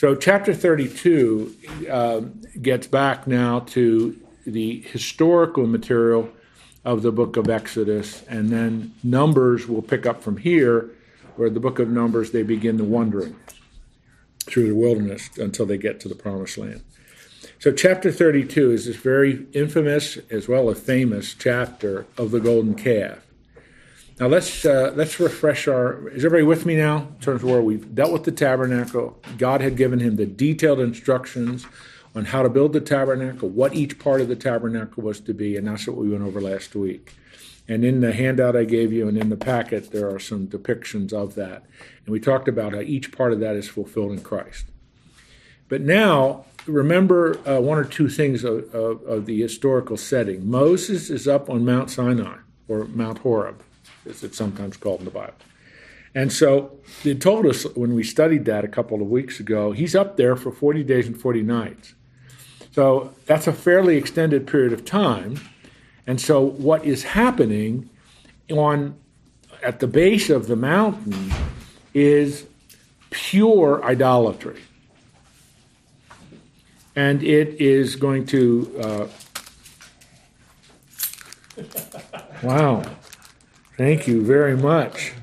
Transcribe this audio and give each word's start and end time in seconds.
So, 0.00 0.14
chapter 0.14 0.54
32 0.54 1.56
uh, 1.90 2.20
gets 2.62 2.86
back 2.86 3.26
now 3.26 3.60
to 3.60 4.18
the 4.46 4.80
historical 4.80 5.66
material 5.66 6.30
of 6.86 7.02
the 7.02 7.12
book 7.12 7.36
of 7.36 7.50
Exodus, 7.50 8.22
and 8.26 8.48
then 8.48 8.94
Numbers 9.02 9.68
will 9.68 9.82
pick 9.82 10.06
up 10.06 10.22
from 10.22 10.38
here, 10.38 10.88
where 11.36 11.50
the 11.50 11.60
book 11.60 11.78
of 11.78 11.90
Numbers 11.90 12.30
they 12.30 12.42
begin 12.42 12.78
the 12.78 12.84
wandering 12.84 13.36
through 14.46 14.68
the 14.68 14.74
wilderness 14.74 15.28
until 15.36 15.66
they 15.66 15.76
get 15.76 16.00
to 16.00 16.08
the 16.08 16.14
promised 16.14 16.56
land. 16.56 16.82
So, 17.58 17.70
chapter 17.70 18.10
32 18.10 18.70
is 18.70 18.86
this 18.86 18.96
very 18.96 19.46
infamous 19.52 20.16
as 20.30 20.48
well 20.48 20.70
as 20.70 20.80
famous 20.80 21.34
chapter 21.34 22.06
of 22.16 22.30
the 22.30 22.40
golden 22.40 22.74
calf. 22.74 23.18
Now 24.20 24.26
let's 24.26 24.66
uh, 24.66 24.92
let's 24.94 25.18
refresh 25.18 25.66
our. 25.66 26.06
Is 26.10 26.26
everybody 26.26 26.42
with 26.42 26.66
me 26.66 26.76
now 26.76 27.08
in 27.08 27.20
terms 27.20 27.42
of 27.42 27.48
where 27.48 27.62
we've 27.62 27.94
dealt 27.94 28.12
with 28.12 28.24
the 28.24 28.32
tabernacle? 28.32 29.18
God 29.38 29.62
had 29.62 29.78
given 29.78 29.98
him 29.98 30.16
the 30.16 30.26
detailed 30.26 30.78
instructions 30.78 31.66
on 32.14 32.26
how 32.26 32.42
to 32.42 32.50
build 32.50 32.74
the 32.74 32.82
tabernacle, 32.82 33.48
what 33.48 33.72
each 33.72 33.98
part 33.98 34.20
of 34.20 34.28
the 34.28 34.36
tabernacle 34.36 35.02
was 35.02 35.20
to 35.20 35.32
be, 35.32 35.56
and 35.56 35.66
that's 35.66 35.86
what 35.86 35.96
we 35.96 36.10
went 36.10 36.22
over 36.22 36.38
last 36.38 36.74
week. 36.74 37.14
And 37.66 37.82
in 37.82 38.02
the 38.02 38.12
handout 38.12 38.56
I 38.56 38.64
gave 38.64 38.92
you 38.92 39.08
and 39.08 39.16
in 39.16 39.30
the 39.30 39.38
packet, 39.38 39.90
there 39.90 40.14
are 40.14 40.18
some 40.18 40.48
depictions 40.48 41.14
of 41.14 41.34
that. 41.36 41.64
And 42.04 42.12
we 42.12 42.20
talked 42.20 42.48
about 42.48 42.74
how 42.74 42.80
each 42.80 43.12
part 43.12 43.32
of 43.32 43.40
that 43.40 43.56
is 43.56 43.68
fulfilled 43.68 44.12
in 44.12 44.20
Christ. 44.20 44.66
But 45.68 45.80
now, 45.80 46.44
remember 46.66 47.38
uh, 47.48 47.60
one 47.60 47.78
or 47.78 47.84
two 47.84 48.10
things 48.10 48.44
of, 48.44 48.74
of, 48.74 49.02
of 49.04 49.24
the 49.24 49.40
historical 49.40 49.96
setting. 49.96 50.50
Moses 50.50 51.08
is 51.08 51.26
up 51.26 51.48
on 51.48 51.64
Mount 51.64 51.90
Sinai, 51.90 52.38
or 52.68 52.84
Mount 52.84 53.18
Horeb 53.18 53.62
as 54.08 54.22
it's 54.22 54.36
sometimes 54.36 54.76
called 54.76 55.00
in 55.00 55.04
the 55.04 55.10
Bible. 55.10 55.34
And 56.14 56.32
so 56.32 56.78
they 57.04 57.14
told 57.14 57.46
us 57.46 57.64
when 57.76 57.94
we 57.94 58.02
studied 58.02 58.44
that 58.46 58.64
a 58.64 58.68
couple 58.68 59.00
of 59.00 59.08
weeks 59.08 59.38
ago, 59.38 59.72
he's 59.72 59.94
up 59.94 60.16
there 60.16 60.34
for 60.36 60.50
40 60.50 60.82
days 60.82 61.06
and 61.06 61.18
40 61.18 61.42
nights. 61.42 61.94
So 62.72 63.14
that's 63.26 63.46
a 63.46 63.52
fairly 63.52 63.96
extended 63.96 64.46
period 64.46 64.72
of 64.72 64.84
time. 64.84 65.40
And 66.06 66.20
so 66.20 66.40
what 66.40 66.84
is 66.84 67.04
happening 67.04 67.88
on 68.50 68.96
at 69.62 69.78
the 69.80 69.86
base 69.86 70.30
of 70.30 70.46
the 70.46 70.56
mountain 70.56 71.32
is 71.94 72.46
pure 73.10 73.84
idolatry. 73.84 74.60
And 76.96 77.22
it 77.22 77.60
is 77.60 77.94
going 77.96 78.26
to 78.26 78.80
uh, 78.82 79.06
wow. 82.42 82.82
Thank 83.80 84.06
you 84.06 84.22
very 84.22 84.58
much. 84.58 85.14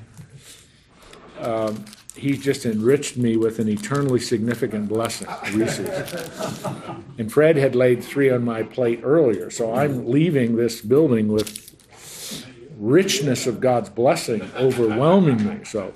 Um, 1.38 1.84
he's 2.16 2.42
just 2.42 2.66
enriched 2.66 3.16
me 3.16 3.36
with 3.36 3.60
an 3.60 3.68
eternally 3.68 4.18
significant 4.18 4.88
blessing, 4.88 5.28
Reese's. 5.52 5.88
And 7.18 7.32
Fred 7.32 7.54
had 7.54 7.76
laid 7.76 8.02
three 8.02 8.30
on 8.30 8.44
my 8.44 8.64
plate 8.64 9.02
earlier, 9.04 9.48
so 9.48 9.76
I'm 9.76 10.10
leaving 10.10 10.56
this 10.56 10.80
building 10.80 11.28
with 11.28 11.72
richness 12.76 13.46
of 13.46 13.60
God's 13.60 13.90
blessing 13.90 14.50
overwhelming 14.56 15.46
me. 15.46 15.64
So 15.64 15.92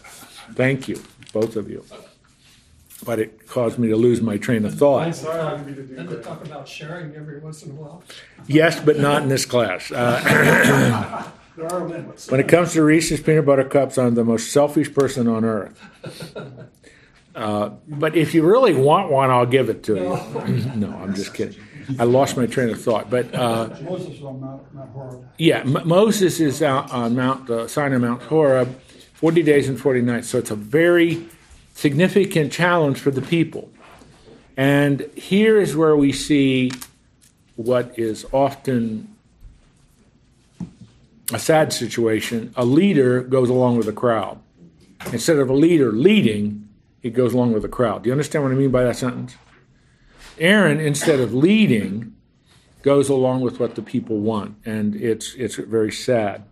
thank 0.53 0.87
you, 0.87 1.03
both 1.33 1.57
of 1.57 1.69
you. 1.69 1.85
But 3.05 3.19
it 3.19 3.49
caused 3.49 3.77
me 3.77 3.89
to 3.89 3.97
lose 3.97 4.21
my 4.23 4.37
train 4.37 4.65
of 4.65 4.79
thought. 4.79 5.09
And 5.09 6.09
to 6.09 6.23
talk 6.23 6.47
about 6.47 6.69
sharing 6.69 7.17
every 7.17 7.41
once 7.41 7.65
in 7.65 7.73
a 7.73 7.75
while. 7.75 8.05
Yes, 8.47 8.79
but 8.79 9.01
not 9.01 9.25
in 9.25 9.29
this 9.29 9.47
class. 9.47 9.91
Uh, 9.91 11.29
There 11.57 11.71
are 11.73 11.87
limits. 11.87 12.31
When 12.31 12.41
it 12.41 12.49
comes 12.49 12.73
to 12.73 12.83
Reese's 12.83 13.21
peanut 13.21 13.45
butter 13.45 13.65
cups, 13.65 13.99
I'm 13.99 14.15
the 14.15 14.25
most 14.25 14.53
selfish 14.53 14.93
person 14.93 15.29
on 15.29 15.45
earth. 15.45 15.79
Uh, 17.35 17.71
but 17.89 18.17
if 18.17 18.35
you 18.35 18.43
really 18.45 18.75
want 18.75 19.11
one, 19.11 19.31
I'll 19.31 19.47
give 19.47 19.69
it 19.71 19.83
to 19.85 19.95
you. 19.97 20.01
no, 20.77 20.95
I'm 20.97 21.15
just 21.15 21.35
kidding. 21.35 21.61
I 21.99 22.05
lost 22.05 22.37
my 22.37 22.47
train 22.47 22.71
of 22.71 22.81
thought. 22.81 23.11
But 23.11 23.35
uh, 23.35 23.69
Moses 23.83 24.17
is 24.17 24.23
on 24.23 24.41
Mount, 24.41 24.75
Mount 24.75 24.91
Horeb. 24.91 25.29
yeah, 25.39 25.61
M- 25.61 25.89
Moses 25.89 26.41
is 26.41 26.63
out 26.63 26.91
on 26.93 27.17
Mount 27.17 27.49
uh, 27.51 27.69
Sinai, 27.69 27.99
Mount 27.99 28.23
Horeb, 28.23 28.79
40 29.15 29.43
days 29.43 29.69
and 29.69 29.81
40 29.81 30.03
nights. 30.03 30.29
So 30.29 30.39
it's 30.39 30.51
a 30.51 30.57
very 30.57 31.27
significant 31.75 32.53
challenge 32.53 32.99
for 32.99 33.11
the 33.11 33.23
people. 33.23 33.71
And 34.57 35.01
here 35.17 35.59
is 35.59 35.75
where 35.75 35.97
we 35.97 36.13
see 36.13 36.71
what 37.57 37.99
is 37.99 38.27
often 38.33 39.12
a 41.33 41.39
sad 41.39 41.73
situation. 41.73 42.53
A 42.57 42.65
leader 42.65 43.23
goes 43.23 43.49
along 43.49 43.77
with 43.77 43.87
the 43.87 43.93
crowd. 43.93 44.41
Instead 45.13 45.39
of 45.39 45.51
a 45.51 45.55
leader 45.55 45.93
leading, 45.93 46.69
he 47.01 47.11
goes 47.11 47.35
along 47.35 47.53
with 47.53 47.63
the 47.63 47.69
crowd. 47.69 48.03
Do 48.03 48.09
you 48.09 48.13
understand 48.13 48.45
what 48.45 48.53
I 48.53 48.55
mean 48.55 48.71
by 48.71 48.85
that 48.85 48.97
sentence? 48.97 49.37
Aaron, 50.39 50.81
instead 50.81 51.21
of 51.21 51.35
leading, 51.35 52.15
goes 52.83 53.09
along 53.09 53.41
with 53.41 53.61
what 53.61 53.75
the 53.75 53.83
people 53.83 54.19
want, 54.19 54.57
and 54.65 54.95
it's 54.97 55.35
it's 55.35 55.57
very 55.57 55.93
sad. 55.93 56.45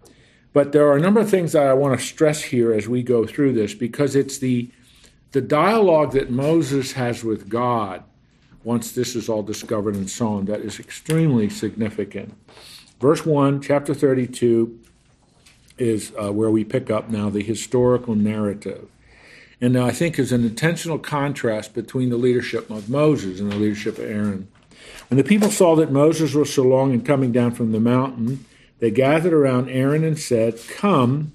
But 0.53 0.73
there 0.73 0.87
are 0.89 0.97
a 0.97 1.01
number 1.01 1.21
of 1.21 1.31
things 1.31 1.53
that 1.53 1.67
I 1.67 1.75
want 1.75 1.99
to 1.99 2.05
stress 2.05 2.43
here 2.43 2.73
as 2.73 2.89
we 2.89 3.03
go 3.03 3.27
through 3.27 3.53
this 3.53 3.75
because 3.75 4.17
it's 4.17 4.39
the 4.39 4.71
the 5.33 5.41
dialogue 5.41 6.13
that 6.13 6.31
Moses 6.31 6.93
has 6.93 7.23
with 7.23 7.49
God 7.49 8.03
once 8.65 8.93
this 8.93 9.15
is 9.15 9.29
all 9.29 9.43
discovered 9.43 9.95
and 9.95 10.11
so 10.11 10.29
on 10.29 10.45
that 10.47 10.61
is 10.61 10.81
extremely 10.81 11.49
significant. 11.49 12.35
Verse 13.01 13.25
1, 13.25 13.63
chapter 13.63 13.95
32, 13.95 14.79
is 15.79 16.13
uh, 16.23 16.31
where 16.31 16.51
we 16.51 16.65
pick 16.65 16.91
up 16.91 17.09
now 17.09 17.31
the 17.31 17.43
historical 17.43 18.15
narrative. 18.15 18.89
And 19.59 19.79
I 19.79 19.91
think 19.91 20.19
is 20.19 20.33
an 20.33 20.45
intentional 20.45 20.99
contrast 20.99 21.73
between 21.73 22.11
the 22.11 22.19
leadership 22.19 22.71
of 22.71 22.91
Moses 22.91 23.41
and 23.41 23.51
the 23.51 23.57
leadership 23.57 23.99
of 23.99 24.05
Aaron. 24.05 24.49
When 25.09 25.17
the 25.17 25.25
people 25.25 25.51
saw 25.51 25.77
that 25.77 25.91
Moses 25.91 26.35
was 26.35 26.53
so 26.53 26.63
long 26.63 26.93
in 26.93 27.03
coming 27.03 27.33
down 27.33 27.53
from 27.53 27.73
the 27.73 27.81
mountain, 27.81 28.45
they 28.79 28.91
gathered 28.91 29.33
around 29.33 29.71
Aaron 29.71 30.05
and 30.05 30.19
said, 30.19 30.59
Come, 30.69 31.33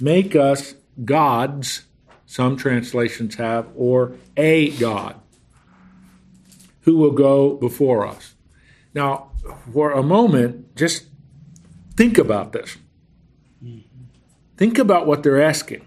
make 0.00 0.34
us 0.34 0.74
gods, 1.04 1.82
some 2.26 2.56
translations 2.56 3.36
have, 3.36 3.68
or 3.76 4.12
a 4.36 4.70
God, 4.70 5.16
who 6.82 6.96
will 6.96 7.12
go 7.12 7.54
before 7.54 8.06
us. 8.06 8.34
Now, 8.94 9.29
for 9.72 9.92
a 9.92 10.02
moment, 10.02 10.76
just 10.76 11.06
think 11.96 12.18
about 12.18 12.52
this. 12.52 12.76
Think 14.56 14.78
about 14.78 15.06
what 15.06 15.22
they're 15.22 15.40
asking. 15.40 15.84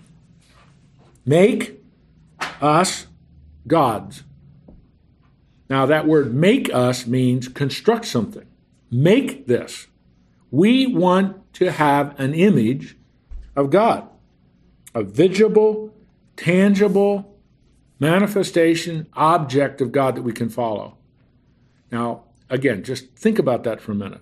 Make 1.26 1.80
us 2.62 3.08
gods. 3.68 4.24
Now, 5.70 5.86
that 5.86 6.08
word 6.08 6.34
make 6.34 6.74
us 6.74 7.08
means 7.08 7.48
construct 7.48 8.06
something. 8.06 8.46
Make 8.92 9.48
this. 9.48 9.88
We 10.52 10.88
want 10.88 11.54
to 11.54 11.72
have 11.72 12.20
an 12.20 12.34
image 12.34 12.98
of 13.56 13.70
God, 13.70 14.08
a 14.94 15.04
visible, 15.04 15.94
tangible 16.36 17.38
manifestation, 18.00 19.08
object 19.14 19.82
of 19.82 19.92
God 19.92 20.16
that 20.16 20.24
we 20.24 20.34
can 20.34 20.50
follow. 20.50 20.98
Now, 21.92 22.23
again, 22.50 22.84
just 22.84 23.16
think 23.16 23.40
about 23.40 23.64
that 23.64 23.82
for 23.82 23.92
a 23.92 23.96
minute. 23.96 24.22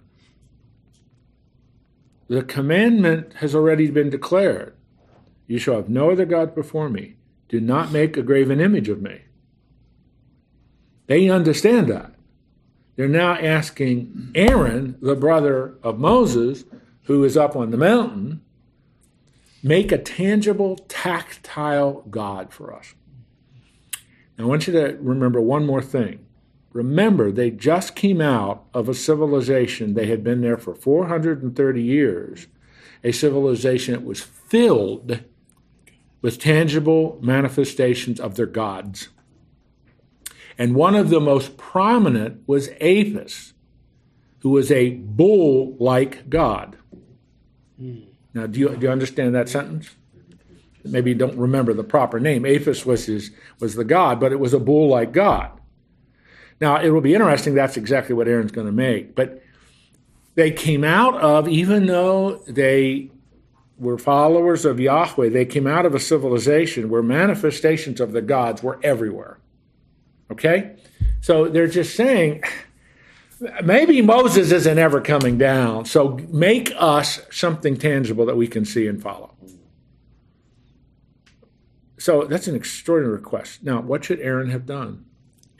The 2.28 2.44
commandment 2.44 3.34
has 3.36 3.54
already 3.54 3.92
been 3.92 4.10
declared 4.10 4.76
You 5.48 5.58
shall 5.58 5.76
have 5.76 5.90
no 5.90 6.12
other 6.12 6.26
God 6.26 6.56
before 6.56 6.90
me. 6.90 7.16
Do 7.50 7.60
not 7.60 7.92
make 7.92 8.16
a 8.16 8.22
graven 8.22 8.62
image 8.62 8.88
of 8.88 9.02
me. 9.02 9.24
They 11.08 11.30
understand 11.30 11.90
that. 11.90 12.14
They're 12.96 13.10
now 13.10 13.34
asking 13.34 14.32
Aaron, 14.34 14.98
the 15.02 15.16
brother 15.16 15.76
of 15.84 16.00
Moses, 16.00 16.64
who 17.04 17.24
is 17.26 17.36
up 17.36 17.56
on 17.56 17.72
the 17.72 17.78
mountain, 17.78 18.42
make 19.62 19.92
a 19.92 19.98
tangible, 19.98 20.78
tactile 20.88 22.06
God 22.10 22.54
for 22.54 22.74
us. 22.74 22.94
Now, 24.38 24.46
I 24.46 24.48
want 24.48 24.68
you 24.68 24.74
to 24.74 24.98
remember 25.02 25.42
one 25.42 25.66
more 25.66 25.82
thing. 25.82 26.26
Remember, 26.74 27.32
they 27.32 27.52
just 27.52 27.96
came 27.96 28.22
out 28.22 28.66
of 28.74 28.88
a 28.88 28.94
civilization. 28.94 29.94
They 29.94 30.08
had 30.08 30.24
been 30.24 30.42
there 30.42 30.58
for 30.58 30.74
430 30.74 31.82
years, 31.82 32.48
a 33.04 33.12
civilization 33.12 33.94
that 33.94 34.04
was 34.04 34.22
filled 34.22 35.20
with 36.22 36.40
tangible 36.40 37.20
manifestations 37.22 38.20
of 38.20 38.36
their 38.36 38.46
gods. 38.46 39.10
And 40.58 40.76
one 40.76 40.96
of 40.96 41.10
the 41.10 41.20
most 41.20 41.58
prominent 41.58 42.48
was 42.48 42.70
Apis, 42.80 43.54
who 44.40 44.50
was 44.50 44.72
a 44.72 44.92
bull 44.92 45.76
like 45.80 46.30
god. 46.30 46.78
Hmm. 47.78 48.02
Now, 48.34 48.48
do 48.48 48.60
you, 48.60 48.70
do 48.76 48.86
you 48.86 48.92
understand 48.92 49.36
that 49.36 49.50
sentence? 49.50 49.90
Maybe 50.86 51.12
you 51.12 51.16
don't 51.16 51.38
remember 51.38 51.74
the 51.74 51.84
proper 51.84 52.20
name. 52.20 52.46
Apis 52.46 52.86
was, 52.86 53.06
his, 53.06 53.32
was 53.60 53.76
the 53.76 53.84
god, 53.84 54.20
but 54.20 54.32
it 54.32 54.40
was 54.40 54.54
a 54.54 54.60
bull 54.60 54.88
like 54.90 55.12
god. 55.12 55.61
Now, 56.62 56.80
it 56.80 56.92
will 56.92 57.02
be 57.02 57.16
interesting, 57.16 57.56
that's 57.56 57.76
exactly 57.76 58.14
what 58.14 58.28
Aaron's 58.28 58.52
going 58.52 58.68
to 58.68 58.72
make. 58.72 59.16
But 59.16 59.42
they 60.36 60.52
came 60.52 60.84
out 60.84 61.20
of, 61.20 61.48
even 61.48 61.88
though 61.88 62.36
they 62.48 63.10
were 63.80 63.98
followers 63.98 64.64
of 64.64 64.80
Yahweh, 64.80 65.30
they 65.30 65.44
came 65.44 65.66
out 65.66 65.88
of 65.88 65.96
a 65.96 66.00
civilization 66.00 66.90
where 66.90 67.02
manifestations 67.02 68.00
of 68.00 68.12
the 68.12 68.22
gods 68.22 68.62
were 68.62 68.80
everywhere. 68.84 69.40
Okay? 70.32 70.76
So 71.20 71.48
they're 71.48 71.68
just 71.68 71.96
saying, 71.96 72.44
maybe 73.64 74.04
Moses 74.04 74.52
isn't 74.52 74.78
ever 74.78 75.02
coming 75.02 75.40
down, 75.40 75.86
so 75.86 76.20
make 76.30 76.72
us 76.78 77.22
something 77.32 77.76
tangible 77.76 78.28
that 78.28 78.38
we 78.38 78.48
can 78.48 78.66
see 78.66 78.86
and 78.86 79.02
follow. 79.02 79.34
So 81.98 82.26
that's 82.26 82.48
an 82.48 82.56
extraordinary 82.56 83.16
request. 83.16 83.64
Now, 83.64 83.82
what 83.82 84.06
should 84.06 84.20
Aaron 84.20 84.52
have 84.52 84.68
done? 84.68 85.06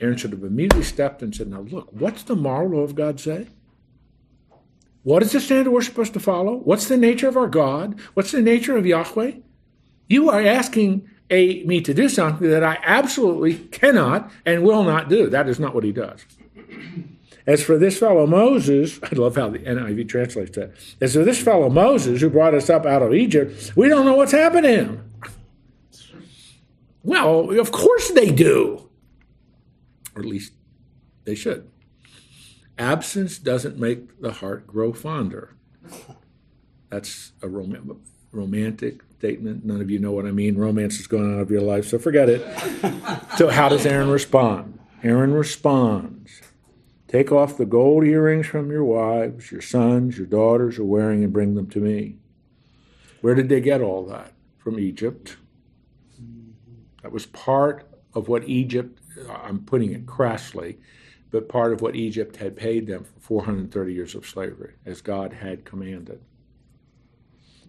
Aaron 0.02 0.16
should 0.16 0.32
have 0.32 0.42
immediately 0.42 0.82
stepped 0.82 1.22
and 1.22 1.34
said, 1.34 1.48
Now, 1.48 1.60
look, 1.60 1.88
what's 1.92 2.24
the 2.24 2.34
moral 2.34 2.70
law 2.70 2.80
of 2.80 2.96
God 2.96 3.20
say? 3.20 3.46
What 5.04 5.22
is 5.22 5.32
the 5.32 5.40
standard 5.40 5.70
we're 5.70 5.82
supposed 5.82 6.12
to 6.14 6.20
follow? 6.20 6.56
What's 6.56 6.88
the 6.88 6.96
nature 6.96 7.28
of 7.28 7.36
our 7.36 7.48
God? 7.48 7.98
What's 8.14 8.32
the 8.32 8.42
nature 8.42 8.76
of 8.76 8.84
Yahweh? 8.84 9.32
You 10.08 10.28
are 10.30 10.42
asking 10.42 11.08
a, 11.30 11.62
me 11.64 11.80
to 11.80 11.94
do 11.94 12.08
something 12.08 12.50
that 12.50 12.64
I 12.64 12.78
absolutely 12.82 13.54
cannot 13.54 14.30
and 14.44 14.62
will 14.62 14.82
not 14.82 15.08
do. 15.08 15.28
That 15.28 15.48
is 15.48 15.58
not 15.58 15.74
what 15.74 15.84
he 15.84 15.92
does. 15.92 16.24
As 17.46 17.62
for 17.62 17.78
this 17.78 17.98
fellow 17.98 18.26
Moses, 18.26 19.00
I 19.02 19.14
love 19.14 19.36
how 19.36 19.48
the 19.50 19.60
NIV 19.60 20.08
translates 20.08 20.56
that. 20.56 20.72
As 21.00 21.14
for 21.14 21.24
this 21.24 21.40
fellow 21.40 21.68
Moses 21.68 22.20
who 22.20 22.28
brought 22.28 22.54
us 22.54 22.68
up 22.68 22.86
out 22.86 23.02
of 23.02 23.14
Egypt, 23.14 23.72
we 23.76 23.88
don't 23.88 24.04
know 24.04 24.14
what's 24.14 24.32
happened 24.32 24.64
to 24.64 24.70
him. 24.70 25.10
Well, 27.04 27.58
of 27.58 27.72
course 27.72 28.10
they 28.10 28.30
do. 28.30 28.88
Or 30.14 30.22
at 30.22 30.28
least 30.28 30.52
they 31.24 31.34
should. 31.34 31.70
Absence 32.78 33.38
doesn't 33.38 33.78
make 33.78 34.20
the 34.20 34.32
heart 34.32 34.66
grow 34.66 34.92
fonder. 34.92 35.56
That's 36.90 37.32
a 37.42 37.48
rom- 37.48 38.02
romantic 38.32 39.02
statement. 39.18 39.64
None 39.64 39.80
of 39.80 39.90
you 39.90 39.98
know 39.98 40.12
what 40.12 40.26
I 40.26 40.30
mean. 40.30 40.56
Romance 40.56 40.98
is 40.98 41.06
going 41.06 41.34
out 41.34 41.40
of 41.40 41.50
your 41.50 41.60
life, 41.60 41.86
so 41.86 41.98
forget 41.98 42.28
it. 42.28 42.42
so, 43.36 43.48
how 43.48 43.68
does 43.68 43.86
Aaron 43.86 44.08
respond? 44.08 44.78
Aaron 45.02 45.32
responds 45.32 46.42
Take 47.12 47.30
off 47.30 47.58
the 47.58 47.66
gold 47.66 48.04
earrings 48.04 48.46
from 48.46 48.70
your 48.70 48.84
wives, 48.84 49.52
your 49.52 49.60
sons, 49.60 50.16
your 50.16 50.26
daughters 50.26 50.78
are 50.78 50.84
wearing, 50.84 51.22
and 51.22 51.30
bring 51.30 51.54
them 51.54 51.66
to 51.68 51.78
me. 51.78 52.16
Where 53.20 53.34
did 53.34 53.50
they 53.50 53.60
get 53.60 53.82
all 53.82 54.06
that? 54.06 54.32
From 54.56 54.80
Egypt. 54.80 55.36
That 57.02 57.12
was 57.12 57.26
part 57.26 57.86
of 58.14 58.28
what 58.28 58.48
Egypt, 58.48 58.98
Uh, 59.18 59.32
I'm 59.32 59.60
putting 59.60 59.92
it 59.92 60.06
crassly, 60.06 60.78
but 61.30 61.48
part 61.48 61.72
of 61.72 61.80
what 61.80 61.96
Egypt 61.96 62.36
had 62.36 62.56
paid 62.56 62.86
them 62.86 63.04
for 63.04 63.20
430 63.20 63.92
years 63.92 64.14
of 64.14 64.26
slavery, 64.26 64.74
as 64.84 65.00
God 65.00 65.32
had 65.34 65.64
commanded. 65.64 66.20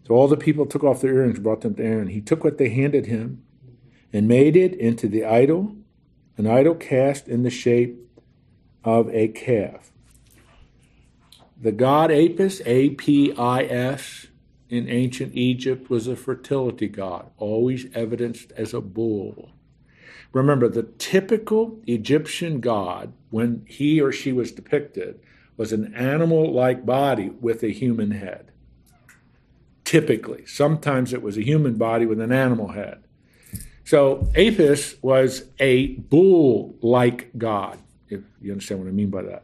So 0.08 0.16
all 0.16 0.28
the 0.28 0.38
people 0.38 0.66
took 0.66 0.84
off 0.84 1.02
their 1.02 1.16
earrings 1.16 1.40
brought 1.40 1.62
them 1.62 1.76
to 1.76 1.84
Aaron. 1.84 2.08
He 2.08 2.22
took 2.22 2.44
what 2.44 2.58
they 2.58 2.70
handed 2.70 3.06
him 3.06 3.44
and 4.12 4.28
made 4.28 4.56
it 4.56 4.76
into 4.76 5.08
the 5.08 5.26
idol, 5.26 5.76
an 6.38 6.46
idol 6.46 6.76
cast 6.76 7.28
in 7.28 7.44
the 7.44 7.50
shape 7.50 8.00
of 8.84 9.10
a 9.10 9.30
calf. 9.30 9.92
The 11.60 11.72
god 11.72 12.12
Apis, 12.12 12.62
A 12.66 12.90
P 12.90 13.34
I 13.38 13.64
S, 13.64 14.28
in 14.70 14.90
ancient 14.90 15.34
Egypt 15.36 15.90
was 15.90 16.08
a 16.08 16.16
fertility 16.16 16.88
god, 16.88 17.30
always 17.38 17.86
evidenced 17.94 18.52
as 18.58 18.74
a 18.74 18.82
bull. 18.82 19.52
Remember, 20.34 20.68
the 20.68 20.84
typical 20.98 21.80
Egyptian 21.86 22.60
god, 22.60 23.14
when 23.30 23.66
he 23.68 24.02
or 24.02 24.12
she 24.12 24.34
was 24.34 24.52
depicted, 24.52 25.20
was 25.56 25.72
an 25.72 25.94
animal 25.94 26.52
like 26.52 26.86
body 26.86 27.30
with 27.40 27.64
a 27.64 27.70
human 27.70 28.12
head. 28.12 28.52
Typically. 29.86 30.46
Sometimes 30.48 31.14
it 31.14 31.22
was 31.22 31.38
a 31.38 31.44
human 31.44 31.76
body 31.76 32.08
with 32.08 32.20
an 32.20 32.32
animal 32.32 32.70
head. 32.70 33.04
So 33.86 34.28
Apis 34.36 34.96
was 35.04 35.44
a 35.60 35.88
bull 35.88 36.76
like 36.82 37.30
god, 37.38 37.78
if 38.10 38.22
you 38.42 38.52
understand 38.52 38.82
what 38.82 38.90
I 38.90 38.92
mean 38.92 39.12
by 39.12 39.22
that. 39.24 39.44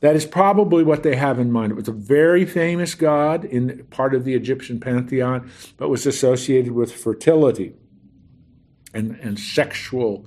That 0.00 0.14
is 0.14 0.26
probably 0.26 0.84
what 0.84 1.02
they 1.02 1.16
have 1.16 1.38
in 1.38 1.50
mind. 1.50 1.72
It 1.72 1.76
was 1.76 1.88
a 1.88 1.92
very 1.92 2.44
famous 2.44 2.94
god 2.94 3.44
in 3.44 3.86
part 3.90 4.14
of 4.14 4.24
the 4.24 4.34
Egyptian 4.34 4.78
pantheon, 4.78 5.50
but 5.76 5.88
was 5.88 6.06
associated 6.06 6.72
with 6.72 6.92
fertility 6.92 7.74
and, 8.92 9.18
and 9.20 9.38
sexual 9.38 10.26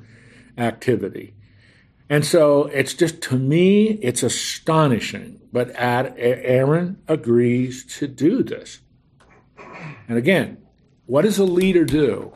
activity. 0.57 1.33
And 2.09 2.25
so 2.25 2.65
it's 2.65 2.93
just, 2.93 3.21
to 3.23 3.37
me, 3.37 3.91
it's 4.01 4.23
astonishing. 4.23 5.39
But 5.53 5.71
Aaron 5.75 7.01
agrees 7.07 7.85
to 7.97 8.07
do 8.07 8.43
this. 8.43 8.79
And 10.07 10.17
again, 10.17 10.57
what 11.05 11.23
does 11.23 11.37
a 11.37 11.45
leader 11.45 11.85
do? 11.85 12.33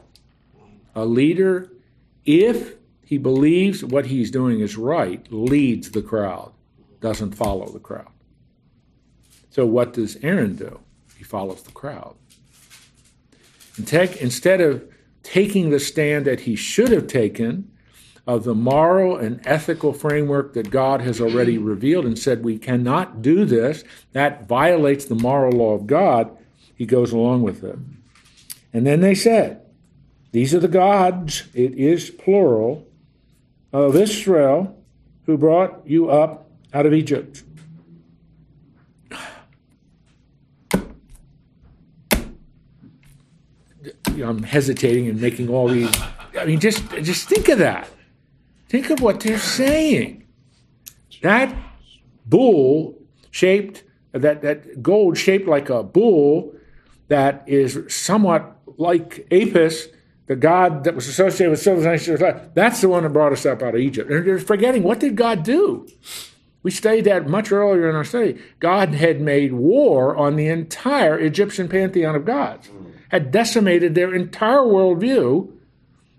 A 0.96 1.06
leader, 1.06 1.72
if 2.26 2.76
he 3.04 3.18
believes 3.18 3.84
what 3.84 4.06
he's 4.08 4.32
doing 4.32 4.62
is 4.62 4.78
right, 4.78 5.26
leads 5.32 5.92
the 5.92 6.02
crowd 6.02 6.54
doesn't 7.02 7.34
follow 7.34 7.68
the 7.68 7.80
crowd. 7.80 8.12
So 9.52 9.66
what 9.66 9.94
does 9.94 10.18
Aaron 10.24 10.56
do? 10.56 10.80
He 11.18 11.24
follows 11.24 11.62
the 11.62 11.72
crowd. 11.72 12.16
And 13.78 13.88
take, 13.88 14.18
instead 14.18 14.60
of 14.60 14.84
taking 15.26 15.72
the 15.72 15.80
stand 15.80 16.26
that 16.26 16.42
he 16.42 16.56
should 16.56 16.92
have 16.92 17.08
taken 17.08 17.70
of 18.28 18.44
the 18.44 18.54
moral 18.54 19.18
and 19.18 19.42
ethical 19.46 19.92
framework 19.92 20.54
that 20.54 20.70
God 20.70 21.02
has 21.02 21.20
already 21.20 21.58
revealed 21.74 22.06
and 22.06 22.18
said 22.18 22.44
we 22.44 22.60
cannot 22.60 23.22
do 23.22 23.44
this, 23.44 23.84
that 24.14 24.48
violates 24.48 25.06
the 25.06 25.16
moral 25.16 25.52
law 25.52 25.74
of 25.74 25.88
God, 25.88 26.36
he 26.76 26.86
goes 26.86 27.12
along 27.12 27.42
with 27.42 27.64
it. 27.64 27.78
And 28.72 28.86
then 28.86 29.02
they 29.02 29.16
said, 29.16 29.62
These 30.32 30.54
are 30.54 30.60
the 30.60 30.68
gods, 30.68 31.44
it 31.54 31.74
is 31.74 32.10
plural, 32.12 32.88
of 33.74 33.96
Israel 33.96 34.78
who 35.26 35.38
brought 35.38 35.82
you 35.86 36.10
up 36.10 36.50
out 36.74 36.86
of 36.86 36.94
Egypt. 36.94 37.44
I'm 44.24 44.44
hesitating 44.44 45.08
and 45.08 45.20
making 45.20 45.50
all 45.50 45.68
these. 45.68 45.94
I 46.40 46.46
mean, 46.46 46.60
just 46.60 46.90
just 47.02 47.28
think 47.30 47.50
of 47.50 47.60
that. 47.60 47.88
Think 48.70 48.90
of 48.90 49.02
what 49.02 49.20
they're 49.20 49.38
saying. 49.38 50.26
That 51.22 51.56
bull 52.26 52.96
shaped 53.32 53.84
that 54.12 54.42
that 54.42 54.82
gold 54.82 55.18
shaped 55.18 55.48
like 55.48 55.70
a 55.70 55.84
bull 55.84 56.54
that 57.08 57.44
is 57.48 57.80
somewhat 57.88 58.58
like 58.78 59.28
Apis, 59.32 59.88
the 60.28 60.36
god 60.36 60.84
that 60.86 60.96
was 60.96 61.08
associated 61.08 61.52
with 61.52 61.62
civilization. 61.62 62.18
That's 62.54 62.82
the 62.82 62.90
one 62.90 63.04
that 63.04 63.10
brought 63.10 63.34
us 63.34 63.46
up 63.46 63.62
out 63.62 63.76
of 63.76 63.82
Egypt. 63.82 64.10
And 64.10 64.26
they're 64.26 64.40
forgetting 64.40 64.84
what 64.84 65.00
did 65.00 65.16
God 65.16 65.44
do? 65.44 65.88
We 66.64 66.72
studied 66.72 67.06
that 67.06 67.30
much 67.30 67.52
earlier 67.52 67.88
in 67.88 67.96
our 67.96 68.04
study. 68.04 68.42
God 68.60 68.96
had 68.96 69.22
made 69.22 69.54
war 69.54 70.16
on 70.16 70.36
the 70.36 70.48
entire 70.48 71.20
Egyptian 71.20 71.68
pantheon 71.68 72.16
of 72.16 72.26
gods, 72.26 72.70
had 73.16 73.32
decimated 73.32 73.96
their 73.96 74.14
entire 74.14 74.60
worldview, 74.60 75.50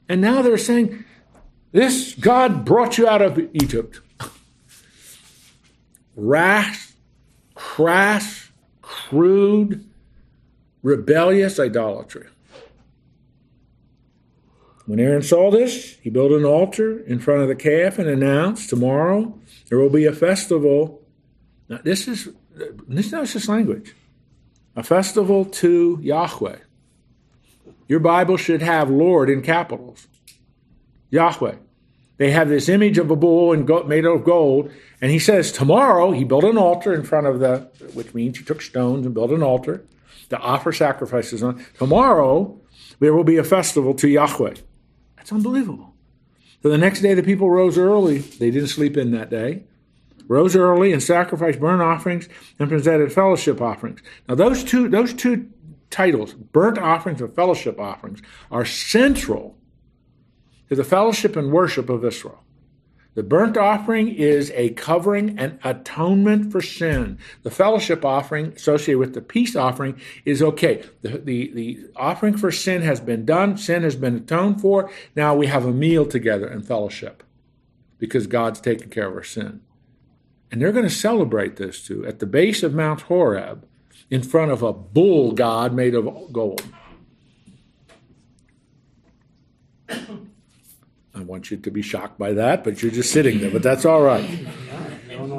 and 0.09 0.19
now 0.19 0.41
they're 0.41 0.57
saying, 0.57 1.05
This 1.71 2.15
God 2.15 2.65
brought 2.65 2.97
you 2.97 3.07
out 3.07 3.21
of 3.21 3.39
Egypt. 3.53 4.01
Rash, 6.17 6.93
crass, 7.55 8.51
crude, 8.81 9.85
rebellious 10.83 11.61
idolatry. 11.61 12.29
When 14.87 14.99
Aaron 14.99 15.21
saw 15.21 15.51
this, 15.51 15.97
he 15.97 16.09
built 16.09 16.33
an 16.33 16.47
altar 16.47 17.01
in 17.01 17.19
front 17.19 17.43
of 17.43 17.49
the 17.49 17.57
calf 17.57 17.99
and 17.99 18.09
announced, 18.09 18.71
Tomorrow 18.71 19.39
there 19.69 19.79
will 19.79 19.91
be 19.91 20.07
a 20.07 20.15
festival. 20.15 21.03
Now, 21.69 21.81
this 21.85 22.09
is 22.09 22.31
this 22.89 23.13
is 23.13 23.33
just 23.35 23.51
language. 23.51 23.95
A 24.77 24.83
festival 24.83 25.45
to 25.45 25.99
Yahweh. 26.01 26.57
Your 27.89 28.01
Bible 28.01 28.37
should 28.37 28.63
have 28.63 28.91
Lord 28.91 29.31
in 29.31 29.43
capitals. 29.43 30.09
Yahweh. 31.11 31.57
They 32.19 32.31
have 32.31 32.49
this 32.49 32.69
image 32.69 32.99
of 32.99 33.11
a 33.11 33.17
bull 33.17 33.53
and 33.53 33.69
made 33.87 34.07
of 34.07 34.25
gold, 34.25 34.71
and 35.01 35.11
he 35.11 35.19
says 35.19 35.53
tomorrow 35.53 36.13
he 36.13 36.25
built 36.25 36.45
an 36.45 36.57
altar 36.57 36.95
in 36.95 37.03
front 37.03 37.27
of 37.27 37.41
the, 37.41 37.69
which 37.93 38.15
means 38.15 38.39
he 38.39 38.45
took 38.45 38.63
stones 38.63 39.05
and 39.05 39.15
built 39.15 39.31
an 39.31 39.43
altar 39.43 39.85
to 40.31 40.39
offer 40.39 40.73
sacrifices 40.73 41.43
on. 41.43 41.65
Tomorrow 41.79 42.59
there 43.01 43.15
will 43.15 43.25
be 43.25 43.37
a 43.37 43.45
festival 43.45 43.93
to 43.95 44.09
Yahweh. 44.09 44.55
That's 45.17 45.33
unbelievable. 45.33 45.95
So 46.63 46.71
the 46.71 46.79
next 46.79 47.01
day, 47.01 47.15
the 47.15 47.23
people 47.23 47.51
rose 47.51 47.79
early. 47.79 48.19
They 48.19 48.51
didn't 48.51 48.69
sleep 48.69 48.97
in 48.97 49.13
that 49.13 49.31
day. 49.31 49.65
Rose 50.27 50.57
early 50.57 50.93
and 50.93 51.03
sacrificed 51.03 51.61
burnt 51.61 51.83
offerings 51.83 52.29
and 52.59 52.69
presented 52.69 53.13
fellowship 53.13 53.61
offerings. 53.61 54.01
Now, 54.29 54.35
those 54.35 54.65
two, 54.65 54.89
those 54.89 55.15
two 55.15 55.49
titles, 55.97 56.35
burnt 56.35 56.79
offerings 56.79 57.21
and 57.21 57.35
fellowship 57.35 57.81
offerings, 57.81 58.21
are 58.51 58.65
central 58.67 59.57
to 60.69 60.75
the 60.75 60.85
fellowship 60.85 61.37
and 61.37 61.51
worship 61.51 61.89
of 61.89 62.05
Israel. 62.05 62.43
The 63.15 63.23
burnt 63.23 63.57
offering 63.57 64.09
is 64.09 64.53
a 64.55 64.71
covering 64.71 65.39
and 65.39 65.59
atonement 65.65 66.53
for 66.53 66.61
sin. 66.61 67.19
The 67.45 67.51
fellowship 67.51 68.05
offering 68.05 68.53
associated 68.53 68.99
with 68.99 69.15
the 69.15 69.23
peace 69.23 69.57
offering 69.57 69.99
is 70.27 70.43
okay. 70.43 70.85
The, 71.01 71.17
the, 71.17 71.51
the 71.55 71.87
offering 71.97 72.37
for 72.37 72.53
sin 72.53 72.83
has 72.83 73.01
been 73.01 73.25
done, 73.25 73.57
sin 73.57 73.83
has 73.83 73.97
been 73.97 74.17
atoned 74.17 74.61
for. 74.61 74.91
Now 75.15 75.35
we 75.35 75.47
have 75.47 75.65
a 75.65 75.73
meal 75.73 76.05
together 76.05 76.47
in 76.47 76.63
fellowship. 76.63 77.23
because 77.99 78.27
God's 78.27 78.61
taken 78.61 78.91
care 78.91 79.09
of 79.09 79.15
our 79.15 79.23
sin. 79.23 79.61
And 80.51 80.61
they're 80.61 80.73
going 80.73 80.89
to 80.89 80.91
celebrate 80.91 81.57
this 81.57 81.85
too 81.85 82.07
at 82.07 82.19
the 82.19 82.27
base 82.27 82.63
of 82.63 82.75
Mount 82.75 83.03
Horeb 83.03 83.67
in 84.11 84.23
front 84.23 84.53
of 84.53 84.63
a 84.63 84.73
bull 84.73 85.33
god 85.33 85.73
made 85.73 85.95
of 85.95 86.33
gold. 86.33 86.63
I 89.89 91.21
want 91.21 91.51
you 91.51 91.57
to 91.57 91.71
be 91.71 91.83
shocked 91.83 92.19
by 92.19 92.33
that, 92.35 92.63
but 92.63 92.83
you're 92.83 92.93
just 92.93 93.11
sitting 93.11 93.41
there, 93.41 93.51
but 93.51 93.63
that's 93.63 93.85
all 93.85 94.03
right. 94.03 94.29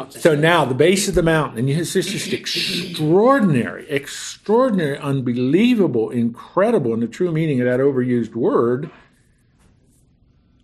So 0.09 0.35
now 0.35 0.65
the 0.65 0.73
base 0.73 1.07
of 1.07 1.15
the 1.15 1.23
mountain, 1.23 1.59
and 1.59 1.69
it's 1.69 1.93
just 1.93 2.33
extraordinary, 2.33 3.87
extraordinary, 3.89 4.97
unbelievable, 4.97 6.09
incredible, 6.09 6.93
in 6.93 6.99
the 6.99 7.07
true 7.07 7.31
meaning 7.31 7.61
of 7.61 7.67
that 7.67 7.79
overused 7.79 8.33
word, 8.35 8.89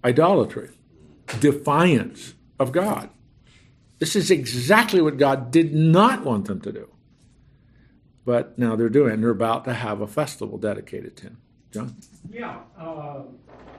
idolatry, 0.04 0.70
defiance 1.40 2.34
of 2.60 2.72
God. 2.72 3.10
This 4.00 4.16
is 4.16 4.32
exactly 4.32 5.02
what 5.02 5.18
God 5.18 5.52
did 5.52 5.74
not 5.74 6.26
want 6.26 6.46
them 6.46 6.60
to 6.62 6.72
do. 6.72 6.90
But 8.26 8.58
now 8.58 8.76
they're 8.76 8.90
doing 8.90 9.22
they're 9.22 9.30
about 9.30 9.66
to 9.66 9.74
have 9.74 10.02
a 10.02 10.08
festival 10.08 10.58
dedicated 10.58 11.18
to 11.18 11.24
Him. 11.24 11.38
John? 11.72 11.96
Yeah, 12.30 12.60
uh, 12.80 13.24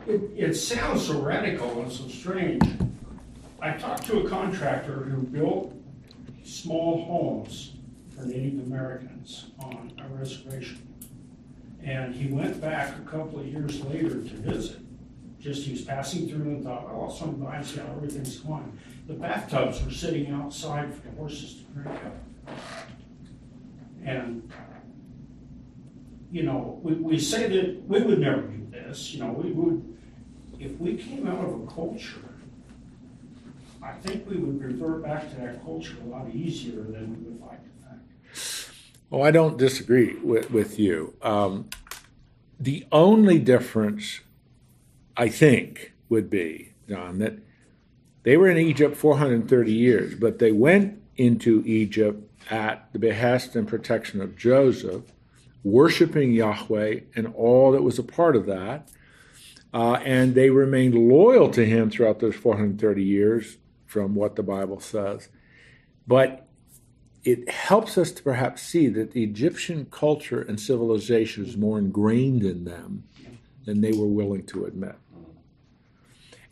it, 0.06 0.20
it 0.36 0.54
sounds 0.54 1.06
so 1.06 1.20
radical 1.20 1.80
and 1.80 1.90
so 1.90 2.08
strange. 2.08 2.62
I 3.60 3.72
talked 3.72 4.04
to 4.06 4.20
a 4.20 4.28
contractor 4.28 5.04
who 5.04 5.22
built 5.22 5.72
small 6.44 7.04
homes 7.04 7.72
for 8.14 8.24
Native 8.24 8.66
Americans 8.66 9.46
on 9.60 9.92
a 9.98 10.08
reservation. 10.14 10.86
And 11.82 12.14
he 12.14 12.32
went 12.32 12.60
back 12.60 12.96
a 12.96 13.10
couple 13.10 13.40
of 13.40 13.46
years 13.46 13.82
later 13.84 14.10
to 14.10 14.34
visit. 14.36 14.78
Just 15.38 15.64
he 15.64 15.72
was 15.72 15.82
passing 15.82 16.28
through 16.28 16.42
and 16.42 16.64
thought, 16.64 16.88
oh, 16.90 17.02
I'll 17.02 17.10
swing 17.10 17.34
by 17.34 17.62
see 17.62 17.78
how 17.78 17.86
everything's 17.96 18.38
going. 18.38 18.78
The 19.06 19.14
bathtubs 19.14 19.84
were 19.84 19.90
sitting 19.90 20.30
outside 20.30 20.94
for 20.94 21.08
the 21.08 21.16
horses 21.16 21.56
to 21.56 21.62
drink 21.82 22.00
out. 22.04 22.56
And, 24.04 24.50
you 26.30 26.42
know, 26.42 26.80
we, 26.82 26.94
we 26.94 27.18
say 27.18 27.49
that 27.49 27.82
we 27.87 28.02
would 28.02 28.18
never 28.18 28.42
do 28.42 28.66
this, 28.70 29.14
you 29.14 29.20
know, 29.20 29.30
we 29.32 29.52
would, 29.52 29.99
if 30.58 30.78
we 30.78 30.96
came 30.96 31.26
out 31.26 31.44
of 31.44 31.62
a 31.62 31.66
culture 31.66 32.20
I 33.84 33.92
think 33.92 34.28
we 34.28 34.37
would 34.38 34.62
revert 34.62 35.02
back 35.02 35.28
to 35.30 35.37
that 35.37 35.62
culture 35.62 35.96
a 36.02 36.08
lot 36.08 36.34
easier 36.34 36.82
than 36.82 37.23
we 37.23 37.30
would 37.30 37.40
like 37.42 37.61
to 37.62 37.87
think. 37.87 38.76
Well, 39.11 39.23
I 39.23 39.30
don't 39.30 39.58
disagree 39.58 40.16
with, 40.23 40.50
with 40.50 40.78
you. 40.78 41.14
Um, 41.20 41.68
the 42.58 42.87
only 42.90 43.38
difference, 43.38 44.20
I 45.18 45.28
think, 45.28 45.92
would 46.08 46.30
be, 46.30 46.73
John, 46.88 47.18
that 47.18 47.34
they 48.23 48.38
were 48.38 48.49
in 48.49 48.56
Egypt 48.56 48.96
430 48.96 49.73
years, 49.73 50.14
but 50.14 50.38
they 50.38 50.50
went 50.50 51.02
into 51.16 51.62
Egypt 51.66 52.34
at 52.50 52.92
the 52.92 52.98
behest 52.98 53.56
and 53.56 53.66
protection 53.66 54.20
of 54.20 54.36
Joseph, 54.36 55.02
worshiping 55.62 56.32
Yahweh 56.32 57.00
and 57.16 57.32
all 57.34 57.72
that 57.72 57.82
was 57.82 57.98
a 57.98 58.02
part 58.02 58.36
of 58.36 58.46
that. 58.46 58.88
Uh, 59.72 59.94
and 60.04 60.34
they 60.34 60.50
remained 60.50 60.94
loyal 60.94 61.50
to 61.50 61.64
him 61.66 61.90
throughout 61.90 62.20
those 62.20 62.36
430 62.36 63.02
years, 63.02 63.56
from 63.86 64.14
what 64.14 64.36
the 64.36 64.42
Bible 64.42 64.78
says. 64.78 65.28
But 66.06 66.46
it 67.24 67.48
helps 67.48 67.96
us 67.96 68.12
to 68.12 68.22
perhaps 68.22 68.62
see 68.62 68.88
that 68.88 69.12
the 69.12 69.24
Egyptian 69.24 69.86
culture 69.90 70.42
and 70.42 70.60
civilization 70.60 71.44
is 71.44 71.56
more 71.56 71.78
ingrained 71.78 72.44
in 72.44 72.64
them 72.64 73.04
than 73.64 73.80
they 73.80 73.92
were 73.92 74.06
willing 74.06 74.44
to 74.46 74.66
admit. 74.66 74.96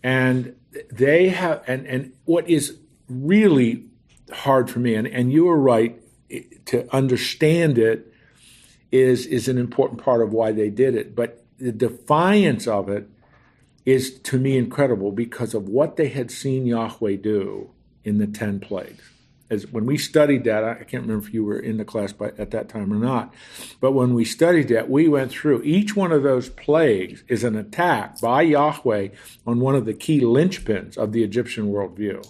And 0.03 0.57
they 0.91 1.29
have, 1.29 1.63
and, 1.67 1.87
and 1.87 2.13
what 2.25 2.49
is 2.49 2.79
really 3.09 3.85
hard 4.33 4.71
for 4.71 4.79
me, 4.79 4.95
and, 4.95 5.07
and 5.07 5.33
you 5.33 5.49
are 5.49 5.59
right 5.59 6.01
to 6.67 6.95
understand 6.95 7.79
it, 7.79 8.13
is, 8.91 9.27
is 9.27 9.49
an 9.49 9.59
important 9.59 10.03
part 10.03 10.23
of 10.23 10.33
why 10.33 10.53
they 10.53 10.71
did 10.71 10.95
it. 10.95 11.17
But 11.17 11.45
the 11.59 11.73
defiance 11.73 12.67
of 12.67 12.89
it 12.89 13.09
is 13.85 14.19
to 14.21 14.39
me 14.39 14.57
incredible 14.57 15.13
because 15.13 15.55
of 15.55 15.69
what 15.69 15.97
they 15.97 16.09
had 16.09 16.31
seen 16.31 16.67
Yahweh 16.67 17.17
do 17.17 17.71
in 18.05 18.19
the 18.19 18.27
10 18.27 18.61
plagues. 18.61 19.03
As 19.51 19.67
when 19.71 19.85
we 19.85 19.99
studied 19.99 20.45
that, 20.45 20.65
I 20.65 20.77
can't 20.85 21.03
remember 21.03 21.27
if 21.27 21.35
you 21.35 21.45
were 21.45 21.59
in 21.59 21.77
the 21.77 21.85
class 21.85 22.13
by, 22.13 22.29
at 22.39 22.53
that 22.53 22.71
time 22.71 22.91
or 22.91 22.97
not, 22.97 23.35
but 23.81 23.93
when 23.93 24.15
we 24.15 24.25
studied 24.25 24.69
that, 24.69 24.89
we 24.89 25.09
went 25.09 25.31
through 25.31 25.63
each 25.63 25.95
one 25.95 26.11
of 26.11 26.23
those 26.23 26.49
plagues 26.49 27.23
is 27.29 27.45
an 27.45 27.57
attack 27.57 28.19
by 28.21 28.43
Yahweh 28.43 29.09
on 29.47 29.61
one 29.61 29.75
of 29.75 29.85
the 29.85 29.93
key 29.93 30.21
linchpins 30.21 30.97
of 30.97 31.13
the 31.13 31.23
Egyptian 31.23 31.67
worldview. 31.67 32.27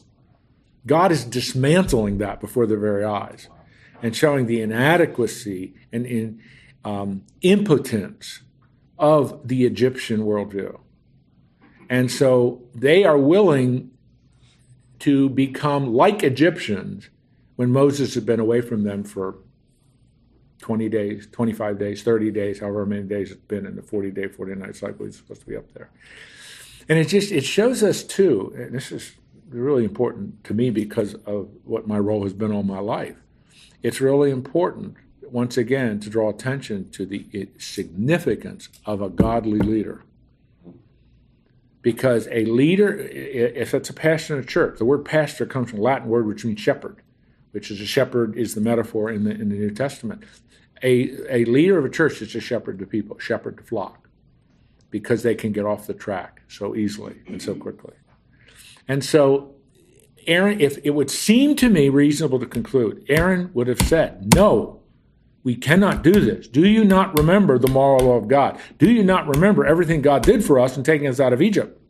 God 0.87 1.13
is 1.13 1.25
dismantling 1.25 2.19
that 2.19 2.41
before 2.41 2.67
their 2.67 2.79
very 2.79 3.05
eyes 3.05 3.49
and 4.03 4.17
showing 4.17 4.47
the 4.47 4.61
inadequacy 4.61 5.75
and 5.93 6.07
in, 6.07 6.43
um, 6.85 7.25
impotence 7.43 8.41
of 8.99 9.47
the 9.47 9.65
Egyptian 9.65 10.21
worldview. 10.21 10.79
And 11.89 12.11
so 12.11 12.63
they 12.75 13.05
are 13.05 13.19
willing 13.19 13.91
to 15.01 15.29
become 15.29 15.93
like 15.93 16.23
Egyptians 16.23 17.11
when 17.57 17.71
Moses 17.71 18.15
had 18.15 18.25
been 18.25 18.41
away 18.41 18.61
from 18.61 18.83
them 18.83 19.05
for 19.05 19.37
20 20.61 20.89
days, 20.89 21.29
25 21.31 21.79
days, 21.79 22.03
30 22.03 22.31
days, 22.31 22.61
however 22.61 22.87
many 22.87 23.03
days 23.03 23.31
it's 23.31 23.41
been 23.41 23.67
in 23.67 23.77
the 23.77 23.83
40 23.83 24.11
day, 24.13 24.29
40 24.29 24.55
night 24.55 24.77
cycle. 24.77 25.05
He's 25.05 25.17
supposed 25.17 25.41
to 25.41 25.47
be 25.47 25.57
up 25.57 25.73
there. 25.75 25.91
And 26.89 26.99
it 26.99 27.09
just 27.09 27.31
it 27.31 27.45
shows 27.45 27.83
us 27.83 28.03
too, 28.03 28.53
and 28.57 28.75
this 28.75 28.91
is 28.91 29.13
really 29.53 29.85
important 29.85 30.45
to 30.45 30.55
me 30.55 30.71
because 30.71 31.15
of 31.27 31.49
what 31.65 31.87
my 31.87 31.99
role 31.99 32.23
has 32.25 32.33
been 32.33 32.53
all 32.53 32.63
my 32.63 32.79
life. 32.79 33.17
It's 33.83 34.01
really 34.01 34.31
important, 34.31 34.97
once 35.23 35.57
again, 35.57 36.01
to 36.01 36.11
draw 36.11 36.31
attention 36.31 36.91
to 36.91 37.07
the 37.07 37.49
significance 37.59 38.69
of 38.87 39.03
a 39.03 39.09
godly 39.09 39.59
leader 39.59 40.05
because 41.83 42.29
a 42.31 42.45
leader, 42.45 42.97
if 42.97 43.75
it's 43.75 43.91
a 43.91 43.93
pastor 43.93 44.35
in 44.35 44.41
a 44.41 44.47
church, 44.47 44.79
the 44.79 44.85
word 44.85 45.05
pastor 45.05 45.45
comes 45.45 45.71
from 45.71 45.81
a 45.81 45.83
Latin 45.83 46.09
word 46.09 46.27
which 46.27 46.45
means 46.45 46.61
shepherd, 46.61 47.03
which 47.51 47.71
is 47.71 47.81
a 47.81 47.87
shepherd 47.87 48.37
is 48.37 48.55
the 48.55 48.61
metaphor 48.61 49.11
in 49.11 49.25
the 49.25 49.33
in 49.33 49.49
the 49.49 49.57
New 49.57 49.71
Testament. 49.71 50.23
A 50.83 51.11
a 51.29 51.45
leader 51.45 51.79
of 51.79 51.85
a 51.85 51.91
church 51.91 52.23
is 52.23 52.35
a 52.37 52.41
shepherd 52.41 52.79
to 52.79 52.87
people, 52.87 53.19
shepherd 53.19 53.59
to 53.59 53.65
flock, 53.65 54.09
because 54.91 55.25
they 55.25 55.35
can 55.35 55.51
get 55.51 55.65
off 55.65 55.89
the 55.89 55.95
track 55.95 56.43
so 56.49 56.77
easily 56.77 57.17
and 57.27 57.43
so 57.43 57.55
quickly. 57.55 57.95
And 58.89 59.05
so 59.05 59.55
Aaron, 60.27 60.61
if 60.61 60.79
it 60.85 60.91
would 60.91 61.11
seem 61.11 61.57
to 61.57 61.69
me 61.69 61.89
reasonable 61.89 62.39
to 62.41 62.47
conclude, 62.47 63.05
Aaron 63.09 63.51
would 63.55 63.67
have 63.67 63.81
said, 63.81 64.35
No, 64.35 64.81
we 65.43 65.57
cannot 65.57 66.03
do 66.03 66.13
this. 66.13 66.47
Do 66.47 66.67
you 66.67 66.85
not 66.85 67.19
remember 67.19 67.59
the 67.59 67.71
moral 67.71 68.07
law 68.07 68.17
of 68.17 68.29
God? 68.29 68.59
Do 68.79 68.91
you 68.91 69.03
not 69.03 69.27
remember 69.27 69.67
everything 69.67 70.03
God 70.03 70.23
did 70.23 70.45
for 70.45 70.59
us 70.59 70.77
in 70.77 70.85
taking 70.85 71.09
us 71.09 71.21
out 71.21 71.33
of 71.33 71.43
Egypt? 71.43 71.81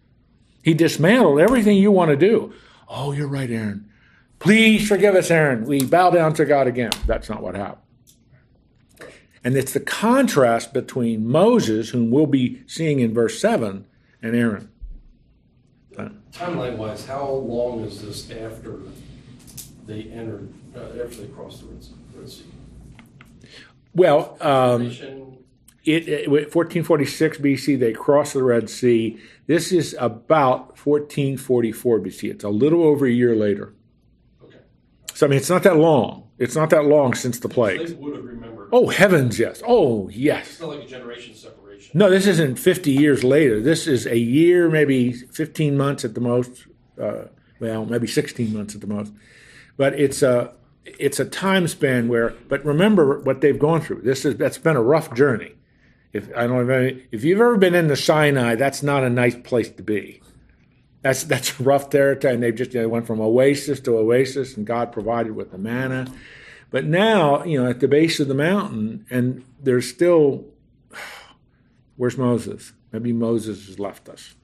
He 0.62 0.74
dismantled 0.74 1.40
everything 1.40 1.76
you 1.76 1.90
want 1.90 2.10
to 2.10 2.16
do. 2.16 2.52
Oh, 2.88 3.12
you're 3.12 3.28
right, 3.28 3.50
Aaron. 3.50 3.88
Please 4.38 4.88
forgive 4.88 5.14
us, 5.14 5.30
Aaron. 5.30 5.64
We 5.64 5.84
bow 5.84 6.10
down 6.10 6.34
to 6.34 6.44
God 6.44 6.66
again. 6.66 6.90
That's 7.06 7.28
not 7.28 7.42
what 7.42 7.54
happened. 7.54 7.78
And 9.44 9.56
it's 9.56 9.72
the 9.72 9.80
contrast 9.80 10.72
between 10.72 11.26
Moses, 11.26 11.90
whom 11.90 12.10
we'll 12.10 12.26
be 12.26 12.62
seeing 12.66 13.00
in 13.00 13.12
verse 13.12 13.38
7, 13.40 13.86
and 14.22 14.36
Aaron. 14.36 14.71
Timeline 16.32 16.76
wise, 16.78 17.06
how 17.06 17.28
long 17.28 17.80
is 17.80 18.00
this 18.00 18.30
after 18.30 18.80
they 19.86 20.04
entered, 20.04 20.52
uh, 20.74 21.02
after 21.04 21.22
they 21.22 21.28
crossed 21.28 21.60
the 21.60 21.66
Red 22.18 22.28
Sea? 22.28 22.44
Well, 23.94 24.38
um, 24.40 24.86
it, 25.84 26.08
it, 26.08 26.30
1446 26.30 27.38
BC, 27.38 27.78
they 27.78 27.92
crossed 27.92 28.32
the 28.34 28.42
Red 28.42 28.70
Sea. 28.70 29.20
This 29.46 29.72
is 29.72 29.94
about 29.98 30.78
1444 30.78 32.00
BC. 32.00 32.30
It's 32.30 32.44
a 32.44 32.48
little 32.48 32.82
over 32.84 33.04
a 33.06 33.10
year 33.10 33.36
later. 33.36 33.74
Okay. 34.42 34.58
So, 35.12 35.26
I 35.26 35.28
mean, 35.28 35.38
it's 35.38 35.50
not 35.50 35.64
that 35.64 35.76
long. 35.76 36.30
It's 36.38 36.56
not 36.56 36.70
that 36.70 36.86
long 36.86 37.14
since 37.14 37.38
the 37.40 37.48
plague. 37.48 37.86
They 37.86 37.94
would 37.94 38.16
have 38.16 38.24
remembered. 38.24 38.70
Oh, 38.72 38.88
heavens, 38.88 39.38
yes. 39.38 39.62
Oh, 39.66 40.08
yes. 40.08 40.48
It's 40.52 40.60
not 40.60 40.70
like 40.70 40.84
a 40.84 40.86
generation 40.86 41.34
separation. 41.34 41.61
No, 41.94 42.08
this 42.08 42.26
isn't 42.26 42.58
50 42.58 42.90
years 42.90 43.22
later. 43.22 43.60
This 43.60 43.86
is 43.86 44.06
a 44.06 44.18
year, 44.18 44.70
maybe 44.70 45.12
15 45.12 45.76
months 45.76 46.04
at 46.04 46.14
the 46.14 46.20
most. 46.20 46.66
Uh, 47.00 47.24
well, 47.60 47.84
maybe 47.84 48.06
16 48.06 48.52
months 48.52 48.74
at 48.74 48.80
the 48.80 48.86
most. 48.86 49.12
But 49.76 49.98
it's 49.98 50.22
a. 50.22 50.52
It's 50.84 51.20
a 51.20 51.24
time 51.24 51.68
span 51.68 52.08
where, 52.08 52.30
but 52.48 52.64
remember 52.64 53.20
what 53.20 53.40
they've 53.40 53.58
gone 53.58 53.80
through. 53.80 54.02
This 54.02 54.24
is 54.24 54.36
that's 54.36 54.58
been 54.58 54.74
a 54.74 54.82
rough 54.82 55.14
journey. 55.14 55.52
If 56.12 56.28
I 56.36 56.48
don't 56.48 56.68
if, 56.68 57.02
if 57.12 57.24
you've 57.24 57.40
ever 57.40 57.56
been 57.56 57.76
in 57.76 57.86
the 57.86 57.94
Sinai, 57.94 58.56
that's 58.56 58.82
not 58.82 59.04
a 59.04 59.08
nice 59.08 59.36
place 59.36 59.70
to 59.70 59.82
be. 59.84 60.20
That's 61.02 61.22
that's 61.22 61.60
rough 61.60 61.88
territory, 61.88 62.34
and 62.34 62.42
they've 62.42 62.54
just 62.54 62.72
they 62.72 62.84
went 62.84 63.06
from 63.06 63.20
oasis 63.20 63.78
to 63.80 63.96
oasis, 63.96 64.56
and 64.56 64.66
God 64.66 64.92
provided 64.92 65.36
with 65.36 65.52
the 65.52 65.58
manna. 65.58 66.12
But 66.70 66.86
now, 66.86 67.44
you 67.44 67.62
know, 67.62 67.68
at 67.68 67.80
the 67.80 67.88
base 67.88 68.18
of 68.18 68.28
the 68.28 68.34
mountain, 68.34 69.06
and 69.10 69.44
there's 69.60 69.88
still, 69.88 70.46
where's 71.96 72.18
Moses? 72.18 72.72
Maybe 72.92 73.12
Moses 73.12 73.66
has 73.66 73.78
left 73.78 74.08
us. 74.08 74.34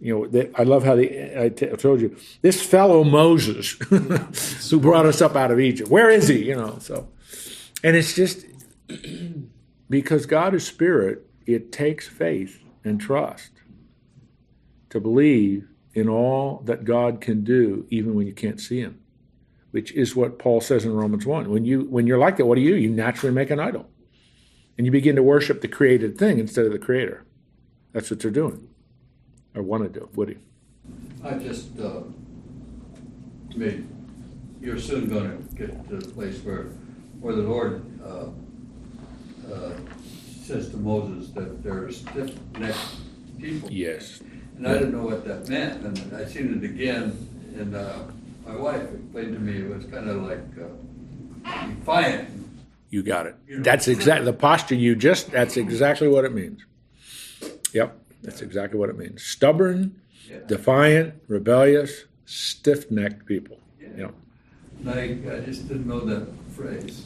You 0.00 0.14
know, 0.14 0.26
that, 0.28 0.52
I 0.54 0.62
love 0.62 0.84
how 0.84 0.96
the, 0.96 1.42
I 1.42 1.50
t- 1.50 1.70
I 1.70 1.74
told 1.74 2.00
you, 2.00 2.16
this 2.40 2.62
fellow 2.62 3.04
Moses 3.04 3.72
who 4.70 4.80
brought 4.80 5.04
us 5.04 5.20
up 5.20 5.36
out 5.36 5.50
of 5.50 5.60
Egypt, 5.60 5.90
where 5.90 6.08
is 6.08 6.28
he? 6.28 6.46
You 6.48 6.56
know, 6.56 6.78
so, 6.78 7.08
and 7.84 7.94
it's 7.96 8.14
just 8.14 8.46
because 9.90 10.24
God 10.24 10.54
is 10.54 10.66
spirit, 10.66 11.28
it 11.46 11.70
takes 11.70 12.08
faith 12.08 12.62
and 12.82 12.98
trust 12.98 13.50
to 14.88 15.00
believe 15.00 15.68
in 15.94 16.08
all 16.08 16.62
that 16.64 16.84
God 16.84 17.20
can 17.20 17.44
do, 17.44 17.86
even 17.90 18.14
when 18.14 18.26
you 18.26 18.32
can't 18.32 18.60
see 18.60 18.80
Him, 18.80 19.00
which 19.70 19.92
is 19.92 20.14
what 20.14 20.38
Paul 20.38 20.60
says 20.60 20.84
in 20.84 20.94
Romans 20.94 21.26
1. 21.26 21.50
When, 21.50 21.64
you, 21.64 21.82
when 21.82 22.06
you're 22.06 22.18
like 22.18 22.36
that, 22.36 22.46
what 22.46 22.54
do 22.54 22.60
you? 22.60 22.74
You 22.74 22.90
naturally 22.90 23.34
make 23.34 23.50
an 23.50 23.60
idol. 23.60 23.89
And 24.80 24.86
you 24.86 24.90
begin 24.90 25.14
to 25.16 25.22
worship 25.22 25.60
the 25.60 25.68
created 25.68 26.16
thing 26.16 26.38
instead 26.38 26.64
of 26.64 26.72
the 26.72 26.78
creator. 26.78 27.22
That's 27.92 28.10
what 28.10 28.18
they're 28.18 28.30
doing, 28.30 28.66
or 29.54 29.62
want 29.62 29.82
to 29.82 30.00
do. 30.00 30.08
Woody. 30.14 30.38
I 31.22 31.34
just, 31.34 31.78
uh, 31.78 32.00
I 33.50 33.56
mean, 33.58 33.86
you're 34.58 34.78
soon 34.78 35.10
gonna 35.10 35.36
get 35.54 35.86
to 35.90 35.98
the 35.98 36.08
place 36.08 36.42
where, 36.42 36.68
where 37.20 37.34
the 37.34 37.42
Lord, 37.42 37.82
uh, 38.02 38.28
uh, 39.52 39.72
says 40.44 40.70
to 40.70 40.78
Moses 40.78 41.28
that 41.32 41.62
there 41.62 41.84
are 41.84 41.92
stiff-necked 41.92 42.78
people. 43.38 43.70
Yes. 43.70 44.22
And 44.56 44.66
I 44.66 44.78
didn't 44.78 44.92
know 44.92 45.04
what 45.04 45.26
that 45.26 45.46
meant, 45.46 45.84
and 45.84 46.16
I 46.16 46.24
seen 46.24 46.54
it 46.54 46.64
again, 46.64 47.28
and, 47.54 47.76
uh, 47.76 48.04
my 48.46 48.56
wife 48.56 48.88
explained 48.94 49.34
to 49.34 49.40
me 49.40 49.58
it 49.60 49.76
was 49.76 49.84
kind 49.84 50.08
of 50.08 50.22
like, 50.22 50.40
uh, 50.58 51.66
defiant. 51.66 52.30
You 52.90 53.02
got 53.02 53.26
it. 53.26 53.36
That's 53.48 53.86
exactly 53.86 54.24
the 54.24 54.32
posture 54.32 54.74
you 54.74 54.96
just, 54.96 55.30
that's 55.30 55.56
exactly 55.56 56.08
what 56.08 56.24
it 56.24 56.34
means. 56.34 56.64
Yep, 57.72 57.96
that's 58.22 58.42
exactly 58.42 58.78
what 58.78 58.90
it 58.90 58.98
means. 58.98 59.22
Stubborn, 59.22 60.00
defiant, 60.48 61.14
rebellious, 61.28 62.04
stiff 62.26 62.90
necked 62.90 63.26
people. 63.26 63.58
Yeah. 63.80 63.88
Yep. 63.96 64.14
And 64.80 64.90
I, 64.90 65.02
I 65.36 65.40
just 65.40 65.68
didn't 65.68 65.86
know 65.86 66.00
that 66.00 66.26
phrase. 66.52 67.04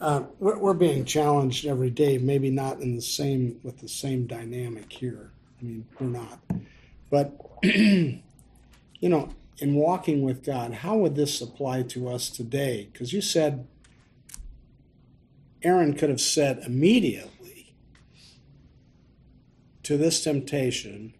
Uh, 0.00 0.24
we're, 0.38 0.58
we're 0.58 0.74
being 0.74 1.04
challenged 1.04 1.66
every 1.66 1.88
day, 1.88 2.18
maybe 2.18 2.50
not 2.50 2.80
in 2.80 2.94
the 2.94 3.02
same 3.02 3.58
with 3.62 3.78
the 3.78 3.88
same 3.88 4.26
dynamic 4.26 4.92
here. 4.92 5.30
I 5.60 5.64
mean, 5.64 5.86
we're 5.98 6.08
not. 6.08 6.38
But 7.10 7.40
you 7.62 8.20
know, 9.00 9.30
in 9.58 9.74
walking 9.74 10.22
with 10.22 10.44
God, 10.44 10.72
how 10.72 10.96
would 10.96 11.14
this 11.14 11.40
apply 11.40 11.82
to 11.84 12.08
us 12.08 12.28
today? 12.28 12.88
Because 12.92 13.12
you 13.12 13.20
said 13.20 13.66
Aaron 15.62 15.94
could 15.94 16.08
have 16.10 16.20
said 16.20 16.62
immediately 16.66 17.74
to 19.82 19.96
this 19.96 20.22
temptation, 20.22 21.14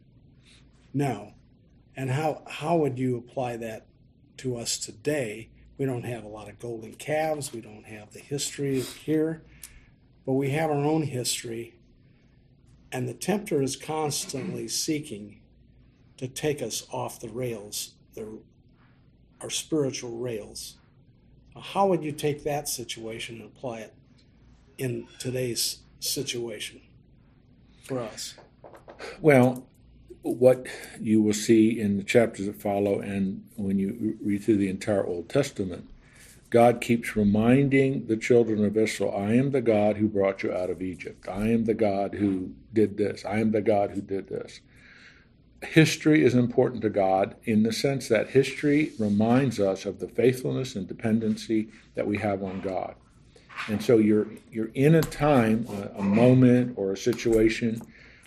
no. 0.92 1.34
And 1.96 2.10
how 2.10 2.42
how 2.48 2.76
would 2.76 2.98
you 2.98 3.16
apply 3.16 3.56
that 3.58 3.86
to 4.38 4.56
us 4.56 4.78
today? 4.78 5.50
We 5.78 5.86
don't 5.86 6.04
have 6.04 6.24
a 6.24 6.28
lot 6.28 6.48
of 6.48 6.58
golden 6.58 6.94
calves. 6.94 7.52
We 7.52 7.60
don't 7.60 7.84
have 7.84 8.12
the 8.12 8.18
history 8.20 8.80
here, 8.80 9.42
but 10.24 10.34
we 10.34 10.50
have 10.50 10.70
our 10.70 10.84
own 10.84 11.02
history. 11.02 11.74
And 12.90 13.08
the 13.08 13.14
tempter 13.14 13.62
is 13.62 13.74
constantly 13.74 14.68
seeking 14.68 15.40
to 16.18 16.28
take 16.28 16.62
us 16.62 16.86
off 16.92 17.20
the 17.20 17.30
rails, 17.30 17.94
the, 18.14 18.38
our 19.40 19.50
spiritual 19.50 20.18
rails. 20.18 20.76
How 21.58 21.86
would 21.86 22.04
you 22.04 22.12
take 22.12 22.44
that 22.44 22.68
situation 22.68 23.36
and 23.36 23.46
apply 23.46 23.80
it 23.80 23.94
in 24.78 25.06
today's 25.18 25.78
situation 26.00 26.80
for 27.84 27.98
us? 28.00 28.34
Well, 29.20 29.66
what 30.22 30.66
you 31.00 31.20
will 31.20 31.32
see 31.32 31.80
in 31.80 31.96
the 31.96 32.04
chapters 32.04 32.46
that 32.46 32.60
follow, 32.60 33.00
and 33.00 33.44
when 33.56 33.78
you 33.78 34.16
read 34.22 34.44
through 34.44 34.58
the 34.58 34.68
entire 34.68 35.04
Old 35.04 35.28
Testament, 35.28 35.88
God 36.50 36.80
keeps 36.80 37.16
reminding 37.16 38.06
the 38.06 38.16
children 38.16 38.64
of 38.64 38.76
Israel, 38.76 39.14
I 39.16 39.32
am 39.32 39.50
the 39.50 39.62
God 39.62 39.96
who 39.96 40.06
brought 40.06 40.42
you 40.42 40.52
out 40.52 40.70
of 40.70 40.82
Egypt. 40.82 41.26
I 41.26 41.48
am 41.48 41.64
the 41.64 41.74
God 41.74 42.14
who 42.14 42.52
did 42.72 42.98
this. 42.98 43.24
I 43.24 43.38
am 43.38 43.52
the 43.52 43.62
God 43.62 43.92
who 43.92 44.02
did 44.02 44.28
this. 44.28 44.60
History 45.62 46.22
is 46.22 46.34
important 46.34 46.82
to 46.82 46.90
God 46.90 47.36
in 47.44 47.62
the 47.62 47.72
sense 47.72 48.08
that 48.08 48.30
history 48.30 48.92
reminds 48.98 49.60
us 49.60 49.86
of 49.86 49.98
the 49.98 50.08
faithfulness 50.08 50.76
and 50.76 50.86
dependency 50.86 51.68
that 51.94 52.06
we 52.06 52.18
have 52.18 52.42
on 52.42 52.60
God. 52.60 52.96
And 53.68 53.82
so 53.82 53.98
you're 53.98 54.28
you're 54.50 54.70
in 54.74 54.94
a 54.94 55.02
time, 55.02 55.66
a, 55.68 56.00
a 56.00 56.02
moment, 56.02 56.74
or 56.76 56.92
a 56.92 56.96
situation 56.96 57.80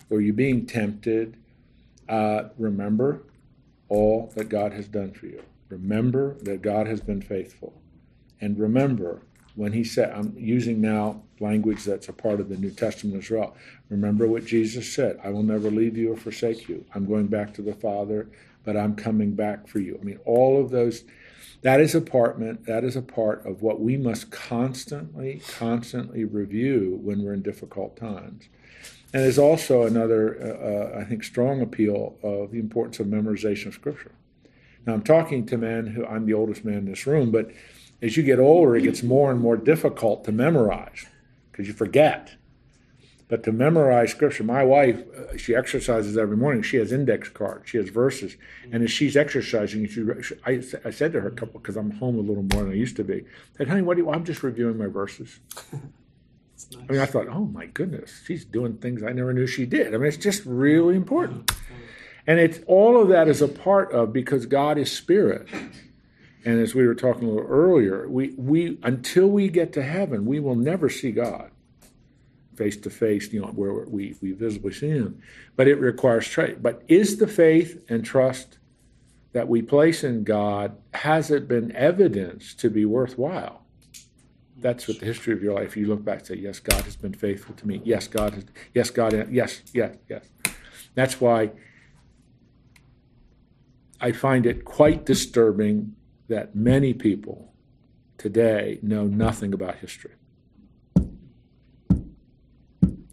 where 0.08 0.20
you're 0.20 0.34
being 0.34 0.66
tempted. 0.66 1.36
Uh, 2.08 2.44
remember 2.56 3.22
all 3.88 4.32
that 4.36 4.48
God 4.48 4.72
has 4.72 4.88
done 4.88 5.12
for 5.12 5.26
you. 5.26 5.42
Remember 5.68 6.34
that 6.42 6.62
God 6.62 6.86
has 6.86 7.00
been 7.00 7.20
faithful. 7.20 7.74
And 8.40 8.58
remember 8.58 9.22
when 9.54 9.72
he 9.72 9.84
said, 9.84 10.12
I'm 10.12 10.34
using 10.36 10.80
now 10.80 11.22
language 11.40 11.84
that's 11.84 12.08
a 12.08 12.12
part 12.12 12.40
of 12.40 12.48
the 12.48 12.56
New 12.56 12.70
Testament 12.70 13.22
as 13.22 13.30
well. 13.30 13.56
Remember 13.88 14.26
what 14.26 14.44
Jesus 14.44 14.92
said 14.92 15.18
I 15.24 15.30
will 15.30 15.42
never 15.42 15.70
leave 15.70 15.96
you 15.96 16.12
or 16.12 16.16
forsake 16.16 16.68
you. 16.68 16.84
I'm 16.94 17.06
going 17.06 17.26
back 17.26 17.54
to 17.54 17.62
the 17.62 17.74
Father, 17.74 18.28
but 18.64 18.76
I'm 18.76 18.94
coming 18.94 19.32
back 19.32 19.66
for 19.66 19.78
you. 19.78 19.98
I 20.00 20.04
mean, 20.04 20.18
all 20.24 20.60
of 20.60 20.70
those, 20.70 21.04
that 21.66 21.80
is 21.80 21.96
a 21.96 22.00
part, 22.00 22.38
that 22.66 22.84
is 22.84 22.94
a 22.94 23.02
part 23.02 23.44
of 23.44 23.60
what 23.60 23.80
we 23.80 23.96
must 23.96 24.30
constantly, 24.30 25.42
constantly 25.58 26.22
review 26.22 27.00
when 27.02 27.24
we're 27.24 27.34
in 27.34 27.42
difficult 27.42 27.96
times. 27.96 28.44
And 29.12 29.24
there's 29.24 29.36
also 29.36 29.82
another, 29.82 30.38
uh, 30.40 30.98
uh, 30.98 31.00
I 31.00 31.04
think, 31.04 31.24
strong 31.24 31.60
appeal 31.60 32.18
of 32.22 32.52
the 32.52 32.60
importance 32.60 33.00
of 33.00 33.08
memorization 33.08 33.66
of 33.66 33.74
Scripture. 33.74 34.12
Now, 34.86 34.92
I'm 34.94 35.02
talking 35.02 35.44
to 35.46 35.58
men 35.58 35.88
who, 35.88 36.06
I'm 36.06 36.24
the 36.24 36.34
oldest 36.34 36.64
man 36.64 36.76
in 36.76 36.84
this 36.84 37.04
room, 37.04 37.32
but 37.32 37.50
as 38.00 38.16
you 38.16 38.22
get 38.22 38.38
older, 38.38 38.76
it 38.76 38.82
gets 38.82 39.02
more 39.02 39.32
and 39.32 39.40
more 39.40 39.56
difficult 39.56 40.22
to 40.26 40.30
memorize 40.30 41.06
because 41.50 41.66
you 41.66 41.74
forget. 41.74 42.36
But 43.28 43.42
to 43.42 43.52
memorize 43.52 44.12
scripture, 44.12 44.44
my 44.44 44.62
wife, 44.62 45.02
uh, 45.16 45.36
she 45.36 45.54
exercises 45.54 46.16
every 46.16 46.36
morning. 46.36 46.62
She 46.62 46.76
has 46.76 46.92
index 46.92 47.28
cards, 47.28 47.68
she 47.68 47.76
has 47.78 47.88
verses, 47.88 48.34
mm-hmm. 48.34 48.74
and 48.74 48.84
as 48.84 48.90
she's 48.92 49.16
exercising, 49.16 49.88
she, 49.88 50.04
I, 50.44 50.62
I 50.84 50.90
said 50.90 51.12
to 51.12 51.20
her 51.20 51.28
a 51.28 51.32
couple 51.32 51.58
because 51.58 51.76
I'm 51.76 51.90
home 51.90 52.16
a 52.18 52.20
little 52.20 52.44
more 52.44 52.62
than 52.62 52.72
I 52.72 52.76
used 52.76 52.94
to 52.96 53.04
be. 53.04 53.14
I 53.14 53.58
said, 53.58 53.68
"Honey, 53.68 53.82
what 53.82 53.96
do 53.96 54.04
you? 54.04 54.10
I'm 54.10 54.24
just 54.24 54.42
reviewing 54.42 54.78
my 54.78 54.86
verses." 54.86 55.40
Nice. 56.72 56.84
I 56.88 56.92
mean, 56.92 57.00
I 57.02 57.04
thought, 57.04 57.28
"Oh 57.28 57.44
my 57.44 57.66
goodness, 57.66 58.22
she's 58.24 58.46
doing 58.46 58.78
things 58.78 59.02
I 59.02 59.12
never 59.12 59.34
knew 59.34 59.46
she 59.46 59.66
did." 59.66 59.94
I 59.94 59.98
mean, 59.98 60.06
it's 60.06 60.16
just 60.16 60.40
mm-hmm. 60.40 60.56
really 60.56 60.96
important, 60.96 61.48
mm-hmm. 61.48 61.74
and 62.26 62.40
it's 62.40 62.60
all 62.66 62.98
of 62.98 63.08
that 63.08 63.28
is 63.28 63.42
a 63.42 63.46
part 63.46 63.92
of 63.92 64.10
because 64.10 64.46
God 64.46 64.78
is 64.78 64.90
spirit. 64.90 65.46
And 66.46 66.58
as 66.58 66.74
we 66.74 66.86
were 66.86 66.94
talking 66.94 67.24
a 67.28 67.30
little 67.30 67.46
earlier, 67.46 68.08
we, 68.08 68.32
we 68.38 68.78
until 68.82 69.26
we 69.26 69.48
get 69.48 69.74
to 69.74 69.82
heaven, 69.82 70.24
we 70.24 70.40
will 70.40 70.54
never 70.54 70.88
see 70.88 71.10
God 71.12 71.50
face 72.56 72.76
to 72.78 72.90
face, 72.90 73.32
you 73.32 73.40
know, 73.40 73.48
where 73.48 73.72
we, 73.72 74.16
we 74.20 74.32
visibly 74.32 74.72
see 74.72 74.88
him. 74.88 75.20
But 75.54 75.68
it 75.68 75.76
requires 75.76 76.26
trust. 76.26 76.62
But 76.62 76.82
is 76.88 77.18
the 77.18 77.26
faith 77.26 77.84
and 77.88 78.04
trust 78.04 78.58
that 79.32 79.48
we 79.48 79.60
place 79.60 80.02
in 80.02 80.24
God, 80.24 80.76
has 80.94 81.30
it 81.30 81.46
been 81.46 81.70
evidenced 81.76 82.58
to 82.60 82.70
be 82.70 82.86
worthwhile? 82.86 83.66
That's 84.56 84.88
what 84.88 85.00
the 85.00 85.06
history 85.06 85.34
of 85.34 85.42
your 85.42 85.52
life. 85.52 85.76
You 85.76 85.86
look 85.86 86.02
back 86.02 86.20
and 86.20 86.26
say, 86.26 86.34
Yes, 86.36 86.58
God 86.58 86.82
has 86.84 86.96
been 86.96 87.12
faithful 87.12 87.54
to 87.56 87.66
me. 87.68 87.82
Yes, 87.84 88.08
God 88.08 88.32
has 88.32 88.44
yes, 88.72 88.88
God 88.88 89.12
yes, 89.30 89.60
yes, 89.74 89.96
yes. 90.08 90.24
That's 90.94 91.20
why 91.20 91.50
I 94.00 94.12
find 94.12 94.46
it 94.46 94.64
quite 94.64 95.04
disturbing 95.04 95.94
that 96.28 96.56
many 96.56 96.94
people 96.94 97.52
today 98.18 98.78
know 98.82 99.04
nothing 99.04 99.52
about 99.52 99.76
history. 99.76 100.12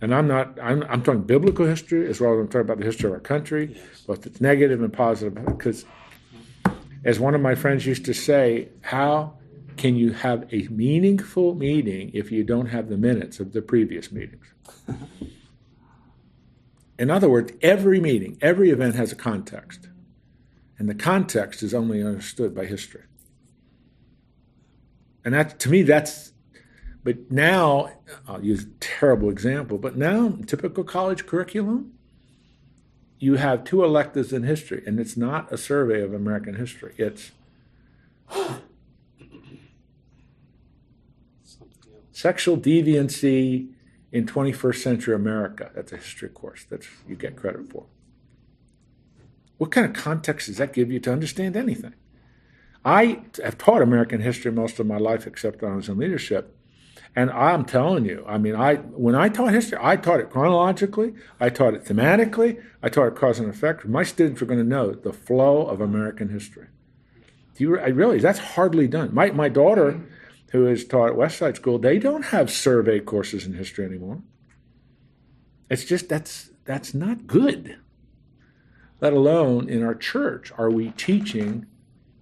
And 0.04 0.13
I'm 0.13 0.28
not, 0.28 0.60
I'm, 0.62 0.84
I'm 0.89 1.02
talking 1.02 1.22
biblical 1.22 1.66
history 1.66 2.10
as 2.10 2.20
well 2.20 2.34
as 2.34 2.39
I'm 2.42 2.48
talking 2.48 2.66
about 2.66 2.80
the 2.80 2.84
history 2.84 3.08
of 3.08 3.13
our 3.13 3.22
country, 3.22 3.80
both 4.06 4.26
its 4.26 4.42
negative 4.42 4.82
and 4.82 4.92
positive. 4.92 5.46
Because, 5.46 5.86
as 7.06 7.22
one 7.22 7.34
of 7.34 7.39
my 7.39 7.56
friends 7.56 7.86
used 7.86 8.04
to 8.04 8.13
say, 8.13 8.68
how 8.82 9.38
can 9.78 9.96
you 9.96 10.12
have 10.12 10.54
a 10.54 10.68
meaningful 10.68 11.56
meeting 11.56 12.12
if 12.13 12.34
you 12.34 12.44
don't 12.44 12.66
have 12.66 12.89
the 12.89 12.98
minutes 12.98 13.39
of 13.39 13.54
the 13.54 13.62
previous 13.62 14.12
meetings? 14.12 14.46
In 17.00 17.10
other 17.10 17.30
words, 17.30 17.54
every 17.62 18.02
meeting, 18.02 18.38
every 18.42 18.72
event 18.72 18.96
has 18.96 19.13
a 19.13 19.16
context. 19.16 19.88
And 20.78 20.89
the 20.89 20.96
context 20.96 21.63
is 21.63 21.74
only 21.74 22.04
understood 22.04 22.54
by 22.54 22.66
history. 22.66 23.04
And 25.24 25.34
that, 25.34 25.62
to 25.62 25.70
me, 25.70 25.84
that's, 25.84 26.33
but 27.04 27.30
now, 27.32 27.92
I'll 28.28 28.44
use 28.44 28.63
a 28.63 28.70
terrible 28.80 29.30
example, 29.30 29.78
but 29.78 29.98
now, 29.98 30.38
typical 30.46 30.84
college 30.84 31.26
curriculum, 31.26 31.94
you 33.20 33.36
have 33.36 33.63
two 33.63 33.84
electives 33.84 34.34
in 34.34 34.44
history, 34.44 34.84
and 34.86 35.00
it's 35.00 35.18
not 35.18 35.52
a 35.52 35.58
survey 35.58 36.02
of 36.02 36.13
American 36.13 36.56
history. 36.56 36.94
It's 36.98 37.32
sexual 42.12 42.58
deviancy 42.58 43.70
in 44.12 44.26
21st 44.26 44.82
century 44.82 45.16
America. 45.16 45.72
That's 45.76 45.92
a 45.92 45.98
history 45.98 46.30
course. 46.30 46.63
that 46.66 46.88
you 47.08 47.16
get 47.16 47.36
credit 47.36 47.70
for. 47.70 47.86
What 49.58 49.72
kind 49.72 49.86
of 49.88 49.94
context 49.94 50.48
does 50.48 50.58
that 50.58 50.74
give 50.74 50.92
you 50.92 51.00
to 51.02 51.12
understand 51.12 51.56
anything? 51.56 51.96
I 52.86 53.22
have 53.44 53.58
taught 53.58 53.82
American 53.82 54.22
history 54.22 54.52
most 54.52 54.80
of 54.80 54.86
my 54.86 54.98
life, 54.98 55.26
except 55.26 55.62
when 55.62 55.72
I 55.72 55.76
was 55.76 55.89
in 55.89 55.98
leadership. 55.98 56.56
And 57.15 57.30
I'm 57.30 57.63
telling 57.65 58.06
you, 58.06 58.26
I 58.28 58.39
mean, 58.39 58.56
I 58.56 58.76
when 58.76 59.13
I 59.13 59.30
taught 59.30 59.54
history, 59.54 59.78
I 59.80 59.97
taught 59.97 60.19
it 60.19 60.32
chronologically, 60.32 61.13
I 61.39 61.49
taught 61.49 61.76
it 61.76 61.86
thematically, 61.86 62.62
I 62.82 62.89
taught 62.89 63.08
it 63.08 63.15
cause 63.15 63.39
and 63.39 63.49
effect. 63.49 63.86
My 63.86 64.04
students 64.04 64.41
were 64.41 64.47
going 64.47 64.60
to 64.60 64.65
know 64.65 64.91
the 64.91 65.13
flow 65.13 65.65
of 65.67 65.80
American 65.80 66.30
history. 66.30 66.67
Do 67.56 67.63
you 67.63 67.80
I 67.80 67.88
really? 67.88 68.19
That's 68.19 68.39
hardly 68.39 68.88
done. 68.88 69.13
My 69.13 69.30
my 69.30 69.47
daughter, 69.47 70.02
who 70.52 70.65
is 70.65 70.86
taught 70.86 71.10
at 71.10 71.15
Westside 71.15 71.56
School, 71.56 71.78
they 71.78 71.99
don't 71.99 72.26
have 72.26 72.49
survey 72.49 72.99
courses 72.99 73.45
in 73.45 73.54
history 73.54 73.86
anymore. 73.86 74.23
It's 75.69 75.86
just 75.86 76.10
that's 76.10 76.49
that's 76.65 76.95
not 76.95 77.28
good. 77.28 77.78
Let 79.02 79.13
alone 79.13 79.69
in 79.69 79.84
our 79.84 79.95
church, 79.95 80.52
are 80.58 80.71
we 80.71 80.91
teaching? 80.91 81.67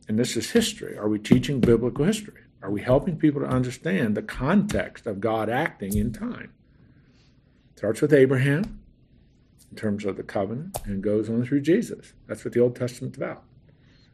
And 0.07 0.19
this 0.19 0.35
is 0.35 0.51
history. 0.51 0.97
Are 0.97 1.07
we 1.07 1.19
teaching 1.19 1.61
biblical 1.61 2.03
history? 2.03 2.40
Are 2.61 2.69
we 2.69 2.81
helping 2.81 3.17
people 3.17 3.41
to 3.41 3.47
understand 3.47 4.15
the 4.15 4.21
context 4.21 5.07
of 5.07 5.19
God 5.19 5.49
acting 5.49 5.97
in 5.97 6.13
time? 6.13 6.53
It 7.71 7.79
starts 7.79 8.01
with 8.01 8.13
Abraham 8.13 8.81
in 9.71 9.77
terms 9.77 10.05
of 10.05 10.17
the 10.17 10.23
covenant 10.23 10.77
and 10.85 11.01
goes 11.01 11.29
on 11.29 11.45
through 11.45 11.61
Jesus. 11.61 12.13
That's 12.27 12.45
what 12.45 12.53
the 12.53 12.59
Old 12.59 12.75
Testament's 12.75 13.17
about. 13.17 13.43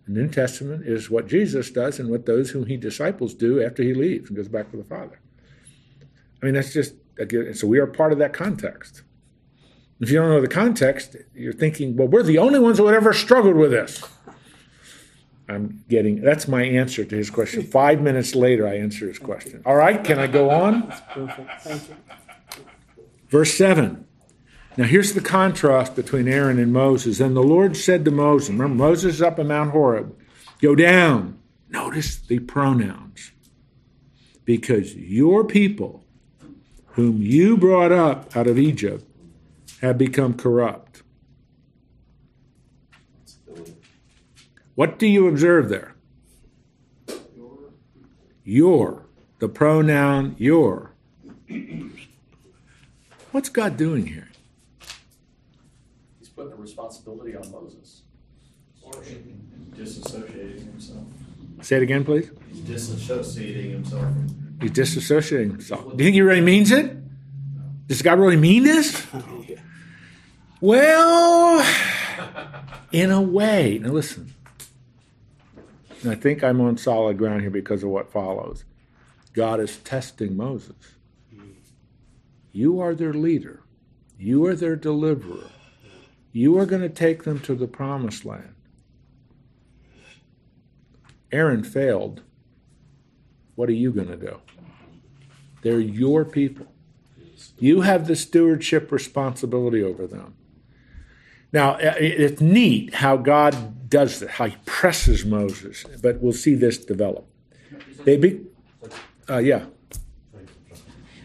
The 0.05 0.13
New 0.13 0.29
Testament 0.29 0.88
is 0.88 1.10
what 1.10 1.27
Jesus 1.27 1.69
does 1.69 1.99
and 1.99 2.10
what 2.10 2.25
those 2.25 2.51
whom 2.51 2.67
he 2.67 2.77
disciples 2.77 3.33
do 3.33 3.62
after 3.62 3.83
he 3.83 3.93
leaves 3.93 4.29
and 4.29 4.38
goes 4.38 4.47
back 4.47 4.71
to 4.71 4.77
the 4.77 4.83
Father. 4.86 5.19
I 6.41 6.45
mean, 6.45 6.53
that's 6.53 6.71
just, 6.71 6.93
again, 7.19 7.53
so 7.53 7.67
we 7.67 7.79
are 7.79 7.88
part 7.88 8.13
of 8.13 8.19
that 8.19 8.31
context. 8.31 9.01
If 9.99 10.10
you 10.12 10.19
don't 10.19 10.29
know 10.29 10.39
the 10.39 10.47
context, 10.47 11.17
you're 11.33 11.51
thinking, 11.51 11.97
well, 11.97 12.07
we're 12.07 12.23
the 12.23 12.38
only 12.38 12.60
ones 12.60 12.77
who 12.77 12.88
ever 12.88 13.12
struggled 13.12 13.55
with 13.55 13.71
this. 13.71 14.01
I'm 15.49 15.83
getting 15.88 16.21
that's 16.21 16.47
my 16.47 16.63
answer 16.63 17.05
to 17.05 17.15
his 17.15 17.29
question. 17.29 17.63
Five 17.63 18.01
minutes 18.01 18.36
later, 18.36 18.67
I 18.67 18.77
answer 18.77 19.07
his 19.07 19.19
question. 19.19 19.62
All 19.65 19.75
right, 19.75 20.03
can 20.03 20.19
I 20.19 20.27
go 20.27 20.49
on? 20.49 20.91
Perfect. 21.13 21.62
Thank 21.62 21.89
you. 21.89 21.95
Verse 23.29 23.53
7. 23.53 24.05
Now 24.77 24.83
here's 24.86 25.13
the 25.13 25.21
contrast 25.21 25.95
between 25.95 26.27
Aaron 26.27 26.60
and 26.60 26.71
Moses. 26.71 27.19
And 27.19 27.36
the 27.36 27.41
Lord 27.41 27.75
said 27.75 28.05
to 28.05 28.12
Moses, 28.12 28.49
remember, 28.49 28.75
Moses 28.75 29.15
is 29.15 29.21
up 29.21 29.39
in 29.39 29.47
Mount 29.47 29.71
Horeb, 29.71 30.15
go 30.62 30.75
down. 30.75 31.39
Notice 31.69 32.17
the 32.17 32.39
pronouns. 32.39 33.31
Because 34.45 34.95
your 34.95 35.43
people, 35.43 36.05
whom 36.91 37.21
you 37.21 37.57
brought 37.57 37.91
up 37.91 38.36
out 38.36 38.47
of 38.47 38.57
Egypt, 38.57 39.03
have 39.81 39.97
become 39.97 40.33
corrupt. 40.33 40.87
What 44.77 44.99
do 44.99 45.07
you 45.07 45.27
observe 45.27 45.69
there? 45.69 45.95
Your, 48.43 49.07
the 49.39 49.49
pronoun 49.49 50.35
your. 50.37 50.91
What's 53.31 53.49
God 53.49 53.75
doing 53.75 54.05
here? 54.05 54.27
He's 56.19 56.29
putting 56.29 56.51
the 56.51 56.57
responsibility 56.57 57.35
on 57.35 57.51
Moses. 57.51 58.03
disassociating 59.75 60.71
himself. 60.71 61.05
Say 61.63 61.77
it 61.77 61.81
again, 61.81 62.05
please. 62.05 62.29
He's 62.51 62.61
disassociating 62.61 63.71
himself. 63.71 64.13
He's 64.61 64.69
disassociating 64.69 65.53
himself. 65.53 65.85
Do 65.97 66.03
you 66.03 66.09
think 66.09 66.13
he 66.13 66.21
really 66.21 66.41
means 66.41 66.69
it? 66.69 66.95
Does 67.87 68.03
God 68.03 68.19
really 68.19 68.37
mean 68.37 68.63
this? 68.63 69.07
Well, 70.59 71.63
in 72.91 73.11
a 73.11 73.21
way. 73.21 73.77
Now 73.79 73.91
listen. 73.91 74.33
And 76.01 76.12
I 76.12 76.15
think 76.15 76.43
I'm 76.43 76.62
on 76.62 76.77
solid 76.77 77.17
ground 77.17 77.41
here 77.41 77.49
because 77.49 77.83
of 77.83 77.89
what 77.89 78.12
follows. 78.12 78.63
God 79.33 79.60
is 79.60 79.77
testing 79.77 80.36
Moses. 80.36 80.75
You 82.51 82.79
are 82.79 82.95
their 82.95 83.13
leader. 83.13 83.62
You 84.17 84.45
are 84.45 84.55
their 84.55 84.75
deliverer. 84.75 85.49
You 86.31 86.57
are 86.57 86.65
going 86.65 86.81
to 86.81 86.89
take 86.89 87.23
them 87.23 87.39
to 87.41 87.55
the 87.55 87.67
promised 87.67 88.25
land. 88.25 88.55
Aaron 91.31 91.63
failed. 91.63 92.21
What 93.55 93.69
are 93.69 93.73
you 93.73 93.91
going 93.91 94.07
to 94.07 94.17
do? 94.17 94.39
They're 95.62 95.79
your 95.79 96.25
people. 96.25 96.67
You 97.60 97.81
have 97.81 98.07
the 98.07 98.15
stewardship 98.15 98.91
responsibility 98.91 99.83
over 99.83 100.07
them. 100.07 100.36
Now, 101.53 101.77
it's 101.79 102.41
neat 102.41 102.93
how 102.93 103.17
God 103.17 103.89
does 103.89 104.19
this, 104.19 104.31
how 104.31 104.45
he 104.45 104.57
presses 104.65 105.25
Moses, 105.25 105.86
but 106.01 106.19
we'll 106.19 106.33
see 106.33 106.55
this 106.55 106.77
develop. 106.77 107.25
They 108.03 108.17
be, 108.17 108.41
uh, 109.29 109.38
yeah. 109.38 109.65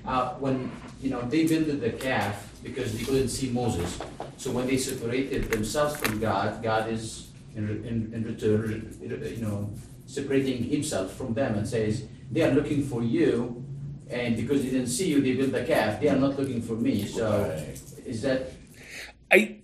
Uh, 0.04 0.34
when 0.34 0.70
you 1.00 1.10
know 1.10 1.22
they 1.22 1.46
built 1.46 1.80
the 1.80 1.90
calf 1.90 2.50
because 2.62 2.96
they 2.96 3.04
couldn't 3.04 3.28
see 3.28 3.50
Moses, 3.50 4.00
so 4.36 4.50
when 4.50 4.66
they 4.66 4.76
separated 4.76 5.50
themselves 5.50 5.96
from 5.96 6.18
God, 6.18 6.62
God 6.62 6.88
is 6.88 7.28
in, 7.54 7.68
in, 7.84 8.12
in 8.14 8.24
return, 8.24 8.96
you 9.00 9.44
know, 9.44 9.70
separating 10.06 10.64
Himself 10.64 11.14
from 11.14 11.34
them 11.34 11.54
and 11.56 11.68
says 11.68 12.04
they 12.30 12.42
are 12.42 12.50
looking 12.50 12.82
for 12.84 13.02
you, 13.02 13.64
and 14.08 14.36
because 14.36 14.62
they 14.62 14.70
didn't 14.70 14.88
see 14.88 15.08
you, 15.10 15.20
they 15.20 15.34
built 15.34 15.52
the 15.52 15.64
calf. 15.64 16.00
They 16.00 16.08
are 16.08 16.16
not 16.16 16.38
looking 16.38 16.62
for 16.62 16.74
me. 16.74 17.06
So 17.06 17.56
is 18.04 18.22
that 18.22 18.50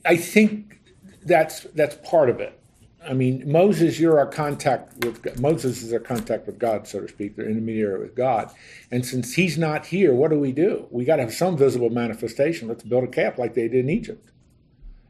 I, 0.08 0.16
think 0.16 0.80
that's 1.22 1.62
that's 1.74 1.96
part 2.08 2.30
of 2.30 2.40
it. 2.40 2.58
I 3.06 3.12
mean, 3.12 3.50
Moses, 3.50 4.00
you're 4.00 4.18
our 4.18 4.26
contact 4.26 5.04
with 5.04 5.38
Moses 5.38 5.82
is 5.82 5.92
our 5.92 6.00
contact 6.00 6.46
with 6.46 6.58
God, 6.58 6.86
so 6.88 7.00
to 7.00 7.08
speak, 7.08 7.36
the 7.36 7.46
intermediary 7.46 8.00
with 8.00 8.14
God. 8.14 8.50
And 8.90 9.04
since 9.04 9.34
he's 9.34 9.56
not 9.56 9.86
here, 9.86 10.14
what 10.14 10.30
do 10.30 10.38
we 10.38 10.52
do? 10.52 10.86
We 10.90 11.04
got 11.04 11.16
to 11.16 11.22
have 11.22 11.34
some 11.34 11.56
visible 11.56 11.90
manifestation. 11.90 12.68
Let's 12.68 12.82
build 12.82 13.04
a 13.04 13.08
camp 13.08 13.38
like 13.38 13.54
they 13.54 13.68
did 13.68 13.84
in 13.84 13.90
Egypt. 13.90 14.30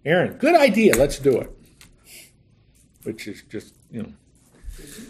Aaron, 0.04 0.34
good 0.34 0.54
idea. 0.54 0.96
Let's 0.96 1.18
do 1.18 1.38
it. 1.38 1.50
Which 3.04 3.26
is 3.26 3.42
just 3.48 3.74
you 3.90 4.02
know, 4.02 4.12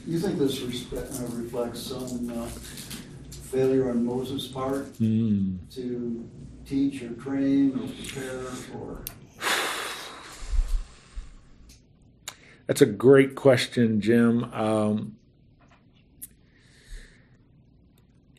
You 0.07 0.19
think 0.19 0.39
this 0.39 0.61
respe- 0.61 0.97
uh, 0.99 1.37
reflects 1.37 1.81
some 1.81 2.31
uh, 2.31 2.47
failure 3.51 3.91
on 3.91 4.05
Moses' 4.05 4.47
part 4.47 4.95
to 4.99 6.29
teach 6.67 7.03
or 7.03 7.13
train 7.15 7.73
or 7.75 7.89
prepare 7.89 8.45
or? 8.79 9.03
That's 12.69 12.83
a 12.83 12.87
great 12.87 13.35
question, 13.35 14.01
Jim. 14.03 14.45
Um, 14.53 15.17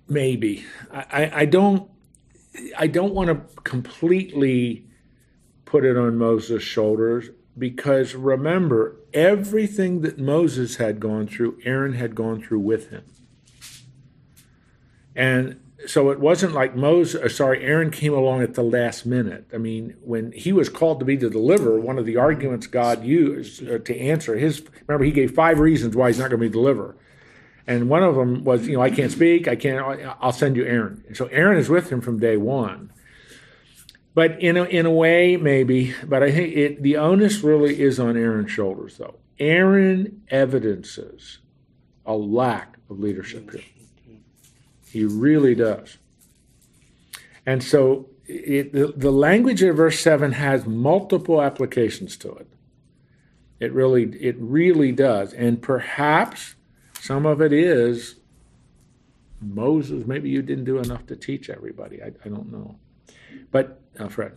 maybe 0.07 0.65
I, 0.93 1.31
I, 1.33 1.45
don't. 1.45 1.89
I 2.77 2.85
don't 2.85 3.15
want 3.15 3.29
to 3.29 3.61
completely 3.63 4.85
put 5.65 5.83
it 5.83 5.97
on 5.97 6.15
Moses' 6.17 6.61
shoulders 6.61 7.31
because 7.57 8.13
remember, 8.13 8.97
everything 9.13 10.01
that 10.01 10.19
Moses 10.19 10.75
had 10.75 10.99
gone 10.99 11.27
through, 11.27 11.57
Aaron 11.65 11.93
had 11.93 12.13
gone 12.13 12.39
through 12.39 12.59
with 12.59 12.91
him. 12.91 13.05
And 15.15 15.59
so 15.87 16.09
it 16.09 16.19
wasn't 16.19 16.53
like 16.53 16.75
Moses, 16.75 17.21
uh, 17.21 17.29
sorry, 17.29 17.63
Aaron 17.63 17.89
came 17.89 18.13
along 18.13 18.41
at 18.41 18.55
the 18.55 18.63
last 18.63 19.05
minute. 19.05 19.45
I 19.53 19.57
mean, 19.57 19.95
when 20.01 20.31
he 20.33 20.51
was 20.51 20.67
called 20.67 20.99
to 20.99 21.05
be 21.05 21.15
the 21.15 21.29
deliverer, 21.29 21.79
one 21.79 21.97
of 21.97 22.05
the 22.05 22.17
arguments 22.17 22.67
God 22.67 23.03
used 23.03 23.67
uh, 23.67 23.79
to 23.79 23.97
answer 23.97 24.37
his, 24.37 24.61
remember, 24.87 25.05
he 25.05 25.11
gave 25.11 25.31
five 25.31 25.59
reasons 25.59 25.95
why 25.95 26.07
he's 26.07 26.19
not 26.19 26.29
going 26.29 26.41
to 26.41 26.47
be 26.47 26.51
deliverer. 26.51 26.97
And 27.65 27.87
one 27.87 28.03
of 28.03 28.15
them 28.15 28.43
was, 28.43 28.67
you 28.67 28.75
know, 28.75 28.81
I 28.81 28.89
can't 28.89 29.11
speak, 29.11 29.47
I 29.47 29.55
can't, 29.55 30.01
I'll 30.19 30.31
send 30.31 30.57
you 30.57 30.65
Aaron. 30.65 31.03
And 31.07 31.15
so 31.15 31.27
Aaron 31.27 31.57
is 31.57 31.69
with 31.69 31.91
him 31.91 32.01
from 32.01 32.19
day 32.19 32.35
one. 32.35 32.91
But 34.15 34.41
in 34.41 34.57
a, 34.57 34.63
in 34.63 34.85
a 34.85 34.91
way, 34.91 35.37
maybe, 35.37 35.93
but 36.03 36.23
I 36.23 36.31
think 36.31 36.57
it, 36.57 36.83
the 36.83 36.97
onus 36.97 37.41
really 37.41 37.79
is 37.79 37.99
on 37.99 38.17
Aaron's 38.17 38.51
shoulders, 38.51 38.97
though. 38.97 39.15
Aaron 39.39 40.23
evidences 40.29 41.39
a 42.05 42.15
lack 42.15 42.77
of 42.89 42.99
leadership 42.99 43.51
here. 43.51 43.61
He 44.89 45.05
really 45.05 45.55
does. 45.55 45.97
And 47.45 47.63
so 47.63 48.07
it, 48.27 48.73
the, 48.73 48.93
the 48.95 49.11
language 49.11 49.61
of 49.63 49.77
verse 49.77 49.99
7 49.99 50.33
has 50.33 50.65
multiple 50.65 51.41
applications 51.41 52.17
to 52.17 52.31
it. 52.33 52.47
It 53.59 53.73
really, 53.73 54.03
it 54.19 54.35
really 54.39 54.91
does. 54.91 55.33
And 55.33 55.61
perhaps 55.61 56.55
some 56.99 57.25
of 57.25 57.41
it 57.41 57.51
is 57.51 58.15
Moses, 59.41 60.05
maybe 60.05 60.29
you 60.29 60.41
didn't 60.41 60.65
do 60.65 60.79
enough 60.79 61.05
to 61.07 61.15
teach 61.15 61.49
everybody. 61.49 62.01
I, 62.01 62.11
I 62.25 62.29
don't 62.29 62.51
know. 62.51 62.77
But, 63.51 63.81
uh, 63.97 64.07
Fred. 64.09 64.33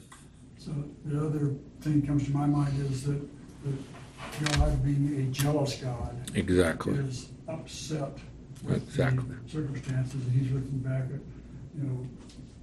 So 0.59 0.73
the 1.05 1.27
other 1.27 1.55
thing 1.81 2.01
that 2.01 2.07
comes 2.07 2.25
to 2.27 2.33
my 2.33 2.47
mind 2.47 2.81
is 2.91 3.05
that, 3.05 3.21
that 3.65 4.57
God 4.59 4.85
being 4.85 5.21
a 5.21 5.33
jealous 5.33 5.77
God 5.77 6.31
Exactly. 6.35 6.95
is 6.95 7.31
upset 7.49 8.19
with 8.63 8.83
Exactly. 8.83 9.25
the 9.45 9.51
circumstances. 9.51 10.15
And 10.15 10.33
he's 10.33 10.53
looking 10.53 10.79
back 10.79 11.05
at, 11.05 11.21
you 11.77 11.83
know, 11.89 12.07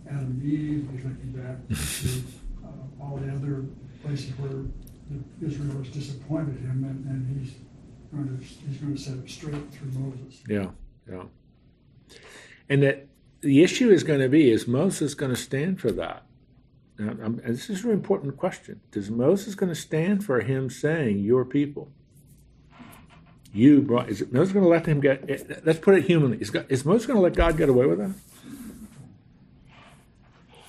Adam 0.08 0.26
and 0.26 0.44
Eve, 0.44 0.90
he's 0.94 1.04
looking 1.04 1.32
back 1.32 1.58
to 1.68 2.68
uh, 2.68 3.04
all 3.04 3.18
the 3.18 3.32
other 3.32 3.66
places 4.04 4.32
where 4.40 4.66
Israel 5.46 5.78
has 5.84 5.90
disappointed 5.90 6.60
him, 6.60 6.84
and, 6.84 7.06
and 7.06 7.40
he's 7.40 7.54
going 8.14 8.38
to, 8.38 8.44
he's 8.44 8.78
going 8.78 8.96
to 8.96 9.02
set 9.02 9.18
it 9.18 9.30
straight 9.30 9.72
through 9.74 9.92
Moses. 9.92 10.42
Yeah, 10.48 10.70
yeah. 11.10 11.24
And 12.70 12.84
that 12.84 13.08
the 13.42 13.64
issue 13.64 13.90
is 13.90 14.04
going 14.04 14.20
to 14.20 14.30
be 14.30 14.52
is 14.52 14.68
Moses 14.68 15.14
going 15.14 15.32
to 15.34 15.40
stand 15.40 15.80
for 15.80 15.92
that? 15.92 16.24
Now, 16.98 17.30
this 17.46 17.70
is 17.70 17.86
an 17.86 17.92
important 17.92 18.36
question. 18.38 18.82
Is 18.94 19.10
Moses 19.10 19.56
going 19.56 19.70
to 19.70 19.76
stand 19.80 20.24
for 20.26 20.42
him 20.42 20.70
saying, 20.70 21.20
"Your 21.20 21.46
people"? 21.46 21.92
You 23.52 23.82
brought. 23.82 24.10
Is 24.10 24.24
Moses 24.32 24.54
going 24.54 24.64
to 24.64 24.70
let 24.70 24.86
him 24.86 25.02
get? 25.02 25.30
eh, 25.30 25.38
Let's 25.64 25.80
put 25.80 25.96
it 25.96 26.06
humanly. 26.06 26.38
Is, 26.40 26.50
God, 26.52 26.66
is 26.70 26.86
Moses 26.86 27.08
going 27.08 27.18
to 27.18 27.24
let 27.24 27.34
God 27.36 27.58
get 27.58 27.70
away 27.70 27.86
with 27.86 27.98
that? 28.00 28.12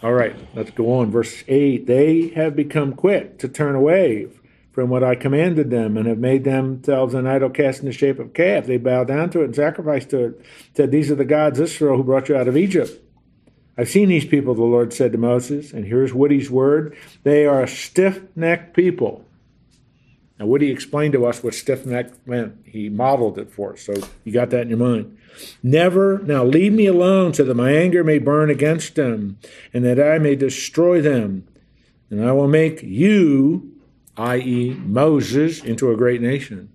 All 0.03 0.15
right, 0.15 0.35
let's 0.55 0.71
go 0.71 0.99
on. 0.99 1.11
Verse 1.11 1.45
8 1.47 1.87
They 1.87 2.29
have 2.29 2.57
become 2.57 2.95
quick 2.95 3.39
to 3.39 3.49
turn 3.49 3.75
away 3.75 4.29
from 4.73 4.89
what 4.89 5.05
I 5.05 5.15
commanded 5.15 5.69
them 5.71 5.97
and 5.97 6.07
have 6.07 6.19
made 6.19 6.45
themselves 6.45 7.13
an 7.13 7.27
idol 7.27 7.51
cast 7.51 7.81
in 7.81 7.87
the 7.87 7.93
shape 7.93 8.19
of 8.19 8.33
calf. 8.33 8.67
They 8.67 8.79
bow 8.79 9.05
down 9.05 9.29
to 9.31 9.43
it 9.43 9.47
and 9.47 9.55
sacrifice 9.57 10.07
to 10.07 10.25
it. 10.27 10.41
Said, 10.75 10.91
These 10.91 11.11
are 11.11 11.17
the 11.17 11.25
gods 11.27 11.61
Israel 11.61 11.97
who 11.99 12.05
brought 12.05 12.29
you 12.31 12.37
out 12.37 12.49
of 12.49 12.57
Egypt. 12.57 12.99
I've 13.77 13.89
seen 13.91 14.09
these 14.09 14.25
people, 14.27 14.55
the 14.55 14.63
Lord 14.63 14.93
said 14.93 15.13
to 15.13 15.19
Moses, 15.19 15.73
and 15.73 15.85
here's 15.87 16.13
Woody's 16.15 16.51
word 16.51 16.97
they 17.23 17.47
are 17.47 17.63
a 17.63 17.69
stiff 17.69 18.23
necked 18.35 18.75
people. 18.75 19.25
Now, 20.41 20.47
Woody 20.47 20.71
explained 20.71 21.13
to 21.13 21.27
us 21.27 21.43
what 21.43 21.53
stiff 21.53 21.85
necked 21.85 22.27
meant. 22.27 22.57
He 22.65 22.89
modeled 22.89 23.39
it 23.39 23.53
for 23.53 23.75
us, 23.75 23.83
so 23.83 23.93
you 24.25 24.33
got 24.33 24.49
that 24.51 24.63
in 24.63 24.71
your 24.71 24.79
mind. 24.79 25.19
Never, 25.63 26.19
now 26.21 26.45
leave 26.45 26.73
me 26.73 26.87
alone 26.87 27.35
so 27.35 27.45
that 27.45 27.55
my 27.55 27.73
anger 27.73 28.03
may 28.03 28.19
burn 28.19 28.49
against 28.49 28.95
them 28.95 29.39
and 29.75 29.85
that 29.85 30.01
I 30.01 30.19
may 30.19 30.37
destroy 30.37 31.03
them. 31.03 31.47
And 32.09 32.25
I 32.25 32.33
will 32.33 32.49
make 32.49 32.83
you, 32.83 33.71
i.e., 34.17 34.71
Moses, 34.83 35.63
into 35.63 35.93
a 35.93 35.97
great 35.97 36.23
nation. 36.23 36.73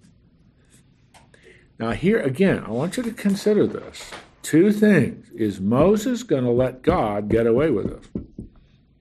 Now, 1.80 1.92
here 1.92 2.22
again, 2.22 2.64
I 2.68 2.70
want 2.70 2.98
you 2.98 3.04
to 3.04 3.12
consider 3.12 3.66
this. 3.66 4.12
Two 4.44 4.72
things. 4.72 5.28
Is 5.32 5.60
Moses 5.60 6.22
going 6.22 6.44
to 6.44 6.52
let 6.52 6.84
God 6.84 7.30
get 7.30 7.48
away 7.48 7.72
with 7.72 7.88
this? 7.88 8.24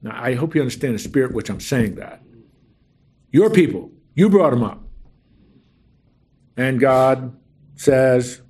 Now, 0.00 0.18
I 0.18 0.32
hope 0.32 0.54
you 0.54 0.62
understand 0.62 0.94
the 0.94 0.98
spirit 0.98 1.34
which 1.34 1.50
I'm 1.50 1.60
saying 1.60 1.96
that. 1.96 2.22
Your 3.30 3.50
people, 3.50 3.90
you 4.14 4.28
brought 4.28 4.50
them 4.50 4.62
up. 4.62 4.82
And 6.56 6.78
God 6.78 7.36
says, 7.76 8.42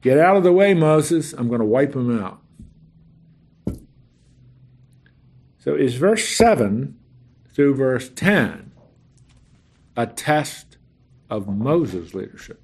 Get 0.00 0.18
out 0.18 0.36
of 0.36 0.42
the 0.42 0.52
way, 0.52 0.74
Moses. 0.74 1.32
I'm 1.32 1.48
going 1.48 1.60
to 1.60 1.66
wipe 1.66 1.92
them 1.92 2.22
out. 2.22 2.40
So 5.58 5.74
is 5.74 5.94
verse 5.94 6.28
7 6.28 6.98
through 7.54 7.74
verse 7.74 8.10
10 8.10 8.72
a 9.96 10.06
test 10.06 10.76
of 11.30 11.48
Moses' 11.48 12.12
leadership? 12.12 12.60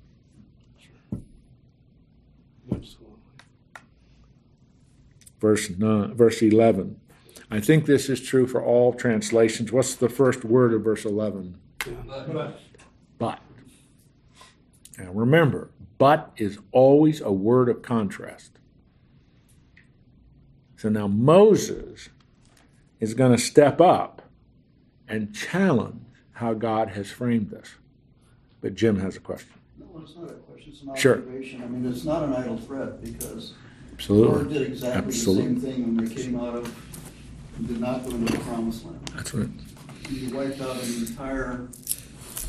Verse 5.40 5.70
9, 5.70 6.14
verse 6.14 6.42
11. 6.42 7.00
I 7.50 7.61
think 7.61 7.87
this 7.87 8.11
is 8.11 8.20
true 8.20 8.46
for 8.46 8.62
all 8.62 8.92
translations. 8.92 9.72
What's 9.72 9.94
the 9.94 10.11
first 10.11 10.44
word 10.44 10.74
of 10.74 10.85
verse 10.85 11.07
11? 11.07 11.59
But. 13.19 13.40
Now 14.99 15.12
remember, 15.12 15.71
but 15.99 16.33
is 16.37 16.59
always 16.73 17.21
a 17.21 17.33
word 17.33 17.69
of 17.69 17.83
contrast. 17.83 18.53
So 20.77 20.88
now 20.88 21.07
Moses 21.07 22.09
is 23.01 23.14
going 23.14 23.33
to 23.33 23.38
step 23.38 23.81
up 23.81 24.23
and 25.09 25.35
challenge 25.35 26.03
how 26.33 26.55
God 26.55 26.90
has 26.90 27.11
framed 27.11 27.51
this. 27.51 27.75
But 28.61 28.75
Jim 28.75 29.01
has 29.01 29.16
a 29.16 29.21
question. 29.21 29.53
No, 29.79 30.01
it's 30.03 30.16
not 30.16 30.31
a 30.31 30.35
question, 30.35 30.73
it's 30.73 30.83
an 30.83 30.97
Sure. 30.97 31.19
observation. 31.19 31.62
I 31.62 31.66
mean, 31.66 31.90
it's 31.90 32.05
not 32.05 32.23
an 32.23 32.33
idle 32.35 32.57
threat 32.59 33.03
because 33.03 33.55
the 33.88 33.93
Absolutely. 33.95 34.35
Lord 34.35 34.49
did 34.51 34.62
exactly 34.62 35.01
the 35.01 35.07
Absolutely. 35.09 35.45
same 35.45 35.61
thing 35.61 35.97
when 35.97 36.05
they 36.07 36.14
came 36.14 36.40
out 36.40 36.57
of, 36.57 36.75
did 37.66 37.81
not 37.81 38.05
go 38.05 38.11
into 38.14 38.33
the 38.33 38.38
promised 38.38 38.85
land. 38.87 39.01
That's 39.14 39.35
right. 39.35 39.49
He 40.11 40.27
wiped 40.33 40.61
out 40.61 40.83
an 40.83 41.07
entire 41.07 41.68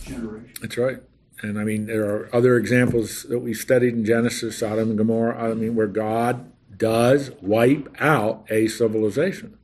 generation. 0.04 0.54
That's 0.62 0.78
right. 0.78 0.98
And 1.42 1.60
I 1.60 1.64
mean, 1.64 1.86
there 1.86 2.06
are 2.06 2.30
other 2.36 2.58
examples 2.58 3.24
that 3.24 3.40
we 3.40 3.54
studied 3.54 3.94
in 3.94 4.06
Genesis, 4.06 4.60
Sodom 4.60 4.90
and 4.90 4.98
Gomorrah, 4.98 5.52
I 5.52 5.54
mean, 5.54 5.76
where 5.76 5.88
God 5.88 6.52
does 6.78 7.32
wipe 7.42 7.88
out 8.00 8.46
a 8.50 8.68
civilization. 8.68 9.58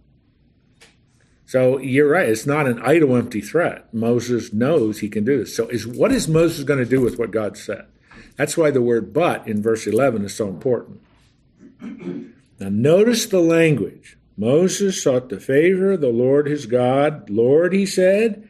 So 1.45 1.79
you're 1.79 2.09
right. 2.09 2.27
It's 2.27 2.45
not 2.45 2.67
an 2.67 2.81
idle, 2.81 3.15
empty 3.15 3.41
threat. 3.41 3.93
Moses 3.93 4.51
knows 4.51 4.99
he 4.99 5.07
can 5.07 5.23
do 5.23 5.39
this. 5.39 5.55
So 5.55 5.67
is 5.69 5.87
what 5.87 6.11
is 6.11 6.27
Moses 6.27 6.63
going 6.65 6.79
to 6.79 6.85
do 6.85 6.99
with 6.99 7.17
what 7.17 7.31
God 7.31 7.57
said? 7.57 7.85
That's 8.35 8.57
why 8.57 8.69
the 8.69 8.81
word 8.81 9.13
"but" 9.13 9.47
in 9.47 9.61
verse 9.61 9.87
11 9.87 10.25
is 10.25 10.35
so 10.35 10.47
important. 10.49 11.01
Now 12.59 12.69
notice 12.69 13.25
the 13.25 13.39
language. 13.39 14.16
Moses 14.37 15.01
sought 15.01 15.29
the 15.29 15.39
favor 15.39 15.93
of 15.93 16.01
the 16.01 16.09
Lord 16.09 16.47
his 16.47 16.67
God. 16.67 17.29
Lord, 17.29 17.73
he 17.73 17.85
said, 17.85 18.47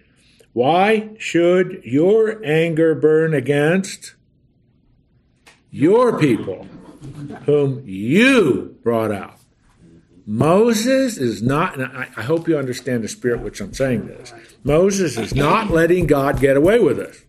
why 0.54 1.12
should 1.18 1.82
your 1.84 2.44
anger 2.44 2.94
burn 2.96 3.34
against 3.34 4.16
your 5.72 6.18
people, 6.18 6.68
whom 7.46 7.84
you 7.86 8.76
brought 8.84 9.12
out? 9.12 9.36
Moses 10.26 11.18
is 11.18 11.42
not, 11.42 11.80
and 11.80 11.86
I, 11.86 12.10
I 12.18 12.24
hope 12.24 12.50
you 12.50 12.58
understand 12.58 13.04
the 13.04 13.08
spirit 13.08 13.42
which 13.42 13.62
I'm 13.62 13.74
saying 13.74 14.08
this. 14.08 14.34
Moses 14.64 15.18
is 15.18 15.34
not 15.34 15.70
letting 15.70 16.06
God 16.06 16.42
get 16.42 16.58
away 16.58 16.80
with 16.80 16.98
this. 16.98 17.24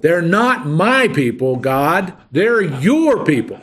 They're 0.00 0.20
not 0.20 0.66
my 0.66 1.08
people, 1.08 1.56
God. 1.56 2.12
They're 2.30 2.60
your 2.60 3.24
people. 3.24 3.58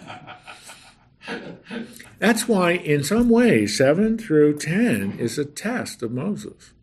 That's 2.20 2.48
why, 2.48 2.72
in 2.72 3.04
some 3.04 3.30
ways, 3.30 3.78
7 3.78 4.18
through 4.18 4.58
10 4.58 5.20
is 5.20 5.38
a 5.38 5.46
test 5.46 6.02
of 6.02 6.12
Moses. 6.12 6.74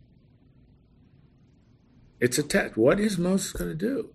It's 2.21 2.39
a 2.39 2.43
test. 2.43 2.77
What 2.77 3.01
is 3.01 3.19
Moses 3.19 3.53
going 3.53 3.71
to 3.71 3.77
do? 3.77 4.11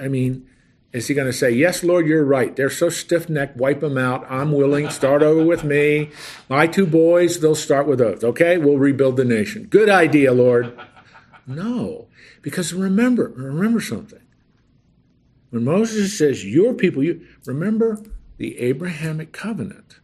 I- 0.00 0.08
mean, 0.08 0.48
is 0.92 1.08
he 1.08 1.14
going 1.14 1.26
to 1.26 1.32
say, 1.32 1.50
Yes, 1.50 1.84
Lord, 1.84 2.06
you're 2.06 2.24
right. 2.24 2.54
They're 2.54 2.70
so 2.70 2.88
stiff 2.88 3.28
necked, 3.28 3.56
wipe 3.56 3.80
them 3.80 3.98
out. 3.98 4.24
I'm 4.30 4.52
willing. 4.52 4.88
Start 4.88 5.22
over 5.22 5.44
with 5.44 5.64
me. 5.64 6.10
My 6.48 6.66
two 6.66 6.86
boys, 6.86 7.40
they'll 7.40 7.54
start 7.54 7.86
with 7.86 7.98
those. 7.98 8.24
Okay, 8.24 8.56
we'll 8.56 8.78
rebuild 8.78 9.16
the 9.16 9.24
nation. 9.24 9.64
Good 9.64 9.90
idea, 9.90 10.32
Lord. 10.32 10.78
No, 11.46 12.08
because 12.40 12.72
remember, 12.72 13.28
remember 13.36 13.80
something. 13.80 14.20
When 15.50 15.64
Moses 15.64 16.16
says, 16.16 16.44
Your 16.44 16.72
people, 16.74 17.02
you 17.02 17.26
remember 17.44 17.98
the 18.38 18.58
Abrahamic 18.58 19.32
covenant, 19.32 19.97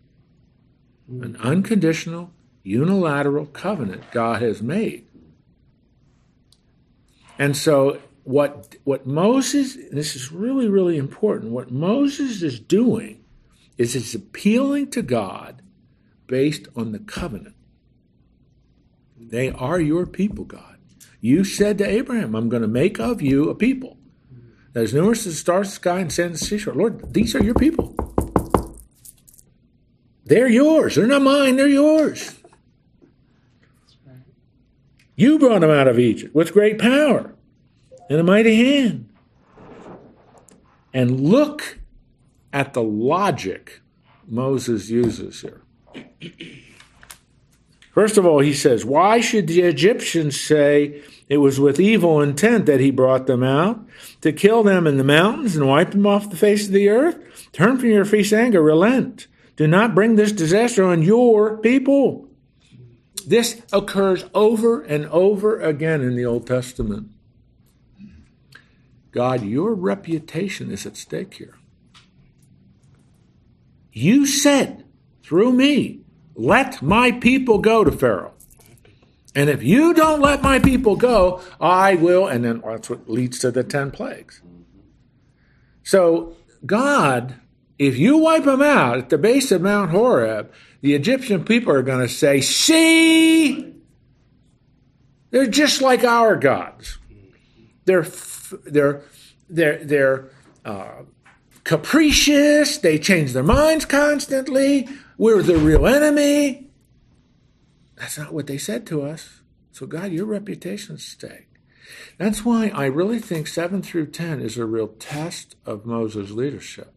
an 1.08 1.36
unconditional, 1.40 2.32
unilateral 2.62 3.46
covenant 3.46 4.10
God 4.10 4.42
has 4.42 4.62
made. 4.62 5.06
And 7.38 7.56
so 7.56 8.00
what 8.22 8.76
what 8.84 9.06
Moses 9.06 9.76
this 9.92 10.16
is 10.16 10.32
really 10.32 10.66
really 10.66 10.96
important 10.96 11.52
what 11.52 11.70
Moses 11.70 12.42
is 12.42 12.58
doing 12.58 13.22
is 13.76 13.92
he's 13.92 14.14
appealing 14.14 14.90
to 14.90 15.02
God 15.02 15.60
based 16.26 16.68
on 16.74 16.92
the 16.92 16.98
covenant. 16.98 17.54
They 19.18 19.50
are 19.50 19.80
your 19.80 20.06
people, 20.06 20.44
God. 20.44 20.78
You 21.20 21.44
said 21.44 21.78
to 21.78 21.88
Abraham, 21.88 22.34
I'm 22.34 22.48
going 22.48 22.62
to 22.62 22.68
make 22.68 22.98
of 22.98 23.20
you 23.20 23.50
a 23.50 23.54
people. 23.54 23.96
As 24.74 24.92
numerous 24.92 25.26
as 25.26 25.34
the 25.34 25.38
stars 25.38 25.68
the 25.68 25.74
sky 25.74 26.00
and 26.00 26.12
sand 26.12 26.34
the 26.34 26.38
seashore. 26.38 26.74
Lord, 26.74 27.14
these 27.14 27.34
are 27.34 27.42
your 27.42 27.54
people. 27.54 27.94
They're 30.24 30.48
yours. 30.48 30.94
They're 30.94 31.06
not 31.06 31.22
mine. 31.22 31.56
They're 31.56 31.68
yours. 31.68 32.34
You 35.16 35.38
brought 35.38 35.60
them 35.60 35.70
out 35.70 35.86
of 35.86 35.98
Egypt 35.98 36.34
with 36.34 36.52
great 36.52 36.78
power 36.78 37.34
and 38.08 38.18
a 38.18 38.24
mighty 38.24 38.56
hand. 38.56 39.08
And 40.92 41.20
look 41.20 41.78
at 42.52 42.72
the 42.72 42.82
logic 42.82 43.80
Moses 44.26 44.90
uses 44.90 45.40
here. 45.42 45.62
First 47.92 48.18
of 48.18 48.26
all, 48.26 48.40
he 48.40 48.52
says, 48.52 48.84
Why 48.84 49.20
should 49.20 49.46
the 49.46 49.62
Egyptians 49.62 50.40
say 50.40 51.02
it 51.28 51.38
was 51.38 51.60
with 51.60 51.78
evil 51.78 52.20
intent 52.20 52.66
that 52.66 52.80
he 52.80 52.90
brought 52.90 53.26
them 53.26 53.44
out? 53.44 53.80
To 54.22 54.32
kill 54.32 54.64
them 54.64 54.86
in 54.86 54.96
the 54.96 55.04
mountains 55.04 55.54
and 55.54 55.68
wipe 55.68 55.92
them 55.92 56.06
off 56.06 56.30
the 56.30 56.36
face 56.36 56.66
of 56.66 56.72
the 56.72 56.88
earth? 56.88 57.50
Turn 57.52 57.78
from 57.78 57.90
your 57.90 58.04
fierce 58.04 58.32
anger, 58.32 58.60
relent. 58.60 59.28
Do 59.56 59.66
not 59.66 59.94
bring 59.94 60.16
this 60.16 60.32
disaster 60.32 60.84
on 60.84 61.02
your 61.02 61.58
people. 61.58 62.28
This 63.26 63.62
occurs 63.72 64.24
over 64.34 64.82
and 64.82 65.06
over 65.06 65.60
again 65.60 66.02
in 66.02 66.16
the 66.16 66.26
Old 66.26 66.46
Testament. 66.46 67.10
God, 69.12 69.42
your 69.42 69.74
reputation 69.74 70.70
is 70.70 70.84
at 70.84 70.96
stake 70.96 71.34
here. 71.34 71.56
You 73.92 74.26
said 74.26 74.84
through 75.22 75.52
me, 75.52 76.00
let 76.34 76.82
my 76.82 77.12
people 77.12 77.58
go 77.58 77.84
to 77.84 77.92
Pharaoh. 77.92 78.34
And 79.36 79.48
if 79.48 79.62
you 79.62 79.94
don't 79.94 80.20
let 80.20 80.42
my 80.42 80.58
people 80.58 80.96
go, 80.96 81.40
I 81.60 81.94
will. 81.94 82.26
And 82.26 82.44
then 82.44 82.62
that's 82.64 82.90
what 82.90 83.08
leads 83.08 83.38
to 83.40 83.50
the 83.50 83.64
10 83.64 83.90
plagues. 83.92 84.42
So, 85.82 86.36
God, 86.66 87.36
if 87.78 87.96
you 87.96 88.18
wipe 88.18 88.44
them 88.44 88.62
out 88.62 88.98
at 88.98 89.08
the 89.10 89.18
base 89.18 89.50
of 89.50 89.62
Mount 89.62 89.90
Horeb, 89.90 90.52
the 90.80 90.94
Egyptian 90.94 91.44
people 91.44 91.72
are 91.72 91.82
going 91.82 92.06
to 92.06 92.12
say, 92.12 92.40
See, 92.40 93.74
they're 95.30 95.46
just 95.46 95.82
like 95.82 96.04
our 96.04 96.36
gods. 96.36 96.98
They're, 97.84 98.06
they're, 98.64 99.02
they're, 99.48 99.84
they're 99.84 100.30
uh, 100.64 101.02
capricious. 101.64 102.78
They 102.78 102.98
change 102.98 103.32
their 103.32 103.42
minds 103.42 103.84
constantly. 103.84 104.88
We're 105.18 105.42
the 105.42 105.58
real 105.58 105.86
enemy. 105.86 106.70
That's 107.96 108.18
not 108.18 108.32
what 108.32 108.46
they 108.46 108.58
said 108.58 108.86
to 108.88 109.02
us. 109.02 109.40
So, 109.72 109.86
God, 109.86 110.12
your 110.12 110.26
reputation's 110.26 111.00
at 111.00 111.30
stake. 111.30 111.48
That's 112.18 112.44
why 112.44 112.68
I 112.68 112.86
really 112.86 113.18
think 113.18 113.46
7 113.46 113.82
through 113.82 114.06
10 114.06 114.40
is 114.40 114.56
a 114.56 114.64
real 114.64 114.88
test 114.88 115.56
of 115.66 115.84
Moses' 115.84 116.30
leadership. 116.30 116.92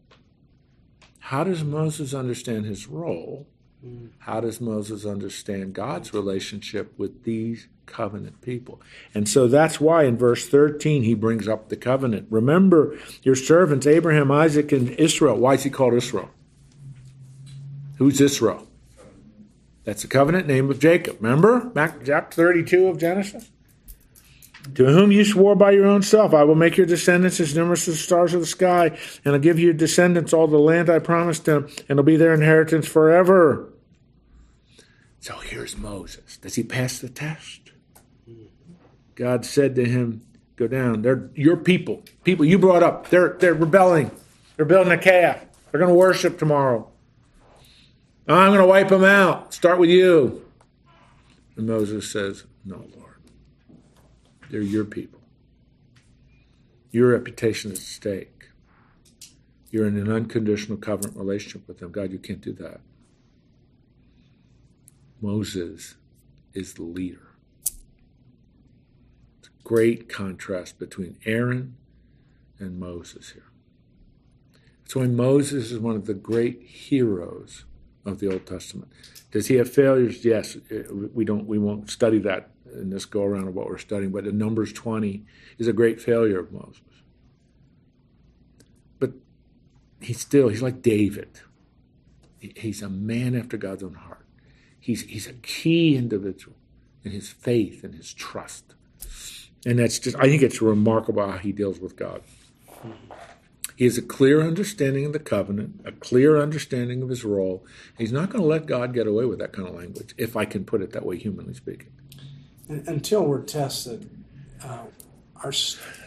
How 1.28 1.44
does 1.44 1.62
Moses 1.62 2.14
understand 2.14 2.64
his 2.64 2.86
role? 2.86 3.46
Mm. 3.84 4.12
How 4.20 4.40
does 4.40 4.62
Moses 4.62 5.04
understand 5.04 5.74
God's 5.74 6.14
relationship 6.14 6.98
with 6.98 7.24
these 7.24 7.68
covenant 7.84 8.40
people? 8.40 8.80
And 9.12 9.28
so 9.28 9.46
that's 9.46 9.78
why 9.78 10.04
in 10.04 10.16
verse 10.16 10.48
13 10.48 11.02
he 11.02 11.12
brings 11.12 11.46
up 11.46 11.68
the 11.68 11.76
covenant. 11.76 12.28
Remember 12.30 12.96
your 13.22 13.34
servants, 13.34 13.86
Abraham, 13.86 14.30
Isaac, 14.30 14.72
and 14.72 14.88
Israel. 14.92 15.36
Why 15.36 15.52
is 15.52 15.64
he 15.64 15.68
called 15.68 15.92
Israel? 15.92 16.30
Who's 17.98 18.22
Israel? 18.22 18.66
That's 19.84 20.00
the 20.00 20.08
covenant 20.08 20.46
name 20.46 20.70
of 20.70 20.78
Jacob. 20.78 21.18
Remember? 21.20 21.60
Back 21.60 22.06
chapter 22.06 22.36
32 22.36 22.86
of 22.86 22.98
Genesis? 22.98 23.50
To 24.74 24.84
whom 24.86 25.12
you 25.12 25.24
swore 25.24 25.54
by 25.54 25.72
your 25.72 25.86
own 25.86 26.02
self, 26.02 26.34
I 26.34 26.44
will 26.44 26.54
make 26.54 26.76
your 26.76 26.86
descendants 26.86 27.40
as 27.40 27.54
numerous 27.54 27.88
as 27.88 27.94
the 27.94 28.02
stars 28.02 28.34
of 28.34 28.40
the 28.40 28.46
sky, 28.46 28.98
and 29.24 29.34
I'll 29.34 29.40
give 29.40 29.58
your 29.58 29.72
descendants 29.72 30.32
all 30.32 30.46
the 30.46 30.58
land 30.58 30.90
I 30.90 30.98
promised 30.98 31.44
them, 31.44 31.64
and 31.64 31.90
it'll 31.90 32.02
be 32.02 32.16
their 32.16 32.34
inheritance 32.34 32.86
forever. 32.86 33.72
So 35.20 35.36
here's 35.38 35.76
Moses. 35.76 36.36
Does 36.36 36.54
he 36.54 36.62
pass 36.62 36.98
the 36.98 37.08
test? 37.08 37.72
God 39.14 39.44
said 39.44 39.74
to 39.76 39.84
him, 39.84 40.22
Go 40.58 40.66
down. 40.66 41.02
They're 41.02 41.30
your 41.34 41.56
people. 41.56 42.02
People 42.24 42.44
you 42.44 42.58
brought 42.58 42.82
up. 42.82 43.10
They're 43.10 43.36
they're 43.38 43.54
rebelling. 43.54 44.10
They're 44.56 44.64
building 44.66 44.92
a 44.92 44.98
calf. 44.98 45.44
They're 45.70 45.78
gonna 45.78 45.94
worship 45.94 46.36
tomorrow. 46.36 46.90
I'm 48.26 48.50
gonna 48.50 48.66
wipe 48.66 48.88
them 48.88 49.04
out. 49.04 49.54
Start 49.54 49.78
with 49.78 49.88
you. 49.88 50.44
And 51.56 51.68
Moses 51.68 52.10
says, 52.10 52.42
No. 52.64 52.84
They're 54.50 54.60
your 54.60 54.84
people. 54.84 55.20
Your 56.90 57.10
reputation 57.10 57.72
is 57.72 57.78
at 57.80 57.84
stake. 57.84 58.48
You're 59.70 59.86
in 59.86 59.98
an 59.98 60.10
unconditional 60.10 60.78
covenant 60.78 61.16
relationship 61.16 61.68
with 61.68 61.78
them. 61.78 61.92
God, 61.92 62.10
you 62.10 62.18
can't 62.18 62.40
do 62.40 62.52
that. 62.54 62.80
Moses 65.20 65.96
is 66.54 66.74
the 66.74 66.82
leader. 66.82 67.34
It's 69.38 69.48
a 69.48 69.62
great 69.62 70.08
contrast 70.08 70.78
between 70.78 71.18
Aaron 71.26 71.76
and 72.58 72.78
Moses 72.78 73.32
here. 73.32 73.50
That's 74.82 74.96
why 74.96 75.06
Moses 75.06 75.70
is 75.70 75.78
one 75.78 75.96
of 75.96 76.06
the 76.06 76.14
great 76.14 76.62
heroes 76.62 77.66
of 78.06 78.20
the 78.20 78.32
Old 78.32 78.46
Testament. 78.46 78.90
Does 79.30 79.48
he 79.48 79.56
have 79.56 79.70
failures? 79.70 80.24
Yes. 80.24 80.56
Uh, 80.56 80.84
we 81.12 81.26
don't. 81.26 81.46
We 81.46 81.58
won't 81.58 81.90
study 81.90 82.18
that 82.20 82.50
in 82.74 82.90
this 82.90 83.04
go 83.04 83.22
around 83.22 83.48
of 83.48 83.54
what 83.54 83.66
we're 83.66 83.78
studying. 83.78 84.12
But 84.12 84.24
the 84.24 84.32
Numbers 84.32 84.72
20 84.72 85.24
is 85.58 85.68
a 85.68 85.72
great 85.72 86.00
failure 86.00 86.38
of 86.38 86.52
Moses. 86.52 86.82
But 88.98 89.12
he's 90.00 90.20
still 90.20 90.48
he's 90.48 90.62
like 90.62 90.82
David. 90.82 91.40
He's 92.40 92.82
a 92.82 92.88
man 92.88 93.34
after 93.34 93.56
God's 93.56 93.82
own 93.82 93.94
heart. 93.94 94.26
He's 94.78 95.02
he's 95.02 95.26
a 95.26 95.34
key 95.34 95.96
individual 95.96 96.56
in 97.04 97.12
his 97.12 97.30
faith 97.30 97.84
and 97.84 97.94
his 97.94 98.12
trust. 98.12 98.74
And 99.66 99.78
that's 99.78 99.98
just 99.98 100.16
I 100.16 100.22
think 100.22 100.42
it's 100.42 100.62
remarkable 100.62 101.28
how 101.28 101.38
he 101.38 101.52
deals 101.52 101.80
with 101.80 101.96
God. 101.96 102.22
He 103.78 103.84
has 103.84 103.96
a 103.96 104.02
clear 104.02 104.42
understanding 104.42 105.06
of 105.06 105.12
the 105.12 105.20
covenant, 105.20 105.82
a 105.84 105.92
clear 105.92 106.36
understanding 106.36 107.00
of 107.00 107.10
his 107.10 107.24
role. 107.24 107.64
He's 107.96 108.10
not 108.10 108.28
going 108.28 108.42
to 108.42 108.48
let 108.48 108.66
God 108.66 108.92
get 108.92 109.06
away 109.06 109.24
with 109.24 109.38
that 109.38 109.52
kind 109.52 109.68
of 109.68 109.76
language, 109.76 110.14
if 110.18 110.36
I 110.36 110.46
can 110.46 110.64
put 110.64 110.82
it 110.82 110.90
that 110.94 111.06
way, 111.06 111.16
humanly 111.16 111.54
speaking. 111.54 111.92
Until 112.68 113.24
we're 113.24 113.42
tested, 113.44 114.10
uh, 114.62 114.84
our 115.42 115.52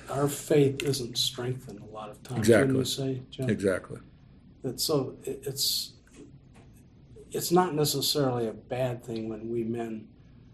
our 0.09 0.27
faith 0.27 0.83
isn't 0.83 1.17
strengthened 1.17 1.81
a 1.81 1.85
lot 1.93 2.09
of 2.09 2.21
times. 2.23 2.39
Exactly. 2.39 2.77
You 2.77 2.85
say, 2.85 3.21
Jim? 3.31 3.49
Exactly. 3.49 3.99
That 4.61 4.79
so 4.79 5.15
it, 5.23 5.43
it's 5.45 5.93
it's 7.31 7.51
not 7.51 7.73
necessarily 7.73 8.47
a 8.47 8.53
bad 8.53 9.03
thing 9.03 9.29
when 9.29 9.49
we 9.49 9.63
men 9.63 10.07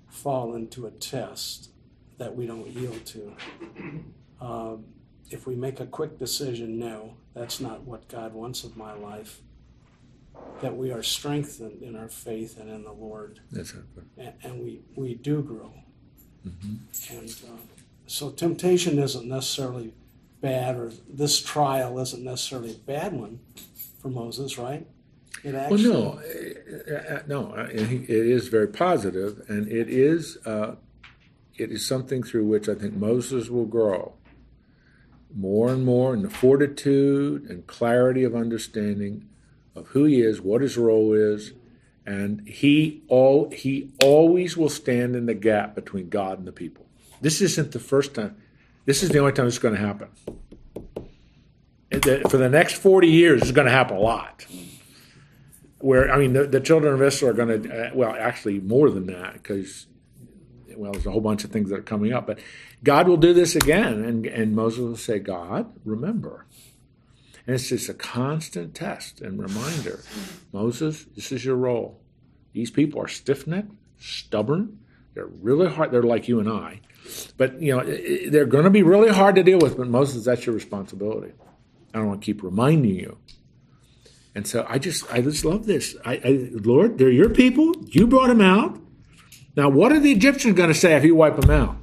fall 0.09 0.55
into 0.55 0.85
a 0.85 0.91
test 0.91 1.71
that 2.17 2.35
we 2.35 2.45
don't 2.45 2.67
yield 2.67 3.05
to. 3.05 3.35
Um, 4.39 4.85
if 5.29 5.45
we 5.45 5.55
make 5.55 5.79
a 5.79 5.85
quick 5.85 6.17
decision, 6.17 6.79
no, 6.79 7.15
that's 7.33 7.59
not 7.59 7.83
what 7.83 8.07
God 8.07 8.33
wants 8.33 8.63
of 8.63 8.77
my 8.77 8.93
life. 8.93 9.41
That 10.61 10.75
we 10.75 10.91
are 10.91 11.03
strengthened 11.03 11.81
in 11.81 11.95
our 11.95 12.09
faith 12.09 12.59
and 12.59 12.69
in 12.69 12.83
the 12.83 12.91
Lord, 12.91 13.41
That's 13.51 13.73
it. 13.73 13.83
and, 14.17 14.33
and 14.43 14.63
we, 14.63 14.81
we 14.95 15.15
do 15.15 15.41
grow. 15.41 15.73
Mm-hmm. 16.47 17.17
And 17.17 17.29
uh, 17.29 17.61
so 18.07 18.29
temptation 18.29 18.99
isn't 18.99 19.27
necessarily 19.27 19.93
bad, 20.41 20.75
or 20.75 20.91
this 21.09 21.41
trial 21.41 21.99
isn't 21.99 22.23
necessarily 22.23 22.71
a 22.71 22.77
bad 22.77 23.13
one 23.13 23.39
for 24.01 24.09
Moses, 24.09 24.57
right? 24.57 24.85
It 25.43 25.53
Well, 25.53 25.79
no, 25.79 26.19
uh, 26.89 27.13
uh, 27.15 27.21
no. 27.27 27.53
It 27.53 28.09
is 28.09 28.47
very 28.47 28.67
positive, 28.67 29.43
and 29.47 29.67
it 29.67 29.87
is 29.87 30.37
uh, 30.45 30.75
it 31.55 31.71
is 31.71 31.85
something 31.85 32.23
through 32.23 32.45
which 32.45 32.67
I 32.67 32.75
think 32.75 32.95
Moses 32.95 33.49
will 33.49 33.65
grow 33.65 34.13
more 35.35 35.69
and 35.69 35.85
more 35.85 36.13
in 36.13 36.23
the 36.23 36.29
fortitude 36.29 37.43
and 37.49 37.67
clarity 37.67 38.23
of 38.23 38.35
understanding 38.35 39.27
of 39.75 39.87
who 39.87 40.05
he 40.05 40.21
is, 40.21 40.41
what 40.41 40.61
his 40.61 40.77
role 40.77 41.13
is, 41.13 41.53
and 42.07 42.47
he 42.47 43.03
all 43.09 43.51
he 43.51 43.91
always 44.01 44.57
will 44.57 44.69
stand 44.69 45.15
in 45.15 45.27
the 45.27 45.33
gap 45.33 45.75
between 45.75 46.09
God 46.09 46.39
and 46.39 46.47
the 46.47 46.51
people. 46.51 46.87
This 47.21 47.41
isn't 47.41 47.73
the 47.73 47.79
first 47.79 48.15
time. 48.15 48.37
This 48.85 49.03
is 49.03 49.09
the 49.09 49.19
only 49.19 49.33
time 49.33 49.45
it's 49.45 49.59
going 49.59 49.75
to 49.75 49.79
happen. 49.79 50.07
For 52.29 52.37
the 52.37 52.49
next 52.49 52.75
forty 52.75 53.09
years, 53.09 53.41
it's 53.41 53.51
going 53.51 53.67
to 53.67 53.71
happen 53.71 53.97
a 53.97 53.99
lot 53.99 54.45
where 55.79 56.11
I 56.11 56.17
mean 56.17 56.33
the, 56.33 56.45
the 56.45 56.59
children 56.59 56.93
of 56.93 57.01
Israel 57.01 57.31
are 57.31 57.33
going 57.33 57.63
to 57.63 57.87
uh, 57.87 57.91
well 57.93 58.15
actually 58.17 58.59
more 58.59 58.89
than 58.89 59.07
that 59.07 59.33
because 59.33 59.85
well 60.75 60.91
there's 60.91 61.05
a 61.05 61.11
whole 61.11 61.21
bunch 61.21 61.43
of 61.43 61.51
things 61.51 61.69
that 61.69 61.79
are 61.79 61.83
coming 61.83 62.13
up 62.13 62.25
but 62.25 62.39
God 62.83 63.07
will 63.07 63.17
do 63.17 63.33
this 63.33 63.55
again 63.55 64.03
and 64.03 64.25
and 64.25 64.55
Moses 64.55 64.79
will 64.79 64.97
say 64.97 65.19
God 65.19 65.71
remember 65.85 66.46
and 67.47 67.55
it's 67.55 67.69
just 67.69 67.89
a 67.89 67.93
constant 67.93 68.75
test 68.75 69.21
and 69.21 69.41
reminder 69.41 70.01
Moses 70.51 71.05
this 71.15 71.31
is 71.31 71.43
your 71.43 71.55
role 71.55 71.99
these 72.53 72.69
people 72.69 73.01
are 73.01 73.07
stiff-necked 73.07 73.71
stubborn 73.97 74.79
they're 75.15 75.25
really 75.25 75.67
hard 75.67 75.91
they're 75.91 76.03
like 76.03 76.27
you 76.27 76.39
and 76.39 76.49
I 76.49 76.81
but 77.37 77.59
you 77.59 77.75
know 77.75 77.83
they're 78.29 78.45
going 78.45 78.65
to 78.65 78.69
be 78.69 78.83
really 78.83 79.09
hard 79.09 79.35
to 79.35 79.43
deal 79.43 79.59
with 79.59 79.77
but 79.77 79.87
Moses 79.87 80.25
that's 80.25 80.45
your 80.45 80.53
responsibility 80.53 81.33
I 81.93 81.99
don't 81.99 82.07
want 82.07 82.21
to 82.21 82.25
keep 82.25 82.43
reminding 82.43 82.95
you 82.95 83.17
and 84.37 84.45
so 84.45 84.67
I 84.69 84.77
just, 84.77 85.11
I 85.11 85.21
just 85.21 85.43
love 85.43 85.65
this. 85.65 85.95
I, 86.05 86.13
I, 86.23 86.49
Lord, 86.51 86.99
they're 86.99 87.09
your 87.09 87.31
people. 87.31 87.73
You 87.87 88.05
brought 88.05 88.27
them 88.27 88.39
out. 88.39 88.79
Now, 89.55 89.67
what 89.67 89.91
are 89.91 89.99
the 89.99 90.11
Egyptians 90.11 90.53
going 90.53 90.69
to 90.69 90.75
say 90.75 90.95
if 90.95 91.03
you 91.03 91.15
wipe 91.15 91.37
them 91.37 91.49
out? 91.49 91.75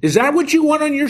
Is 0.00 0.14
that 0.14 0.32
what 0.34 0.52
you 0.52 0.62
want 0.62 0.82
on 0.82 0.94
your? 0.94 1.08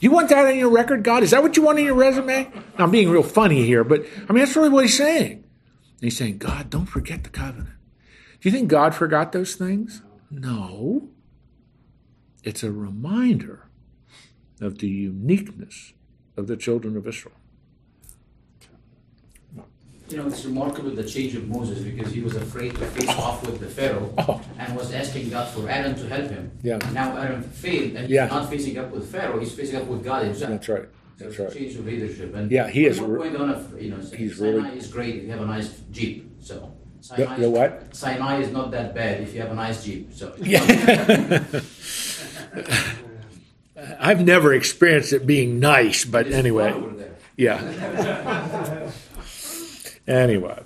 You 0.00 0.10
want 0.10 0.28
that 0.28 0.46
on 0.46 0.56
your 0.56 0.70
record, 0.70 1.02
God? 1.02 1.22
Is 1.22 1.32
that 1.32 1.42
what 1.42 1.56
you 1.56 1.62
want 1.62 1.78
on 1.78 1.84
your 1.84 1.94
resume? 1.94 2.44
Now, 2.78 2.84
I'm 2.84 2.90
being 2.90 3.08
real 3.08 3.22
funny 3.22 3.64
here, 3.64 3.82
but 3.82 4.04
I 4.28 4.32
mean 4.32 4.44
that's 4.44 4.54
really 4.54 4.68
what 4.68 4.84
he's 4.84 4.96
saying. 4.96 5.32
And 5.32 6.00
he's 6.00 6.16
saying, 6.16 6.38
God, 6.38 6.70
don't 6.70 6.86
forget 6.86 7.24
the 7.24 7.30
covenant. 7.30 7.70
Do 8.40 8.48
you 8.48 8.52
think 8.52 8.68
God 8.68 8.94
forgot 8.94 9.32
those 9.32 9.56
things? 9.56 10.02
No. 10.30 11.08
It's 12.44 12.62
a 12.62 12.70
reminder 12.70 13.68
of 14.60 14.78
the 14.78 14.88
uniqueness 14.88 15.92
of 16.36 16.46
the 16.46 16.56
children 16.56 16.96
of 16.96 17.06
Israel. 17.06 17.34
You 20.10 20.16
know, 20.16 20.26
it's 20.28 20.44
remarkable 20.46 20.90
the 20.90 21.04
change 21.04 21.34
of 21.34 21.46
Moses 21.48 21.80
because 21.80 22.10
he 22.12 22.20
was 22.22 22.34
afraid 22.34 22.74
to 22.76 22.86
face 22.86 23.08
off 23.10 23.44
with 23.46 23.60
the 23.60 23.66
Pharaoh 23.66 24.12
Oh. 24.18 24.40
and 24.58 24.74
was 24.74 24.92
asking 24.94 25.28
God 25.28 25.48
for 25.52 25.68
Aaron 25.68 25.94
to 25.96 26.08
help 26.08 26.30
him. 26.30 26.50
Yeah. 26.62 26.78
Now 26.92 27.14
Aaron 27.18 27.42
failed 27.42 27.90
and 27.96 27.98
he's 28.06 28.10
Yeah. 28.10 28.26
not 28.28 28.48
facing 28.48 28.78
up 28.78 28.90
with 28.90 29.10
Pharaoh, 29.12 29.38
he's 29.38 29.52
facing 29.54 29.76
up 29.76 29.84
with 29.86 30.02
God 30.02 30.24
himself. 30.24 30.50
That's 30.52 30.68
right. 30.68 30.88
So 31.18 31.24
That's 31.24 31.38
right. 31.38 31.52
change 31.52 31.74
of 31.76 31.84
leadership. 31.84 32.34
And 32.34 32.50
Yeah, 32.50 32.68
he 32.68 32.86
is 32.86 33.00
re- 33.00 33.18
point 33.18 33.36
on 33.36 33.50
a, 33.50 33.68
you 33.78 33.90
know, 33.90 33.98
he's 33.98 34.38
Sinai 34.38 34.50
really- 34.68 34.78
is 34.78 34.86
great. 34.86 35.22
You 35.24 35.30
have 35.32 35.42
a 35.42 35.46
nice 35.46 35.70
Jeep, 35.90 36.30
so 36.40 36.72
The, 37.00 37.04
Sinai, 37.04 37.38
the 37.40 37.50
what? 37.50 37.94
Sinai 37.94 38.40
is 38.40 38.50
not 38.50 38.70
that 38.70 38.94
bad 38.94 39.20
if 39.20 39.34
you 39.34 39.40
have 39.42 39.50
a 39.50 39.54
nice 39.54 39.84
Jeep. 39.84 40.10
So 40.14 40.32
Yeah. 40.40 40.62
I've 44.00 44.24
never 44.24 44.54
experienced 44.54 45.12
it 45.12 45.26
being 45.26 45.60
nice, 45.60 46.04
but 46.04 46.28
anyway, 46.28 46.72
yeah. 47.36 47.60
anyway, 50.08 50.62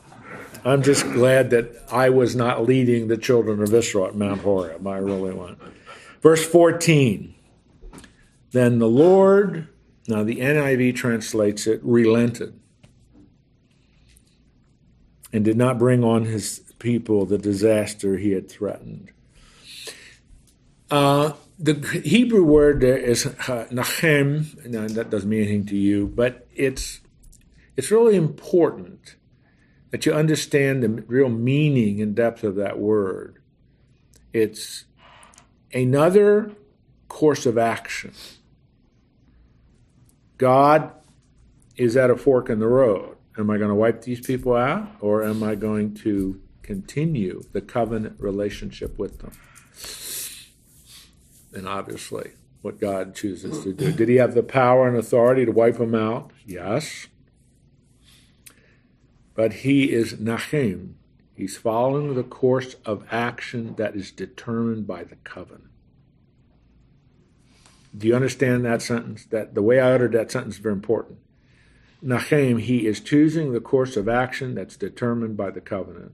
I'm 0.65 0.83
just 0.83 1.05
glad 1.13 1.51
that 1.51 1.85
I 1.91 2.11
was 2.11 2.37
not 2.37 2.65
leading 2.65 3.09
the 3.09 3.17
children 3.17 3.63
of 3.63 3.75
Israel 3.75 4.07
at 4.07 4.15
Mount 4.15 4.43
Horeb. 4.43 4.87
I 4.87 4.99
really 4.99 5.33
want. 5.35 5.59
Verse 6.23 6.47
14. 6.47 7.35
Then 8.53 8.79
the 8.79 8.89
Lord, 8.89 9.69
now 10.07 10.23
the 10.23 10.37
NIV 10.37 10.95
translates 10.95 11.67
it, 11.67 11.81
relented 11.83 12.59
and 15.33 15.45
did 15.45 15.57
not 15.57 15.79
bring 15.79 16.05
on 16.05 16.27
his 16.27 16.61
people 16.79 17.25
the 17.25 17.39
disaster 17.39 18.19
he 18.19 18.33
had 18.33 18.51
threatened. 18.51 19.11
Uh, 20.91 21.33
the 21.59 21.75
Hebrew 22.05 22.45
word 22.45 22.81
there 22.81 22.99
is 22.99 23.27
uh, 23.27 23.67
nachem. 23.71 24.67
Now 24.67 24.87
that 24.87 25.11
doesn't 25.11 25.29
mean 25.29 25.43
anything 25.43 25.67
to 25.67 25.77
you, 25.77 26.07
but 26.07 26.47
it's 26.55 27.01
it's 27.77 27.91
really 27.91 28.17
important 28.17 29.17
that 29.93 30.05
you 30.07 30.13
understand 30.13 30.83
the 30.83 30.89
real 30.89 31.29
meaning 31.29 32.01
and 32.03 32.17
depth 32.17 32.43
of 32.43 32.57
that 32.57 32.79
word. 32.79 33.37
It's 34.33 34.87
another 35.73 36.51
course 37.09 37.47
of 37.47 37.59
action. 37.59 38.13
God 40.39 40.91
is 41.77 41.97
at 41.97 42.11
a 42.11 42.17
fork 42.17 42.49
in 42.49 42.59
the 42.59 42.67
road. 42.67 43.17
Am 43.39 43.51
I 43.51 43.59
going 43.59 43.69
to 43.69 43.75
wipe 43.75 44.03
these 44.03 44.21
people 44.21 44.57
out, 44.57 44.89
or 45.01 45.23
am 45.23 45.43
I 45.43 45.55
going 45.55 45.95
to 45.97 46.41
continue 46.63 47.43
the 47.53 47.61
covenant 47.61 48.17
relationship 48.19 48.99
with 48.99 49.21
them? 49.21 49.33
And 51.55 51.69
obviously, 51.69 52.33
what 52.63 52.81
God 52.81 53.15
chooses 53.15 53.63
to 53.63 53.75
do. 53.75 53.93
Did 53.93 54.09
he 54.09 54.17
have 54.17 54.35
the 54.35 54.43
power 54.43 54.89
and 54.89 54.97
authority 54.97 55.45
to 55.45 55.53
wipe 55.53 55.77
them 55.77 55.95
out? 55.95 56.31
Yes. 56.47 57.09
But 59.35 59.53
he 59.55 59.93
is 59.93 60.15
Nachem. 60.15 60.95
He's 61.35 61.57
following 61.57 62.15
the 62.15 62.23
course 62.23 62.77
of 62.85 63.07
action 63.11 63.75
that 63.77 63.97
is 63.97 64.11
determined 64.11 64.87
by 64.87 65.05
the 65.05 65.17
covenant. 65.17 65.71
Do 67.97 68.07
you 68.09 68.15
understand 68.15 68.65
that 68.65 68.83
sentence? 68.83 69.27
That 69.27 69.55
the 69.55 69.63
way 69.63 69.81
I 69.81 69.93
uttered 69.93 70.13
that 70.13 70.31
sentence 70.31 70.57
is 70.57 70.61
very 70.61 70.75
important. 70.75 71.19
Nachem, 72.03 72.61
he 72.61 72.87
is 72.87 73.01
choosing 73.01 73.53
the 73.53 73.61
course 73.61 73.97
of 73.97 74.09
action 74.09 74.55
that's 74.55 74.77
determined 74.77 75.37
by 75.37 75.51
the 75.51 75.61
covenant. 75.61 76.13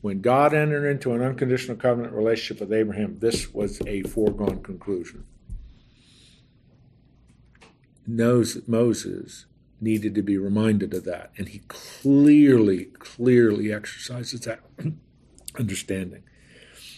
When 0.00 0.20
God 0.20 0.54
entered 0.54 0.86
into 0.86 1.12
an 1.12 1.20
unconditional 1.20 1.76
covenant 1.76 2.14
relationship 2.14 2.60
with 2.60 2.72
Abraham, 2.72 3.18
this 3.18 3.52
was 3.52 3.82
a 3.86 4.02
foregone 4.02 4.62
conclusion. 4.62 5.24
Moses 8.06 9.44
needed 9.80 10.14
to 10.14 10.22
be 10.22 10.36
reminded 10.36 10.94
of 10.94 11.04
that, 11.04 11.32
and 11.36 11.48
he 11.48 11.60
clearly, 11.68 12.86
clearly 12.98 13.72
exercises 13.72 14.40
that 14.40 14.60
understanding. 15.58 16.22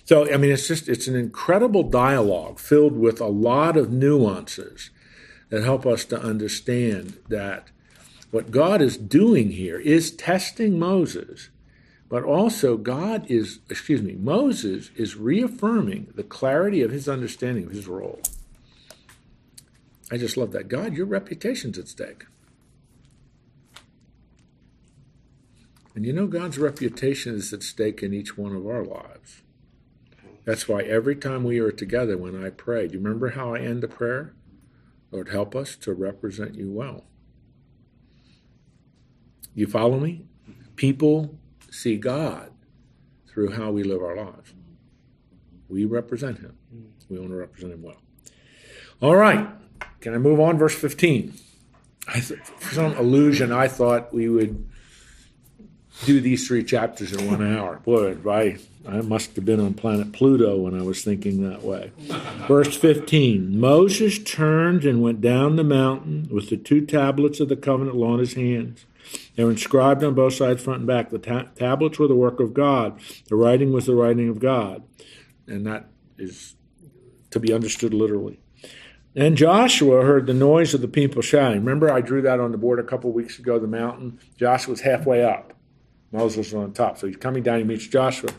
So, 0.04 0.32
I 0.32 0.36
mean, 0.36 0.50
it's 0.50 0.66
just, 0.66 0.88
it's 0.88 1.06
an 1.06 1.14
incredible 1.14 1.84
dialogue 1.84 2.58
filled 2.58 2.96
with 2.96 3.20
a 3.20 3.26
lot 3.26 3.76
of 3.76 3.92
nuances 3.92 4.90
that 5.50 5.62
help 5.62 5.86
us 5.86 6.04
to 6.06 6.20
understand 6.20 7.18
that 7.28 7.68
what 8.30 8.50
God 8.50 8.80
is 8.80 8.96
doing 8.96 9.50
here 9.50 9.78
is 9.78 10.10
testing 10.10 10.78
Moses, 10.78 11.50
but 12.08 12.24
also 12.24 12.76
God 12.76 13.30
is, 13.30 13.60
excuse 13.68 14.02
me, 14.02 14.14
Moses 14.14 14.90
is 14.96 15.16
reaffirming 15.16 16.08
the 16.14 16.22
clarity 16.22 16.82
of 16.82 16.90
his 16.90 17.08
understanding 17.08 17.64
of 17.64 17.72
his 17.72 17.86
role. 17.86 18.20
I 20.10 20.16
just 20.16 20.36
love 20.36 20.52
that. 20.52 20.68
God, 20.68 20.94
your 20.94 21.06
reputation's 21.06 21.78
at 21.78 21.88
stake. 21.88 22.24
And 25.94 26.06
you 26.06 26.12
know, 26.12 26.26
God's 26.26 26.58
reputation 26.58 27.34
is 27.34 27.52
at 27.52 27.62
stake 27.62 28.02
in 28.02 28.14
each 28.14 28.38
one 28.38 28.54
of 28.54 28.66
our 28.66 28.84
lives. 28.84 29.42
That's 30.44 30.66
why 30.66 30.82
every 30.82 31.14
time 31.14 31.44
we 31.44 31.58
are 31.58 31.70
together, 31.70 32.16
when 32.16 32.42
I 32.42 32.50
pray, 32.50 32.88
do 32.88 32.94
you 32.94 33.00
remember 33.00 33.30
how 33.30 33.54
I 33.54 33.60
end 33.60 33.82
the 33.82 33.88
prayer? 33.88 34.34
Lord, 35.10 35.28
help 35.28 35.54
us 35.54 35.76
to 35.76 35.92
represent 35.92 36.54
you 36.54 36.70
well. 36.70 37.04
You 39.54 39.66
follow 39.66 40.00
me? 40.00 40.24
People 40.76 41.38
see 41.70 41.96
God 41.96 42.50
through 43.28 43.52
how 43.52 43.70
we 43.70 43.82
live 43.82 44.02
our 44.02 44.16
lives. 44.16 44.54
We 45.68 45.84
represent 45.84 46.38
Him. 46.38 46.56
We 47.08 47.18
want 47.18 47.30
to 47.30 47.36
represent 47.36 47.72
Him 47.72 47.82
well. 47.82 48.00
All 49.00 49.16
right. 49.16 49.48
Can 50.00 50.14
I 50.14 50.18
move 50.18 50.40
on? 50.40 50.58
Verse 50.58 50.74
15. 50.74 51.34
I 52.08 52.20
th- 52.20 52.40
for 52.40 52.74
some 52.74 52.94
illusion, 52.94 53.52
I 53.52 53.68
thought 53.68 54.12
we 54.12 54.28
would 54.28 54.68
do 56.04 56.20
these 56.20 56.46
three 56.46 56.64
chapters 56.64 57.12
in 57.12 57.30
one 57.30 57.56
hour. 57.56 57.76
Boy, 57.84 58.16
I, 58.28 58.58
I 58.86 59.00
must 59.00 59.36
have 59.36 59.44
been 59.44 59.60
on 59.60 59.74
planet 59.74 60.12
Pluto 60.12 60.56
when 60.56 60.78
I 60.78 60.82
was 60.82 61.02
thinking 61.02 61.48
that 61.48 61.62
way. 61.62 61.92
Verse 62.48 62.76
15 62.76 63.58
Moses 63.58 64.18
turned 64.18 64.84
and 64.84 65.02
went 65.02 65.20
down 65.20 65.56
the 65.56 65.64
mountain 65.64 66.28
with 66.30 66.50
the 66.50 66.56
two 66.56 66.84
tablets 66.84 67.40
of 67.40 67.48
the 67.48 67.56
covenant 67.56 67.96
law 67.96 68.14
in 68.14 68.20
his 68.20 68.34
hands. 68.34 68.84
They 69.36 69.44
were 69.44 69.50
inscribed 69.50 70.04
on 70.04 70.14
both 70.14 70.34
sides, 70.34 70.62
front 70.62 70.80
and 70.80 70.86
back. 70.86 71.10
The 71.10 71.18
ta- 71.18 71.48
tablets 71.54 71.98
were 71.98 72.08
the 72.08 72.14
work 72.14 72.40
of 72.40 72.54
God, 72.54 73.00
the 73.28 73.36
writing 73.36 73.72
was 73.72 73.86
the 73.86 73.94
writing 73.94 74.28
of 74.28 74.40
God. 74.40 74.82
And 75.46 75.66
that 75.66 75.86
is 76.18 76.54
to 77.30 77.40
be 77.40 77.52
understood 77.52 77.92
literally. 77.94 78.38
And 79.14 79.36
Joshua 79.36 80.04
heard 80.04 80.26
the 80.26 80.34
noise 80.34 80.72
of 80.72 80.80
the 80.80 80.88
people 80.88 81.20
shouting. 81.20 81.58
Remember, 81.58 81.92
I 81.92 82.00
drew 82.00 82.22
that 82.22 82.40
on 82.40 82.50
the 82.52 82.58
board 82.58 82.78
a 82.78 82.84
couple 82.84 83.12
weeks 83.12 83.38
ago, 83.38 83.58
the 83.58 83.66
mountain? 83.66 84.18
Joshua 84.38 84.72
was 84.72 84.80
halfway 84.80 85.22
up. 85.22 85.51
Moses 86.12 86.52
was 86.52 86.54
on 86.54 86.72
top. 86.72 86.98
So 86.98 87.06
he's 87.06 87.16
coming 87.16 87.42
down, 87.42 87.58
he 87.58 87.64
meets 87.64 87.86
Joshua. 87.86 88.30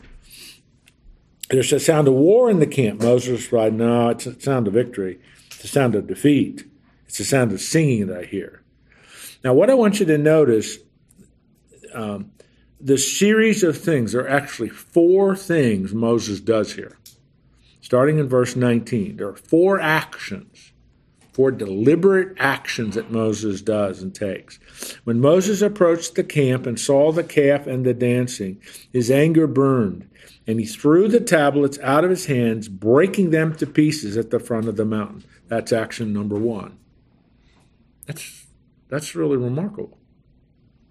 There's 1.50 1.72
a 1.72 1.80
sound 1.80 2.08
of 2.08 2.14
war 2.14 2.50
in 2.50 2.60
the 2.60 2.66
camp. 2.66 3.02
Moses 3.02 3.42
replied, 3.42 3.74
No, 3.74 4.08
it's 4.08 4.26
a 4.26 4.40
sound 4.40 4.66
of 4.66 4.74
victory. 4.74 5.20
It's 5.46 5.64
a 5.64 5.68
sound 5.68 5.94
of 5.94 6.06
defeat. 6.06 6.64
It's 7.06 7.20
a 7.20 7.24
sound 7.24 7.52
of 7.52 7.60
singing 7.60 8.06
that 8.06 8.18
I 8.18 8.24
hear. 8.24 8.62
Now, 9.42 9.52
what 9.52 9.68
I 9.68 9.74
want 9.74 10.00
you 10.00 10.06
to 10.06 10.16
notice 10.16 10.78
um, 11.92 12.32
the 12.80 12.98
series 12.98 13.62
of 13.62 13.78
things, 13.78 14.12
there 14.12 14.22
are 14.22 14.28
actually 14.28 14.70
four 14.70 15.36
things 15.36 15.94
Moses 15.94 16.40
does 16.40 16.74
here. 16.74 16.98
Starting 17.80 18.18
in 18.18 18.28
verse 18.28 18.56
19, 18.56 19.18
there 19.18 19.28
are 19.28 19.36
four 19.36 19.78
actions, 19.78 20.72
four 21.32 21.50
deliberate 21.50 22.34
actions 22.38 22.94
that 22.94 23.10
Moses 23.10 23.60
does 23.60 24.02
and 24.02 24.14
takes. 24.14 24.58
When 25.04 25.20
Moses 25.20 25.62
approached 25.62 26.14
the 26.14 26.24
camp 26.24 26.66
and 26.66 26.78
saw 26.78 27.12
the 27.12 27.24
calf 27.24 27.66
and 27.66 27.84
the 27.84 27.94
dancing, 27.94 28.60
his 28.92 29.10
anger 29.10 29.46
burned, 29.46 30.08
and 30.46 30.60
he 30.60 30.66
threw 30.66 31.08
the 31.08 31.20
tablets 31.20 31.78
out 31.80 32.04
of 32.04 32.10
his 32.10 32.26
hands, 32.26 32.68
breaking 32.68 33.30
them 33.30 33.54
to 33.56 33.66
pieces 33.66 34.16
at 34.16 34.30
the 34.30 34.40
front 34.40 34.68
of 34.68 34.76
the 34.76 34.84
mountain. 34.84 35.24
That's 35.48 35.72
action 35.72 36.12
number 36.12 36.36
one. 36.36 36.78
That's, 38.06 38.46
that's 38.88 39.14
really 39.14 39.36
remarkable. 39.36 39.98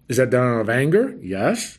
Is 0.08 0.16
that 0.18 0.30
done 0.30 0.54
out 0.54 0.60
of 0.60 0.70
anger? 0.70 1.16
Yes. 1.20 1.78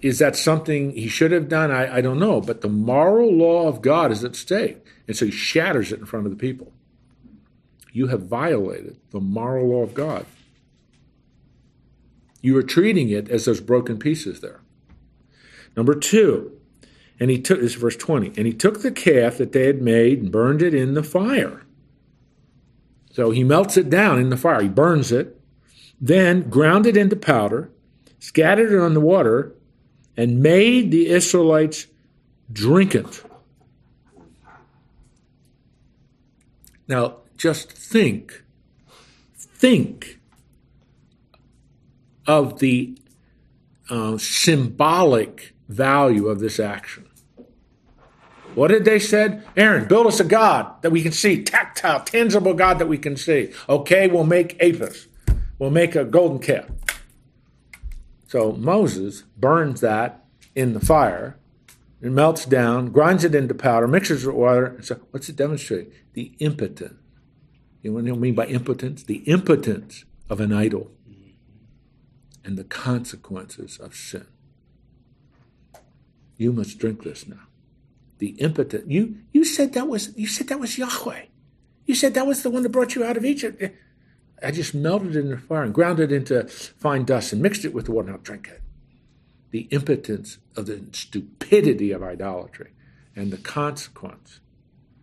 Is 0.00 0.18
that 0.18 0.36
something 0.36 0.92
he 0.92 1.08
should 1.08 1.32
have 1.32 1.48
done? 1.48 1.70
I, 1.70 1.96
I 1.96 2.00
don't 2.00 2.18
know. 2.18 2.40
But 2.40 2.60
the 2.60 2.68
moral 2.68 3.32
law 3.32 3.68
of 3.68 3.82
God 3.82 4.10
is 4.10 4.24
at 4.24 4.36
stake. 4.36 4.84
And 5.06 5.16
so 5.16 5.26
he 5.26 5.30
shatters 5.30 5.92
it 5.92 5.98
in 5.98 6.06
front 6.06 6.26
of 6.26 6.32
the 6.32 6.38
people. 6.38 6.72
You 7.92 8.08
have 8.08 8.26
violated 8.26 8.96
the 9.10 9.20
moral 9.20 9.68
law 9.68 9.82
of 9.82 9.94
God. 9.94 10.26
You 12.40 12.56
are 12.56 12.62
treating 12.62 13.10
it 13.10 13.28
as 13.28 13.44
those 13.44 13.60
broken 13.60 13.98
pieces 13.98 14.40
there. 14.40 14.60
Number 15.76 15.94
two, 15.94 16.52
and 17.18 17.30
he 17.30 17.38
took 17.40 17.60
this 17.60 17.72
is 17.74 17.80
verse 17.80 17.96
20, 17.96 18.32
and 18.36 18.46
he 18.46 18.52
took 18.52 18.80
the 18.80 18.90
calf 18.90 19.38
that 19.38 19.52
they 19.52 19.66
had 19.66 19.82
made 19.82 20.20
and 20.20 20.32
burned 20.32 20.62
it 20.62 20.74
in 20.74 20.94
the 20.94 21.02
fire. 21.02 21.66
So 23.12 23.30
he 23.30 23.44
melts 23.44 23.76
it 23.76 23.90
down 23.90 24.18
in 24.18 24.30
the 24.30 24.36
fire, 24.36 24.62
he 24.62 24.68
burns 24.68 25.12
it, 25.12 25.38
then 26.00 26.48
ground 26.48 26.86
it 26.86 26.96
into 26.96 27.16
powder, 27.16 27.70
scattered 28.18 28.72
it 28.72 28.80
on 28.80 28.94
the 28.94 29.00
water, 29.00 29.52
and 30.16 30.42
made 30.42 30.90
the 30.90 31.08
Israelites 31.08 31.86
drink 32.52 32.94
it. 32.94 33.22
Now, 36.88 37.18
just 37.40 37.72
think, 37.72 38.44
think 39.34 40.20
of 42.26 42.58
the 42.58 42.98
uh, 43.88 44.18
symbolic 44.18 45.54
value 45.66 46.28
of 46.28 46.40
this 46.40 46.60
action. 46.60 47.08
What 48.54 48.68
did 48.68 48.84
they 48.84 48.98
said? 48.98 49.42
Aaron, 49.56 49.88
build 49.88 50.06
us 50.06 50.20
a 50.20 50.24
God 50.24 50.82
that 50.82 50.90
we 50.90 51.00
can 51.00 51.12
see, 51.12 51.42
tactile, 51.42 52.00
tangible 52.00 52.52
God 52.52 52.78
that 52.78 52.88
we 52.88 52.98
can 52.98 53.16
see. 53.16 53.54
Okay, 53.70 54.06
we'll 54.06 54.24
make 54.24 54.62
Apis. 54.62 55.08
We'll 55.58 55.70
make 55.70 55.94
a 55.94 56.04
golden 56.04 56.40
calf. 56.40 56.66
So 58.26 58.52
Moses 58.52 59.22
burns 59.38 59.80
that 59.80 60.26
in 60.54 60.74
the 60.74 60.80
fire. 60.80 61.38
It 62.02 62.10
melts 62.10 62.44
down, 62.44 62.90
grinds 62.90 63.24
it 63.24 63.34
into 63.34 63.54
powder, 63.54 63.88
mixes 63.88 64.24
it 64.24 64.26
with 64.26 64.36
water. 64.36 64.66
And 64.66 64.84
so 64.84 65.00
what's 65.10 65.30
it 65.30 65.36
demonstrate? 65.36 65.90
The 66.12 66.34
impotence. 66.38 66.99
You 67.82 67.90
know 67.92 68.02
what 68.02 68.12
I 68.12 68.16
mean 68.16 68.34
by 68.34 68.46
impotence? 68.46 69.02
The 69.02 69.18
impotence 69.26 70.04
of 70.28 70.40
an 70.40 70.52
idol 70.52 70.90
and 72.44 72.56
the 72.56 72.64
consequences 72.64 73.78
of 73.78 73.94
sin. 73.94 74.26
You 76.36 76.52
must 76.52 76.78
drink 76.78 77.02
this 77.02 77.26
now. 77.26 77.48
The 78.18 78.30
impotent. 78.38 78.90
You 78.90 79.18
you 79.32 79.44
said 79.44 79.72
that 79.74 79.88
was 79.88 80.16
you 80.16 80.26
said 80.26 80.48
that 80.48 80.60
was 80.60 80.78
Yahweh. 80.78 81.24
You 81.86 81.94
said 81.94 82.14
that 82.14 82.26
was 82.26 82.42
the 82.42 82.50
one 82.50 82.62
that 82.62 82.68
brought 82.70 82.94
you 82.94 83.04
out 83.04 83.16
of 83.16 83.24
Egypt. 83.24 83.62
I 84.42 84.50
just 84.50 84.74
melted 84.74 85.16
it 85.16 85.20
in 85.20 85.30
the 85.30 85.38
fire 85.38 85.62
and 85.62 85.74
ground 85.74 86.00
it 86.00 86.12
into 86.12 86.44
fine 86.44 87.04
dust 87.04 87.32
and 87.32 87.42
mixed 87.42 87.64
it 87.64 87.74
with 87.74 87.86
the 87.86 87.92
water. 87.92 88.10
Now 88.10 88.18
drink 88.18 88.48
it. 88.48 88.62
The 89.50 89.68
impotence 89.70 90.38
of 90.56 90.66
the 90.66 90.82
stupidity 90.92 91.92
of 91.92 92.02
idolatry 92.02 92.70
and 93.16 93.30
the 93.30 93.38
consequence 93.38 94.40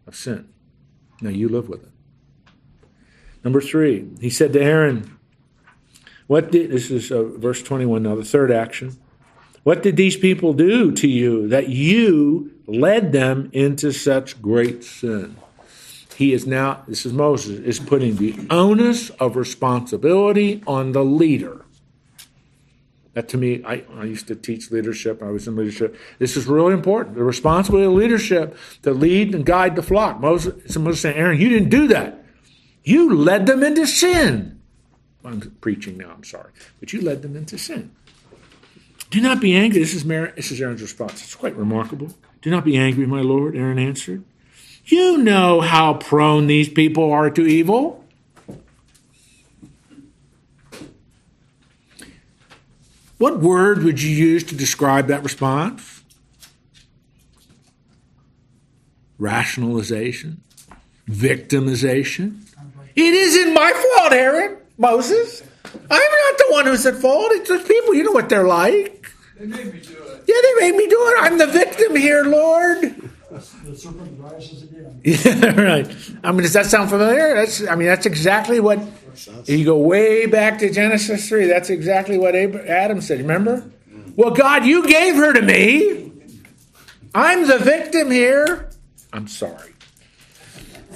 of 0.07 0.15
sin. 0.15 0.49
Now 1.21 1.30
you 1.30 1.49
live 1.49 1.69
with 1.69 1.84
it. 1.84 1.91
Number 3.44 3.62
three, 3.62 4.08
he 4.20 4.30
said 4.30 4.54
to 4.54 4.62
Aaron, 4.62 5.18
What 6.28 6.52
did, 6.52 6.72
this 6.72 6.92
is 6.92 7.12
uh, 7.12 7.24
verse 7.24 7.62
21 7.62 8.04
now, 8.04 8.16
the 8.16 8.26
third 8.26 8.52
action. 8.52 8.98
What 9.64 9.84
did 9.84 9.98
these 9.98 10.16
people 10.16 10.54
do 10.54 10.92
to 10.94 11.08
you 11.08 11.48
that 11.50 11.70
you 11.70 12.54
led 12.68 13.12
them 13.12 13.50
into 13.52 13.92
such 13.92 14.42
great 14.42 14.84
sin? 14.84 15.36
He 16.16 16.34
is 16.34 16.48
now, 16.48 16.84
this 16.88 17.06
is 17.06 17.14
Moses, 17.14 17.60
is 17.60 17.80
putting 17.80 18.16
the 18.16 18.48
onus 18.50 19.10
of 19.12 19.36
responsibility 19.36 20.64
on 20.66 20.94
the 20.94 21.04
leader. 21.04 21.66
That 23.14 23.28
to 23.30 23.38
me, 23.38 23.64
I, 23.66 23.84
I 23.94 24.06
used 24.06 24.28
to 24.28 24.36
teach 24.36 24.72
leadership, 24.72 25.22
I 25.22 25.32
was 25.32 25.48
in 25.48 25.56
leadership. 25.56 25.96
This 26.18 26.38
is 26.38 26.46
really 26.46 26.74
important. 26.74 27.16
The 27.16 27.24
responsibility 27.24 27.88
of 27.88 27.94
leadership 27.94 28.58
to 28.84 28.92
lead 28.92 29.36
and 29.36 29.46
guide 29.46 29.76
the 29.76 29.84
flock. 29.84 30.20
Moses, 30.20 30.78
Moses 30.78 31.02
saying, 31.02 31.18
Aaron, 31.18 31.42
you 31.42 31.50
didn't 31.50 31.70
do 31.70 31.88
that. 31.90 32.24
You 32.88 33.14
led 33.14 33.48
them 33.48 33.64
into 33.64 33.86
sin. 33.86 34.62
I'm 35.26 35.42
preaching 35.60 35.98
now, 35.98 36.10
I'm 36.10 36.24
sorry. 36.24 36.52
But 36.80 36.94
you 36.94 37.02
led 37.02 37.22
them 37.22 37.36
into 37.36 37.58
sin. 37.58 37.92
Do 39.10 39.20
not 39.20 39.42
be 39.42 39.58
angry. 39.58 39.82
This 39.82 39.94
is, 39.94 40.06
this 40.06 40.52
is 40.54 40.62
Aaron's 40.62 40.82
response. 40.82 41.22
It's 41.22 41.36
quite 41.36 41.54
remarkable. 41.58 42.16
Do 42.42 42.50
not 42.50 42.64
be 42.64 42.78
angry, 42.78 43.06
my 43.06 43.20
Lord, 43.20 43.58
Aaron 43.58 43.78
answered. 43.78 44.24
You 44.86 45.18
know 45.18 45.60
how 45.60 45.96
prone 45.96 46.48
these 46.48 46.70
people 46.70 47.12
are 47.12 47.30
to 47.30 47.46
evil. 47.46 48.06
What 53.18 53.40
word 53.40 53.84
would 53.84 54.02
you 54.02 54.16
use 54.16 54.46
to 54.46 54.56
describe 54.56 55.08
that 55.08 55.24
response? 55.24 56.04
Rationalization? 59.18 60.42
Victimization? 61.10 62.47
It 62.98 63.14
isn't 63.14 63.54
my 63.54 63.72
fault, 63.74 64.12
Aaron, 64.12 64.58
Moses. 64.80 65.43
I'm 65.74 65.89
not 65.89 66.38
the 66.39 66.45
one 66.50 66.66
who's 66.66 66.84
at 66.88 66.95
fault. 66.95 67.32
It's 67.32 67.48
the 67.48 67.60
people. 67.60 67.93
You 67.93 68.04
know 68.04 68.12
what 68.12 68.28
they're 68.28 68.48
like. 68.48 69.06
They 69.38 69.45
made 69.45 69.72
me 69.72 69.80
do 69.80 69.93
it. 69.93 70.24
Yeah, 70.28 70.36
they 70.41 70.54
made 70.72 70.76
me 70.76 70.88
do 70.88 70.98
it. 71.10 71.16
I'm 71.20 71.38
the 71.38 71.45
victim 71.45 71.95
here, 71.95 72.24
Lord. 72.24 73.12
The 73.30 73.76
serpent 73.76 74.20
rises 74.20 74.64
again. 74.64 75.00
Yeah, 75.04 75.62
right. 75.62 75.95
I 76.24 76.32
mean, 76.32 76.41
does 76.41 76.54
that 76.54 76.66
sound 76.66 76.89
familiar? 76.89 77.36
That's. 77.36 77.68
I 77.68 77.76
mean, 77.76 77.88
that's 77.88 78.08
exactly 78.08 78.60
what. 78.60 78.80
You 79.45 79.64
go 79.64 79.78
way 79.78 80.26
back 80.26 80.58
to 80.60 80.72
Genesis 80.72 81.30
three. 81.30 81.45
That's 81.45 81.70
exactly 81.70 82.18
what 82.18 82.36
Adam 82.36 83.02
said. 83.02 83.20
Remember? 83.20 83.70
Well, 84.16 84.32
God, 84.32 84.66
you 84.66 84.88
gave 84.88 85.16
her 85.16 85.34
to 85.34 85.41
me. 85.41 86.12
I'm 87.14 87.48
the 87.48 87.60
victim 87.60 88.10
here. 88.10 88.72
I'm 89.14 89.28
sorry. 89.28 89.74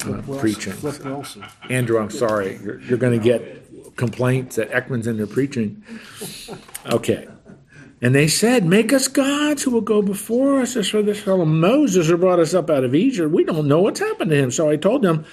I'm 0.05 0.29
uh, 0.29 0.39
preaching. 0.39 0.73
Flip 0.73 1.03
Wilson. 1.05 1.45
Andrew, 1.69 1.99
I'm 1.99 2.09
sorry. 2.09 2.59
You're, 2.63 2.79
you're 2.81 2.97
going 2.97 3.17
to 3.17 3.23
get 3.23 3.95
complaints 3.95 4.55
that 4.55 4.71
Ekman's 4.71 5.07
in 5.07 5.17
there 5.17 5.27
preaching. 5.27 5.83
Okay. 6.85 7.27
And 8.01 8.15
they 8.15 8.27
said, 8.27 8.65
Make 8.65 8.91
us 8.91 9.07
gods 9.07 9.63
who 9.63 9.71
will 9.71 9.81
go 9.81 10.01
before 10.01 10.59
us 10.61 10.75
as 10.75 10.89
for 10.89 11.01
this 11.01 11.21
fellow 11.21 11.45
Moses 11.45 12.07
who 12.07 12.17
brought 12.17 12.39
us 12.39 12.53
up 12.53 12.69
out 12.69 12.83
of 12.83 12.95
Egypt. 12.95 13.31
We 13.31 13.43
don't 13.43 13.67
know 13.67 13.81
what's 13.81 13.99
happened 13.99 14.31
to 14.31 14.37
him. 14.37 14.51
So 14.51 14.69
I 14.69 14.75
told 14.75 15.03
them, 15.03 15.25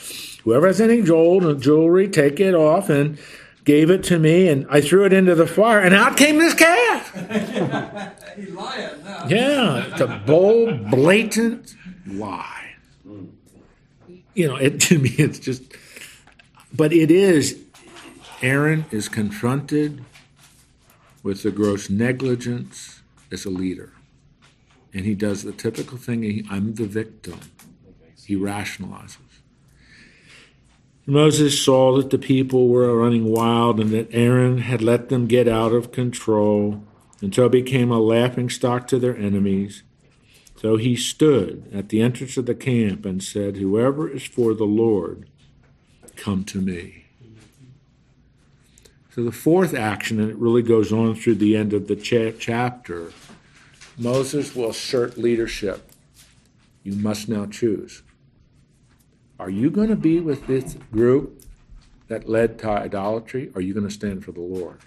Whoever 0.45 0.67
has 0.67 0.81
any 0.81 1.01
gold 1.01 1.45
or 1.45 1.55
jewelry, 1.55 2.09
take 2.09 2.41
it 2.41 2.55
off 2.55 2.91
and 2.91 3.19
gave 3.65 3.91
it 3.91 4.03
to 4.05 4.19
me. 4.19 4.49
And 4.49 4.67
I 4.71 4.81
threw 4.81 5.05
it 5.05 5.13
into 5.13 5.35
the 5.35 5.47
fire, 5.47 5.81
and 5.81 5.95
out 5.95 6.17
came 6.17 6.39
this 6.39 6.55
calf. 6.55 7.15
He's 8.37 8.51
lying 8.51 9.05
now. 9.05 9.27
Yeah, 9.29 9.87
it's 9.87 10.01
a 10.01 10.23
bold, 10.27 10.91
blatant 10.91 11.75
lie. 12.07 12.58
You 14.39 14.47
know, 14.47 14.57
it 14.57 14.81
to 14.89 14.99
me, 15.01 15.11
it's 15.19 15.41
just, 15.41 15.63
but 16.73 16.93
it 16.93 17.11
is. 17.11 17.59
Aaron 18.41 18.85
is 18.93 19.09
confronted 19.09 20.05
with 21.25 21.43
the 21.43 21.51
gross 21.51 21.91
negligence 21.91 23.01
as 23.33 23.45
a 23.45 23.51
leader, 23.51 23.93
and 24.95 25.05
he 25.05 25.17
does 25.17 25.43
the 25.43 25.51
typical 25.51 25.99
thing. 25.99 26.23
He, 26.23 26.47
I'm 26.49 26.75
the 26.75 26.87
victim. 26.87 27.41
He 28.25 28.37
rationalizes. 28.37 29.17
Moses 31.05 31.61
saw 31.61 31.97
that 31.97 32.11
the 32.11 32.19
people 32.19 32.69
were 32.69 32.97
running 32.97 33.25
wild 33.25 33.81
and 33.81 33.91
that 33.91 34.09
Aaron 34.13 34.59
had 34.59 34.83
let 34.83 35.09
them 35.09 35.27
get 35.27 35.49
out 35.49 35.73
of 35.73 35.91
control 35.91 36.85
until 37.21 37.47
it 37.47 37.53
became 37.53 37.91
a 37.91 37.99
laughing 37.99 38.51
stock 38.51 38.87
to 38.89 39.01
their 39.01 39.17
enemies. 39.17 39.83
So 40.61 40.77
he 40.77 40.97
stood 40.97 41.71
at 41.73 41.89
the 41.89 42.01
entrance 42.01 42.37
of 42.37 42.47
the 42.47 42.55
camp 42.55 43.07
and 43.07 43.23
said, 43.23 43.59
Whoever 43.59 44.11
is 44.11 44.25
for 44.25 44.55
the 44.55 44.65
Lord, 44.65 45.29
come 46.17 46.45
to 46.47 46.61
me. 46.61 47.05
So 49.15 49.23
the 49.23 49.31
fourth 49.31 49.73
action, 49.73 50.19
and 50.19 50.31
it 50.31 50.37
really 50.37 50.63
goes 50.63 50.93
on 50.93 51.15
through 51.15 51.37
the 51.37 51.57
end 51.57 51.73
of 51.73 51.87
the 51.87 51.95
cha- 51.95 52.37
chapter, 52.39 53.13
Moses 53.97 54.57
will 54.57 54.71
assert 54.71 55.17
leadership. 55.17 55.93
You 56.83 56.95
must 56.95 57.29
now 57.29 57.47
choose. 57.47 58.03
Are 59.39 59.51
you 59.51 59.71
going 59.71 59.89
to 59.89 59.97
be 59.97 60.19
with 60.19 60.49
this 60.49 60.77
group 60.91 61.45
that 62.09 62.29
led 62.29 62.59
to 62.61 62.71
idolatry? 62.71 63.51
Or 63.55 63.59
are 63.59 63.61
you 63.61 63.75
going 63.75 63.87
to 63.87 63.95
stand 63.95 64.25
for 64.25 64.33
the 64.33 64.41
Lord? 64.41 64.81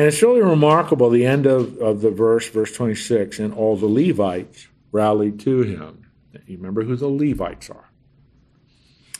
And 0.00 0.06
it's 0.06 0.22
really 0.22 0.40
remarkable, 0.40 1.10
the 1.10 1.26
end 1.26 1.44
of, 1.44 1.76
of 1.76 2.00
the 2.00 2.10
verse, 2.10 2.48
verse 2.48 2.72
26, 2.72 3.38
and 3.38 3.52
all 3.52 3.76
the 3.76 3.84
Levites 3.84 4.68
rallied 4.92 5.38
to 5.40 5.60
him. 5.60 6.06
You 6.46 6.56
remember 6.56 6.84
who 6.84 6.96
the 6.96 7.06
Levites 7.06 7.68
are. 7.68 7.90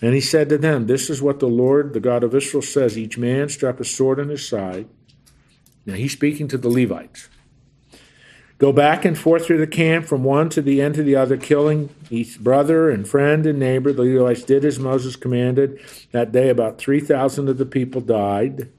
And 0.00 0.14
he 0.14 0.22
said 0.22 0.48
to 0.48 0.56
them, 0.56 0.86
This 0.86 1.10
is 1.10 1.20
what 1.20 1.38
the 1.38 1.48
Lord, 1.48 1.92
the 1.92 2.00
God 2.00 2.24
of 2.24 2.34
Israel, 2.34 2.62
says 2.62 2.96
each 2.96 3.18
man 3.18 3.50
strap 3.50 3.78
a 3.78 3.84
sword 3.84 4.18
on 4.18 4.30
his 4.30 4.48
side. 4.48 4.88
Now 5.84 5.96
he's 5.96 6.12
speaking 6.12 6.48
to 6.48 6.56
the 6.56 6.70
Levites. 6.70 7.28
Go 8.56 8.72
back 8.72 9.04
and 9.04 9.18
forth 9.18 9.44
through 9.44 9.58
the 9.58 9.66
camp 9.66 10.06
from 10.06 10.24
one 10.24 10.48
to 10.48 10.62
the 10.62 10.80
end 10.80 10.94
to 10.94 11.02
the 11.02 11.14
other, 11.14 11.36
killing 11.36 11.90
each 12.08 12.40
brother 12.40 12.88
and 12.88 13.06
friend 13.06 13.44
and 13.44 13.58
neighbor. 13.58 13.92
The 13.92 14.04
Levites 14.04 14.44
did 14.44 14.64
as 14.64 14.78
Moses 14.78 15.14
commanded. 15.14 15.78
That 16.12 16.32
day, 16.32 16.48
about 16.48 16.78
3,000 16.78 17.50
of 17.50 17.58
the 17.58 17.66
people 17.66 18.00
died. 18.00 18.70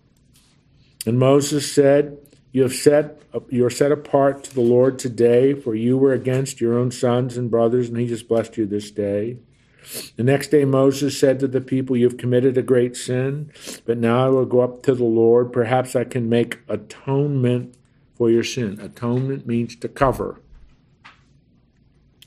And 1.05 1.17
Moses 1.17 1.71
said, 1.73 2.17
You 2.51 2.63
have 2.63 2.73
set 2.73 3.21
you 3.49 3.65
are 3.65 3.69
set 3.69 3.91
apart 3.91 4.43
to 4.45 4.53
the 4.53 4.61
Lord 4.61 4.99
today, 4.99 5.53
for 5.53 5.73
you 5.73 5.97
were 5.97 6.13
against 6.13 6.59
your 6.59 6.77
own 6.77 6.91
sons 6.91 7.37
and 7.37 7.49
brothers, 7.49 7.87
and 7.87 7.97
he 7.97 8.07
just 8.07 8.27
blessed 8.27 8.57
you 8.57 8.65
this 8.65 8.91
day. 8.91 9.37
The 10.15 10.23
next 10.23 10.49
day 10.49 10.65
Moses 10.65 11.19
said 11.19 11.39
to 11.39 11.47
the 11.47 11.61
people, 11.61 11.97
You 11.97 12.07
have 12.07 12.17
committed 12.17 12.57
a 12.57 12.61
great 12.61 12.95
sin, 12.95 13.51
but 13.85 13.97
now 13.97 14.25
I 14.25 14.29
will 14.29 14.45
go 14.45 14.61
up 14.61 14.83
to 14.83 14.93
the 14.93 15.03
Lord. 15.03 15.51
Perhaps 15.51 15.95
I 15.95 16.03
can 16.03 16.29
make 16.29 16.59
atonement 16.67 17.75
for 18.15 18.29
your 18.29 18.43
sin. 18.43 18.79
Atonement 18.79 19.47
means 19.47 19.75
to 19.77 19.87
cover. 19.87 20.41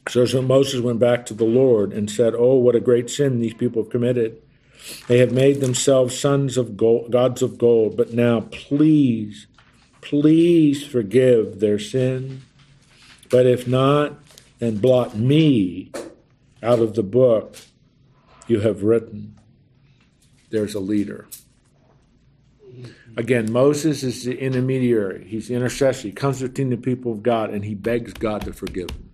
So, 0.08 0.26
so 0.26 0.42
Moses 0.42 0.80
went 0.80 0.98
back 0.98 1.24
to 1.26 1.34
the 1.34 1.44
Lord 1.44 1.92
and 1.92 2.10
said, 2.10 2.34
Oh, 2.36 2.56
what 2.56 2.74
a 2.74 2.80
great 2.80 3.08
sin 3.08 3.40
these 3.40 3.54
people 3.54 3.82
have 3.82 3.90
committed. 3.90 4.42
They 5.06 5.18
have 5.18 5.32
made 5.32 5.60
themselves 5.60 6.18
sons 6.18 6.56
of 6.56 6.76
gold, 6.76 7.10
gods 7.10 7.42
of 7.42 7.58
gold. 7.58 7.96
But 7.96 8.12
now, 8.12 8.40
please, 8.50 9.46
please 10.00 10.84
forgive 10.84 11.60
their 11.60 11.78
sin. 11.78 12.42
But 13.30 13.46
if 13.46 13.66
not, 13.66 14.18
then 14.58 14.78
blot 14.78 15.16
me 15.16 15.90
out 16.62 16.78
of 16.78 16.94
the 16.94 17.02
book 17.02 17.56
you 18.46 18.60
have 18.60 18.82
written. 18.82 19.38
There's 20.50 20.74
a 20.74 20.80
leader. 20.80 21.26
Again, 23.16 23.52
Moses 23.52 24.02
is 24.02 24.24
the 24.24 24.36
intermediary. 24.36 25.24
He's 25.28 25.48
the 25.48 25.54
intercessor. 25.54 26.08
He 26.08 26.12
comes 26.12 26.42
between 26.42 26.70
the 26.70 26.76
people 26.76 27.12
of 27.12 27.22
God 27.22 27.50
and 27.50 27.64
he 27.64 27.74
begs 27.74 28.12
God 28.12 28.42
to 28.42 28.52
forgive 28.52 28.90
him. 28.90 29.10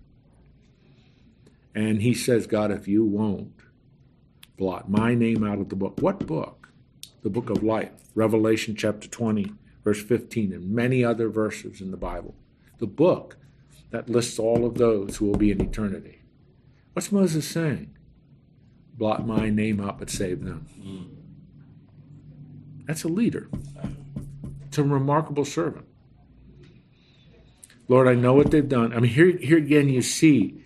And 1.75 2.01
he 2.01 2.13
says, 2.13 2.47
God, 2.47 2.71
if 2.71 2.87
you 2.87 3.05
won't, 3.05 3.53
blot 4.61 4.87
my 4.87 5.15
name 5.15 5.43
out 5.43 5.57
of 5.57 5.69
the 5.69 5.75
book. 5.75 5.97
What 6.01 6.27
book? 6.27 6.69
The 7.23 7.31
book 7.31 7.49
of 7.49 7.63
life. 7.63 7.89
Revelation 8.13 8.75
chapter 8.75 9.07
20, 9.07 9.51
verse 9.83 10.03
15, 10.03 10.53
and 10.53 10.69
many 10.69 11.03
other 11.03 11.29
verses 11.29 11.81
in 11.81 11.89
the 11.89 11.97
Bible. 11.97 12.35
The 12.77 12.85
book 12.85 13.37
that 13.89 14.07
lists 14.07 14.37
all 14.37 14.63
of 14.63 14.75
those 14.75 15.17
who 15.17 15.25
will 15.25 15.37
be 15.39 15.49
in 15.49 15.59
eternity. 15.63 16.21
What's 16.93 17.11
Moses 17.11 17.47
saying? 17.47 17.97
Blot 18.93 19.25
my 19.25 19.49
name 19.49 19.81
out, 19.81 19.97
but 19.97 20.11
save 20.11 20.43
them. 20.43 20.67
That's 22.85 23.03
a 23.03 23.07
leader. 23.07 23.49
It's 24.67 24.77
a 24.77 24.83
remarkable 24.83 25.43
servant. 25.43 25.87
Lord, 27.87 28.07
I 28.07 28.13
know 28.13 28.35
what 28.35 28.51
they've 28.51 28.69
done. 28.69 28.93
I 28.93 28.99
mean, 28.99 29.11
here, 29.11 29.35
here 29.37 29.57
again, 29.57 29.89
you 29.89 30.03
see 30.03 30.63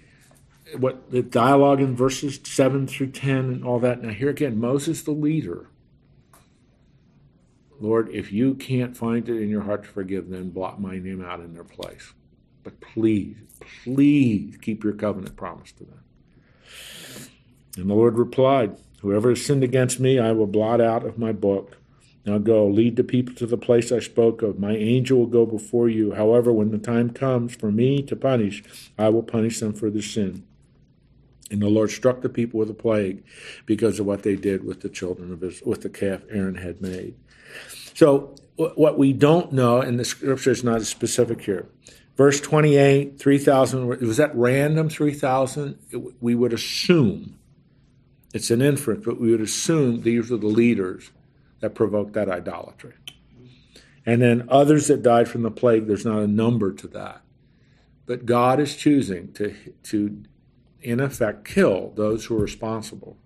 what 0.78 1.12
the 1.12 1.22
dialogue 1.22 1.80
in 1.80 1.96
verses 1.96 2.40
7 2.44 2.88
through 2.88 3.12
10 3.12 3.38
and 3.38 3.66
all 3.66 3.80
that. 3.80 4.02
Now, 4.02 4.10
here 4.10 4.30
again, 4.30 4.60
Moses, 4.60 5.04
the 5.04 5.12
leader. 5.12 5.68
Lord, 7.80 8.10
if 8.10 8.32
you 8.32 8.56
can't 8.56 8.96
find 8.96 9.28
it 9.28 9.42
in 9.42 9.50
your 9.50 9.64
heart 9.64 9.84
to 9.84 9.90
forgive, 9.90 10.30
then 10.30 10.50
blot 10.50 10.82
my 10.82 10.98
name 10.98 11.24
out 11.24 11.42
in 11.42 11.54
their 11.54 11.64
place. 11.64 12.14
But 12.64 12.80
please, 12.80 13.38
please 13.84 14.58
keep 14.58 14.84
your 14.84 14.94
covenant 14.94 15.36
promise 15.36 15.72
to 15.74 15.84
them. 15.84 16.04
And 17.78 17.90
the 17.90 17.94
Lord 17.94 18.18
replied, 18.18 18.78
Whoever 19.02 19.30
has 19.30 19.46
sinned 19.46 19.64
against 19.64 20.00
me, 20.00 20.18
I 20.18 20.32
will 20.32 20.48
blot 20.48 20.82
out 20.82 21.06
of 21.06 21.20
my 21.20 21.32
book. 21.32 21.78
Now 22.26 22.40
go, 22.40 22.66
lead 22.66 22.96
the 22.96 23.04
people 23.04 23.36
to 23.36 23.46
the 23.46 23.58
place 23.58 23.92
I 23.92 24.00
spoke 24.00 24.42
of. 24.42 24.58
My 24.58 24.76
angel 24.76 25.20
will 25.20 25.28
go 25.28 25.46
before 25.46 25.90
you. 25.90 26.14
However, 26.14 26.52
when 26.52 26.72
the 26.72 26.80
time 26.80 27.12
comes 27.12 27.54
for 27.56 27.72
me 27.72 28.02
to 28.04 28.16
punish, 28.16 28.64
I 28.98 29.10
will 29.10 29.22
punish 29.22 29.60
them 29.60 29.74
for 29.74 29.92
their 29.92 30.02
sin. 30.02 30.44
And 31.52 31.62
the 31.62 31.70
Lord 31.70 31.92
struck 31.92 32.22
the 32.22 32.30
people 32.30 32.60
with 32.60 32.70
a 32.70 32.76
plague 32.76 33.24
because 33.66 34.00
of 34.00 34.06
what 34.06 34.24
they 34.24 34.36
did 34.36 34.64
with 34.64 34.82
the 34.82 34.90
children 34.90 35.32
of 35.32 35.44
Israel, 35.44 35.70
with 35.70 35.82
the 35.82 35.90
calf 35.90 36.22
Aaron 36.30 36.56
had 36.56 36.82
made. 36.82 37.16
So, 37.94 38.36
what 38.56 38.98
we 38.98 39.14
don't 39.14 39.52
know, 39.52 39.82
and 39.82 40.00
the 40.00 40.06
scripture 40.06 40.52
is 40.52 40.64
not 40.64 40.78
as 40.78 40.88
specific 40.88 41.42
here. 41.42 41.68
Verse 42.16 42.40
28, 42.40 43.20
3,000, 43.20 43.88
was 43.88 44.18
that 44.18 44.34
random 44.34 44.88
3,000? 44.88 45.78
We 46.22 46.36
would 46.36 46.54
assume, 46.54 47.38
it's 48.34 48.50
an 48.52 48.62
inference, 48.62 49.06
but 49.06 49.20
we 49.20 49.32
would 49.32 49.42
assume 49.42 50.02
these 50.02 50.30
were 50.30 50.38
the 50.38 50.48
leaders 50.48 51.12
that 51.60 51.76
provoked 51.76 52.14
that 52.14 52.30
idolatry. 52.30 52.94
And 54.06 54.22
then 54.22 54.48
others 54.50 54.88
that 54.88 55.04
died 55.04 55.28
from 55.28 55.44
the 55.44 55.52
plague, 55.52 55.88
there's 55.88 56.06
not 56.06 56.20
a 56.20 56.28
number 56.28 56.72
to 56.72 56.88
that. 56.90 57.22
But 58.06 58.26
God 58.26 58.60
is 58.60 58.76
choosing 58.76 59.34
to, 59.34 59.54
to 59.84 60.24
in 60.86 61.00
effect, 61.00 61.46
kill 61.46 61.92
those 61.96 62.26
who 62.26 62.38
are 62.38 62.42
responsible 62.42 63.18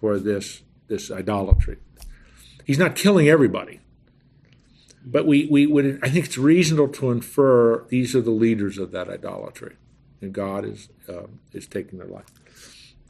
for 0.00 0.18
this, 0.18 0.62
this 0.86 1.10
idolatry. 1.10 1.76
He's 2.64 2.78
not 2.78 2.94
killing 2.94 3.28
everybody. 3.28 3.80
But 5.04 5.26
we, 5.26 5.48
we 5.50 5.66
would, 5.66 5.98
I 6.02 6.08
think 6.08 6.26
it's 6.26 6.38
reasonable 6.38 6.88
to 6.94 7.10
infer 7.10 7.84
these 7.88 8.14
are 8.14 8.20
the 8.20 8.30
leaders 8.30 8.78
of 8.78 8.92
that 8.92 9.08
idolatry. 9.08 9.76
And 10.20 10.32
God 10.32 10.64
is, 10.64 10.88
uh, 11.08 11.26
is 11.52 11.66
taking 11.66 11.98
their 11.98 12.06
life. 12.08 12.26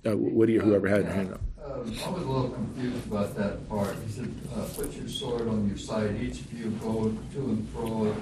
Uh, 0.06 0.16
Woody 0.16 0.58
or 0.58 0.62
whoever 0.62 0.88
had 0.88 1.02
a 1.02 1.12
hand 1.12 1.34
up. 1.34 1.40
Um, 1.62 1.80
I 2.06 2.08
was 2.08 2.22
a 2.22 2.26
little 2.26 2.50
confused 2.50 3.06
about 3.06 3.36
that 3.36 3.68
part. 3.68 3.94
He 4.06 4.12
said, 4.12 4.32
uh, 4.56 4.64
put 4.74 4.94
your 4.94 5.08
sword 5.08 5.46
on 5.46 5.68
your 5.68 5.76
side, 5.76 6.16
each 6.22 6.40
of 6.40 6.52
you 6.54 6.70
go 6.82 7.14
to 7.34 7.38
and 7.38 7.68
fro, 7.68 8.16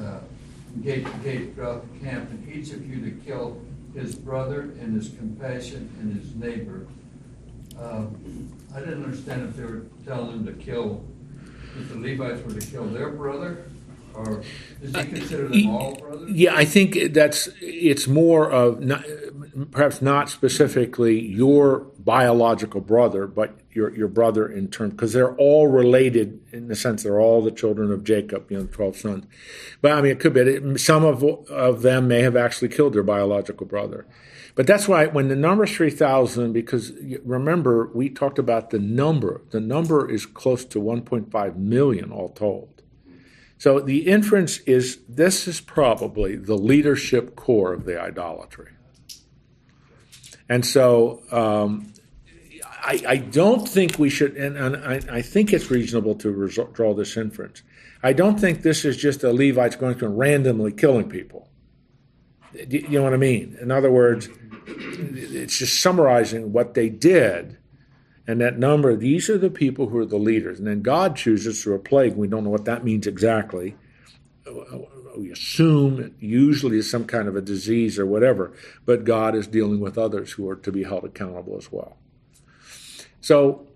uh, 0.00 0.20
gate 0.84 1.04
to 1.04 1.12
gate 1.24 1.54
throughout 1.54 1.82
the 1.92 2.06
camp, 2.06 2.30
and 2.30 2.48
each 2.48 2.70
of 2.70 2.88
you 2.88 3.00
to 3.00 3.10
kill 3.24 3.60
his 3.96 4.14
brother 4.14 4.60
and 4.80 4.94
his 4.94 5.08
compassion 5.16 5.90
and 6.00 6.14
his 6.20 6.34
neighbor. 6.34 6.86
Um, 7.80 8.52
I 8.74 8.80
didn't 8.80 9.04
understand 9.04 9.48
if 9.48 9.56
they 9.56 9.64
were 9.64 9.86
telling 10.06 10.32
him 10.32 10.46
to 10.46 10.52
kill, 10.52 11.04
if 11.78 11.88
the 11.88 11.96
Levites 11.96 12.44
were 12.44 12.58
to 12.58 12.66
kill 12.66 12.86
their 12.86 13.10
brother, 13.10 13.64
or 14.14 14.42
does 14.80 14.94
he 14.94 15.10
consider 15.10 15.48
them 15.48 15.68
all 15.68 15.94
brothers? 15.94 16.30
Yeah, 16.30 16.54
I 16.54 16.64
think 16.64 17.12
that's 17.12 17.48
it's 17.60 18.06
more 18.06 18.50
of 18.50 18.80
not, 18.80 19.04
perhaps 19.70 20.02
not 20.02 20.28
specifically 20.28 21.18
your 21.18 21.80
biological 21.98 22.80
brother, 22.80 23.26
but 23.26 23.58
your 23.70 23.94
your 23.94 24.08
brother 24.08 24.48
in 24.48 24.68
terms 24.68 24.92
because 24.92 25.12
they're 25.12 25.34
all 25.36 25.68
related 25.68 26.40
in 26.52 26.68
the 26.68 26.76
sense 26.76 27.02
they're 27.02 27.20
all 27.20 27.42
the 27.42 27.50
children 27.50 27.90
of 27.90 28.04
Jacob, 28.04 28.50
you 28.50 28.56
know, 28.56 28.64
the 28.64 28.72
twelve 28.72 28.96
sons. 28.96 29.26
But 29.80 29.92
I 29.92 30.02
mean, 30.02 30.12
it 30.12 30.20
could 30.20 30.34
be 30.34 30.78
some 30.78 31.04
of 31.04 31.24
of 31.24 31.82
them 31.82 32.08
may 32.08 32.20
have 32.22 32.36
actually 32.36 32.68
killed 32.68 32.94
their 32.94 33.02
biological 33.02 33.66
brother. 33.66 34.06
But 34.54 34.66
that's 34.66 34.88
why 34.88 35.06
when 35.06 35.28
the 35.28 35.36
number 35.36 35.66
three 35.66 35.90
thousand, 35.90 36.52
because 36.52 36.92
remember 37.24 37.90
we 37.94 38.08
talked 38.08 38.38
about 38.38 38.70
the 38.70 38.78
number. 38.78 39.42
The 39.50 39.60
number 39.60 40.10
is 40.10 40.26
close 40.26 40.64
to 40.66 40.80
one 40.80 41.02
point 41.02 41.30
five 41.30 41.56
million 41.56 42.10
all 42.10 42.30
told. 42.30 42.82
So 43.58 43.80
the 43.80 44.06
inference 44.06 44.58
is 44.60 44.98
this 45.08 45.48
is 45.48 45.60
probably 45.60 46.36
the 46.36 46.58
leadership 46.58 47.36
core 47.36 47.72
of 47.72 47.84
the 47.84 48.00
idolatry. 48.00 48.75
And 50.48 50.64
so 50.64 51.22
um, 51.32 51.92
I, 52.64 53.02
I, 53.06 53.16
don't 53.16 53.68
think 53.68 53.98
we 53.98 54.10
should, 54.10 54.36
and, 54.36 54.56
and 54.56 54.76
I, 54.76 55.16
I, 55.16 55.22
think 55.22 55.52
it's 55.52 55.70
reasonable 55.70 56.14
to 56.16 56.30
result, 56.30 56.72
draw 56.72 56.94
this 56.94 57.16
inference. 57.16 57.62
I 58.02 58.12
don't 58.12 58.38
think 58.38 58.62
this 58.62 58.84
is 58.84 58.96
just 58.96 59.24
a 59.24 59.32
Levites 59.32 59.76
going 59.76 59.98
to 59.98 60.08
randomly 60.08 60.72
killing 60.72 61.08
people. 61.08 61.48
You 62.52 62.88
know 62.88 63.02
what 63.02 63.12
I 63.12 63.18
mean? 63.18 63.58
In 63.60 63.70
other 63.70 63.90
words, 63.90 64.28
it's 64.66 65.58
just 65.58 65.82
summarizing 65.82 66.52
what 66.52 66.74
they 66.74 66.88
did 66.88 67.58
and 68.26 68.40
that 68.40 68.58
number, 68.58 68.96
these 68.96 69.30
are 69.30 69.38
the 69.38 69.50
people 69.50 69.88
who 69.88 69.98
are 69.98 70.06
the 70.06 70.18
leaders. 70.18 70.58
And 70.58 70.66
then 70.66 70.82
God 70.82 71.16
chooses 71.16 71.62
through 71.62 71.76
a 71.76 71.78
plague. 71.78 72.16
We 72.16 72.26
don't 72.26 72.42
know 72.44 72.50
what 72.50 72.64
that 72.64 72.84
means 72.84 73.06
exactly. 73.06 73.76
We 75.16 75.30
assume 75.30 76.00
it 76.00 76.12
usually 76.18 76.78
is 76.78 76.90
some 76.90 77.06
kind 77.06 77.28
of 77.28 77.36
a 77.36 77.40
disease 77.40 77.98
or 77.98 78.06
whatever, 78.06 78.52
but 78.84 79.04
God 79.04 79.34
is 79.34 79.46
dealing 79.46 79.80
with 79.80 79.96
others 79.96 80.32
who 80.32 80.48
are 80.48 80.56
to 80.56 80.72
be 80.72 80.84
held 80.84 81.04
accountable 81.04 81.56
as 81.56 81.72
well. 81.72 81.96
So 83.20 83.66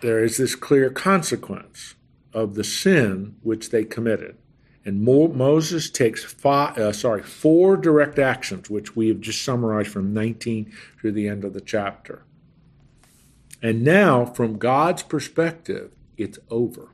there 0.00 0.22
is 0.22 0.36
this 0.36 0.54
clear 0.54 0.90
consequence 0.90 1.94
of 2.32 2.54
the 2.54 2.64
sin 2.64 3.36
which 3.42 3.70
they 3.70 3.84
committed. 3.84 4.36
And 4.84 5.02
Mo- 5.02 5.28
Moses 5.28 5.90
takes 5.90 6.22
five, 6.22 6.78
uh, 6.78 6.92
sorry, 6.92 7.22
four 7.22 7.76
direct 7.76 8.20
actions, 8.20 8.70
which 8.70 8.94
we 8.94 9.08
have 9.08 9.20
just 9.20 9.42
summarized 9.42 9.90
from 9.90 10.14
19 10.14 10.72
through 11.00 11.12
the 11.12 11.28
end 11.28 11.44
of 11.44 11.54
the 11.54 11.60
chapter. 11.60 12.24
And 13.62 13.82
now, 13.82 14.24
from 14.24 14.58
God's 14.58 15.02
perspective, 15.02 15.90
it's 16.16 16.38
over. 16.50 16.90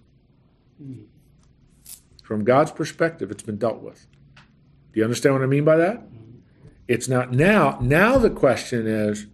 From 2.33 2.45
God's 2.45 2.71
perspective, 2.71 3.31
it's 3.31 3.43
been 3.43 3.59
dealt 3.59 3.83
with. 3.83 4.07
Do 4.37 5.01
you 5.01 5.05
understand 5.05 5.35
what 5.35 5.43
I 5.43 5.47
mean 5.47 5.67
by 5.67 5.77
that? 5.77 6.03
It's 6.89 7.07
not 7.07 7.31
now. 7.31 7.77
Now 7.83 8.17
the 8.17 8.31
question 8.31 8.87
is 8.87 9.27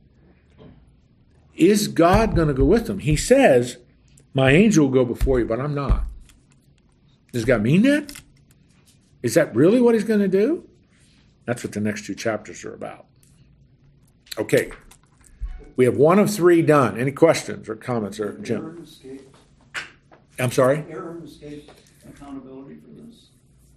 is 1.55 1.87
God 1.87 2.35
going 2.35 2.49
to 2.49 2.55
go 2.55 2.65
with 2.65 2.89
them? 2.89 2.99
He 2.99 3.15
says, 3.15 3.77
My 4.35 4.51
angel 4.51 4.87
will 4.87 4.93
go 4.93 5.05
before 5.05 5.39
you, 5.39 5.47
but 5.47 5.61
I'm 5.61 5.77
not. 5.77 6.07
Does 7.31 7.45
God 7.45 7.63
mean 7.63 7.83
that? 7.83 8.21
Is 9.23 9.35
that 9.35 9.55
really 9.55 9.81
what 9.81 9.95
he's 9.95 10.03
going 10.03 10.19
to 10.19 10.27
do? 10.27 10.69
That's 11.45 11.63
what 11.63 11.75
the 11.75 11.81
next 11.81 12.05
two 12.05 12.17
chapters 12.17 12.65
are 12.65 12.75
about. 12.75 13.07
Okay, 14.37 14.73
we 15.77 15.85
have 15.85 15.97
one 15.97 16.19
of 16.19 16.35
three 16.35 16.63
done. 16.63 16.99
Any 16.99 17.13
questions 17.13 17.69
or 17.69 17.77
comments, 17.77 18.19
or 18.19 18.37
Jim? 18.39 18.85
I'm 20.41 20.51
sorry. 20.51 20.85
Aaron 20.91 21.23
escaped 21.23 21.71
accountability 22.09 22.77
for 22.77 23.03
this. 23.03 23.29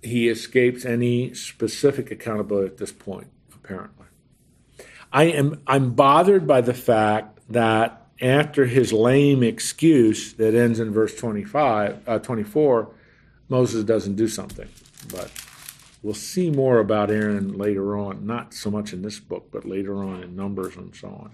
He 0.01 0.29
escapes 0.29 0.85
any 0.85 1.33
specific 1.33 2.11
accountability 2.11 2.67
at 2.67 2.77
this 2.77 2.91
point. 2.91 3.27
Apparently, 3.53 4.07
I 5.11 5.25
am. 5.25 5.61
I'm 5.67 5.93
bothered 5.93 6.47
by 6.47 6.61
the 6.61 6.73
fact 6.73 7.39
that 7.49 8.01
after 8.21 8.65
his 8.65 8.93
lame 8.93 9.43
excuse 9.43 10.33
that 10.33 10.53
ends 10.53 10.79
in 10.79 10.91
verse 10.91 11.15
25, 11.15 12.07
uh, 12.07 12.19
24, 12.19 12.93
Moses 13.49 13.83
doesn't 13.83 14.15
do 14.15 14.27
something. 14.27 14.69
But 15.09 15.31
we'll 16.03 16.13
see 16.13 16.51
more 16.51 16.79
about 16.79 17.09
Aaron 17.09 17.57
later 17.57 17.97
on. 17.97 18.25
Not 18.25 18.53
so 18.53 18.69
much 18.69 18.93
in 18.93 19.01
this 19.01 19.19
book, 19.19 19.49
but 19.51 19.65
later 19.65 20.03
on 20.03 20.23
in 20.23 20.35
Numbers 20.35 20.75
and 20.75 20.95
so 20.95 21.07
on. 21.07 21.31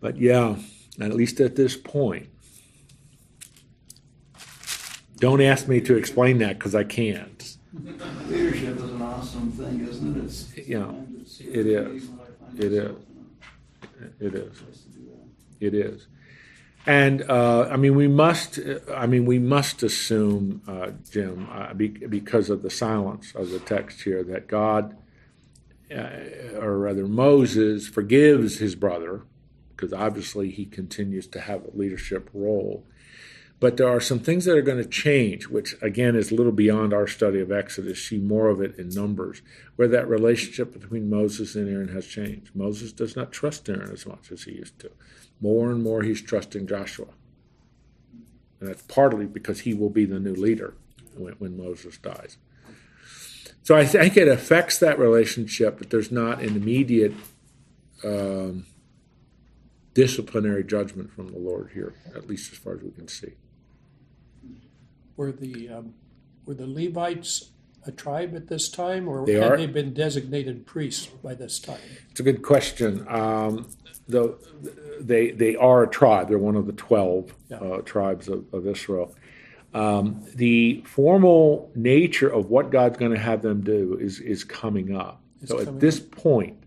But 0.00 0.16
yeah, 0.18 0.56
at 1.00 1.12
least 1.12 1.40
at 1.40 1.56
this 1.56 1.76
point. 1.76 2.28
Don't 5.24 5.40
ask 5.40 5.68
me 5.68 5.80
to 5.80 5.96
explain 5.96 6.36
that 6.40 6.58
because 6.58 6.74
I 6.74 6.84
can't. 6.84 7.56
Leadership 8.28 8.76
is 8.76 8.82
an 8.82 9.00
awesome 9.00 9.50
thing, 9.52 9.80
isn't 9.88 10.16
it? 10.18 10.24
It's, 10.24 10.54
Yeah, 10.68 10.90
it's- 10.90 11.40
it 11.40 11.66
is. 11.66 12.10
It 12.58 12.72
is. 12.74 12.96
It 14.20 14.34
is. 14.34 14.62
It 15.60 15.72
is. 15.72 16.06
And 16.84 17.22
uh, 17.22 17.68
I 17.70 17.76
mean, 17.78 17.94
we 17.94 18.06
must. 18.06 18.58
I 18.94 19.06
mean, 19.06 19.24
we 19.24 19.38
must 19.38 19.82
assume, 19.82 20.60
uh, 20.68 20.90
Jim, 21.10 21.48
uh, 21.50 21.72
be, 21.72 21.88
because 21.88 22.50
of 22.50 22.60
the 22.60 22.68
silence 22.68 23.34
of 23.34 23.48
the 23.48 23.60
text 23.60 24.02
here, 24.02 24.22
that 24.24 24.46
God, 24.46 24.94
uh, 25.90 26.58
or 26.60 26.76
rather 26.76 27.06
Moses, 27.06 27.88
forgives 27.88 28.58
his 28.58 28.74
brother 28.74 29.22
because 29.74 29.94
obviously 29.94 30.50
he 30.50 30.66
continues 30.66 31.26
to 31.28 31.40
have 31.40 31.64
a 31.64 31.70
leadership 31.74 32.28
role. 32.34 32.84
But 33.60 33.76
there 33.76 33.88
are 33.88 34.00
some 34.00 34.18
things 34.18 34.44
that 34.44 34.56
are 34.56 34.62
going 34.62 34.82
to 34.82 34.88
change, 34.88 35.46
which 35.46 35.74
again 35.80 36.16
is 36.16 36.30
a 36.30 36.34
little 36.34 36.52
beyond 36.52 36.92
our 36.92 37.06
study 37.06 37.40
of 37.40 37.52
Exodus. 37.52 38.04
See 38.04 38.18
more 38.18 38.48
of 38.48 38.60
it 38.60 38.78
in 38.78 38.90
Numbers, 38.90 39.42
where 39.76 39.88
that 39.88 40.08
relationship 40.08 40.72
between 40.72 41.08
Moses 41.08 41.54
and 41.54 41.68
Aaron 41.68 41.88
has 41.88 42.06
changed. 42.06 42.54
Moses 42.54 42.92
does 42.92 43.16
not 43.16 43.32
trust 43.32 43.68
Aaron 43.68 43.90
as 43.90 44.06
much 44.06 44.30
as 44.30 44.42
he 44.42 44.52
used 44.52 44.78
to. 44.80 44.90
More 45.40 45.70
and 45.70 45.82
more, 45.82 46.02
he's 46.02 46.20
trusting 46.20 46.66
Joshua. 46.66 47.06
And 48.60 48.68
that's 48.68 48.82
partly 48.82 49.26
because 49.26 49.60
he 49.60 49.72
will 49.72 49.90
be 49.90 50.04
the 50.04 50.20
new 50.20 50.34
leader 50.34 50.74
when, 51.16 51.34
when 51.34 51.56
Moses 51.56 51.96
dies. 51.98 52.36
So 53.62 53.74
I 53.74 53.86
think 53.86 54.16
it 54.18 54.28
affects 54.28 54.78
that 54.78 54.98
relationship, 54.98 55.78
but 55.78 55.88
there's 55.88 56.12
not 56.12 56.42
an 56.42 56.54
immediate 56.54 57.14
um, 58.04 58.66
disciplinary 59.94 60.64
judgment 60.64 61.10
from 61.12 61.28
the 61.28 61.38
Lord 61.38 61.70
here, 61.72 61.94
at 62.14 62.26
least 62.26 62.52
as 62.52 62.58
far 62.58 62.74
as 62.74 62.82
we 62.82 62.90
can 62.90 63.08
see. 63.08 63.32
Were 65.16 65.32
the, 65.32 65.68
um, 65.68 65.94
were 66.46 66.54
the 66.54 66.66
Levites 66.66 67.50
a 67.86 67.92
tribe 67.92 68.34
at 68.34 68.48
this 68.48 68.68
time, 68.68 69.08
or 69.08 69.26
They 69.26 69.34
had 69.34 69.52
are. 69.52 69.56
they 69.56 69.66
been 69.66 69.92
designated 69.92 70.66
priests 70.66 71.06
by 71.06 71.34
this 71.34 71.58
time? 71.58 71.78
It's 72.10 72.20
a 72.20 72.22
good 72.22 72.42
question. 72.42 73.06
Um, 73.08 73.68
the, 74.08 74.36
they 75.00 75.30
they 75.30 75.56
are 75.56 75.82
a 75.82 75.88
tribe. 75.88 76.28
They're 76.28 76.38
one 76.38 76.56
of 76.56 76.66
the 76.66 76.72
twelve 76.72 77.34
Yeah. 77.50 77.58
uh, 77.58 77.78
tribes 77.82 78.28
of, 78.28 78.44
of 78.52 78.66
Israel. 78.66 79.14
Um, 79.72 80.22
the 80.34 80.82
formal 80.86 81.70
nature 81.74 82.28
of 82.28 82.48
what 82.48 82.70
God's 82.70 82.96
going 82.96 83.12
to 83.12 83.18
have 83.18 83.42
them 83.42 83.62
do 83.62 83.98
is 84.00 84.20
is 84.20 84.44
coming 84.44 84.94
up. 84.96 85.20
Is 85.42 85.48
so 85.48 85.58
at 85.58 85.64
coming 85.66 85.80
this 85.80 86.00
point, 86.00 86.62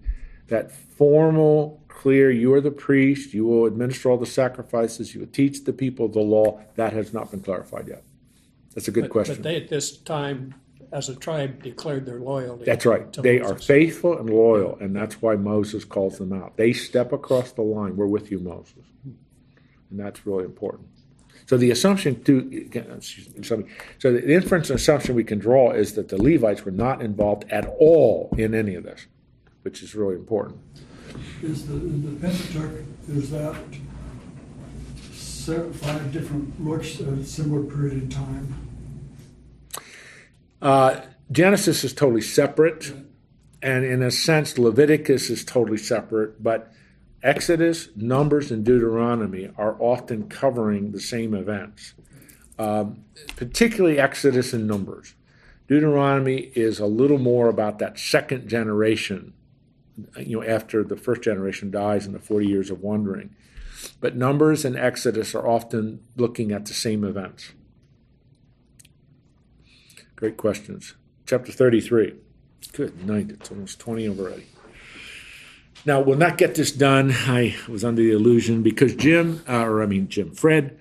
that 0.47 0.71
formal, 0.71 1.81
clear, 1.87 2.29
you 2.31 2.53
are 2.53 2.61
the 2.61 2.71
priest. 2.71 3.33
You 3.33 3.45
will 3.45 3.65
administer 3.65 4.11
all 4.11 4.17
the 4.17 4.25
sacrifices. 4.25 5.13
You 5.13 5.21
will 5.21 5.27
teach 5.27 5.63
the 5.63 5.73
people 5.73 6.07
the 6.07 6.19
law. 6.19 6.59
That 6.75 6.93
has 6.93 7.13
not 7.13 7.31
been 7.31 7.41
clarified 7.41 7.87
yet. 7.87 8.03
That's 8.77 8.87
a 8.87 8.91
good 8.91 9.05
But- 9.05 9.09
question. 9.09 9.35
But 9.37 9.43
they, 9.43 9.55
at 9.55 9.69
this 9.69 9.97
time, 9.97 10.53
as 10.91 11.09
a 11.09 11.15
tribe, 11.15 11.63
declared 11.63 12.05
their 12.05 12.19
loyalty. 12.19 12.63
That's 12.63 12.85
right. 12.85 13.11
to 13.13 13.23
They 13.23 13.39
are 13.39 13.55
faithful 13.55 14.19
and 14.19 14.29
loyal, 14.29 14.77
and 14.79 14.95
that's 14.95 15.19
why 15.19 15.35
Moses 15.35 15.83
calls 15.83 16.19
them 16.19 16.31
out. 16.31 16.57
They 16.57 16.73
step 16.73 17.11
across 17.11 17.53
the 17.53 17.63
line. 17.63 17.97
We're 17.97 18.05
with 18.05 18.29
you, 18.29 18.37
Moses, 18.37 18.85
hmm. 19.03 19.13
and 19.89 19.99
that's 19.99 20.27
really 20.27 20.43
important. 20.43 20.89
So 21.47 21.57
the 21.57 21.71
assumption, 21.71 22.21
to 22.25 22.69
excuse 22.69 23.35
me, 23.35 23.65
so 23.97 24.11
the 24.13 24.31
inference 24.31 24.69
and 24.69 24.77
assumption 24.77 25.15
we 25.15 25.23
can 25.23 25.39
draw 25.39 25.71
is 25.71 25.93
that 25.93 26.09
the 26.09 26.21
Levites 26.21 26.63
were 26.63 26.71
not 26.71 27.01
involved 27.01 27.45
at 27.49 27.65
all 27.79 28.31
in 28.37 28.53
any 28.53 28.75
of 28.75 28.83
this, 28.83 29.07
which 29.63 29.81
is 29.81 29.95
really 29.95 30.15
important. 30.15 30.59
Is 31.41 31.67
the, 31.67 31.73
in 31.73 32.19
the 32.19 32.27
Pentateuch, 32.27 32.83
is 33.09 33.31
that 33.31 33.55
seven, 35.11 35.73
five 35.73 36.11
different 36.11 36.63
looks 36.63 37.01
at 37.01 37.07
a 37.07 37.25
similar 37.25 37.63
period 37.63 38.03
in 38.03 38.09
time? 38.09 38.66
Uh, 40.61 41.01
Genesis 41.31 41.83
is 41.83 41.93
totally 41.93 42.21
separate, 42.21 42.93
and 43.61 43.83
in 43.85 44.01
a 44.01 44.11
sense, 44.11 44.57
Leviticus 44.57 45.29
is 45.29 45.43
totally 45.43 45.77
separate, 45.77 46.41
but 46.41 46.71
Exodus, 47.21 47.89
Numbers, 47.95 48.51
and 48.51 48.63
Deuteronomy 48.63 49.49
are 49.57 49.75
often 49.79 50.29
covering 50.29 50.91
the 50.91 50.99
same 50.99 51.33
events, 51.33 51.93
um, 52.57 53.03
particularly 53.35 53.99
Exodus 53.99 54.53
and 54.53 54.67
Numbers. 54.67 55.15
Deuteronomy 55.67 56.51
is 56.55 56.79
a 56.79 56.85
little 56.85 57.17
more 57.17 57.49
about 57.49 57.79
that 57.79 57.99
second 57.99 58.47
generation, 58.47 59.33
you 60.17 60.39
know, 60.39 60.47
after 60.47 60.83
the 60.83 60.95
first 60.95 61.21
generation 61.21 61.69
dies 61.69 62.05
in 62.05 62.13
the 62.13 62.19
40 62.19 62.47
years 62.47 62.69
of 62.69 62.81
wandering. 62.81 63.35
But 63.99 64.15
Numbers 64.15 64.63
and 64.63 64.77
Exodus 64.77 65.35
are 65.35 65.47
often 65.47 65.99
looking 66.15 66.51
at 66.51 66.65
the 66.65 66.73
same 66.73 67.03
events. 67.03 67.51
Great 70.17 70.35
questions. 70.35 70.95
Chapter 71.27 71.51
33. 71.51 72.15
Good 72.73 73.05
night. 73.05 73.29
It's 73.29 73.51
almost 73.51 73.79
20 73.79 74.07
over 74.07 74.23
already. 74.23 74.47
Now, 75.85 76.01
we'll 76.01 76.17
not 76.17 76.39
get 76.39 76.55
this 76.55 76.71
done. 76.71 77.11
I 77.11 77.55
was 77.69 77.85
under 77.85 78.01
the 78.01 78.13
illusion 78.13 78.63
because 78.63 78.95
Jim, 78.95 79.43
uh, 79.47 79.63
or 79.63 79.83
I 79.83 79.85
mean, 79.85 80.09
Jim, 80.09 80.31
Fred, 80.31 80.75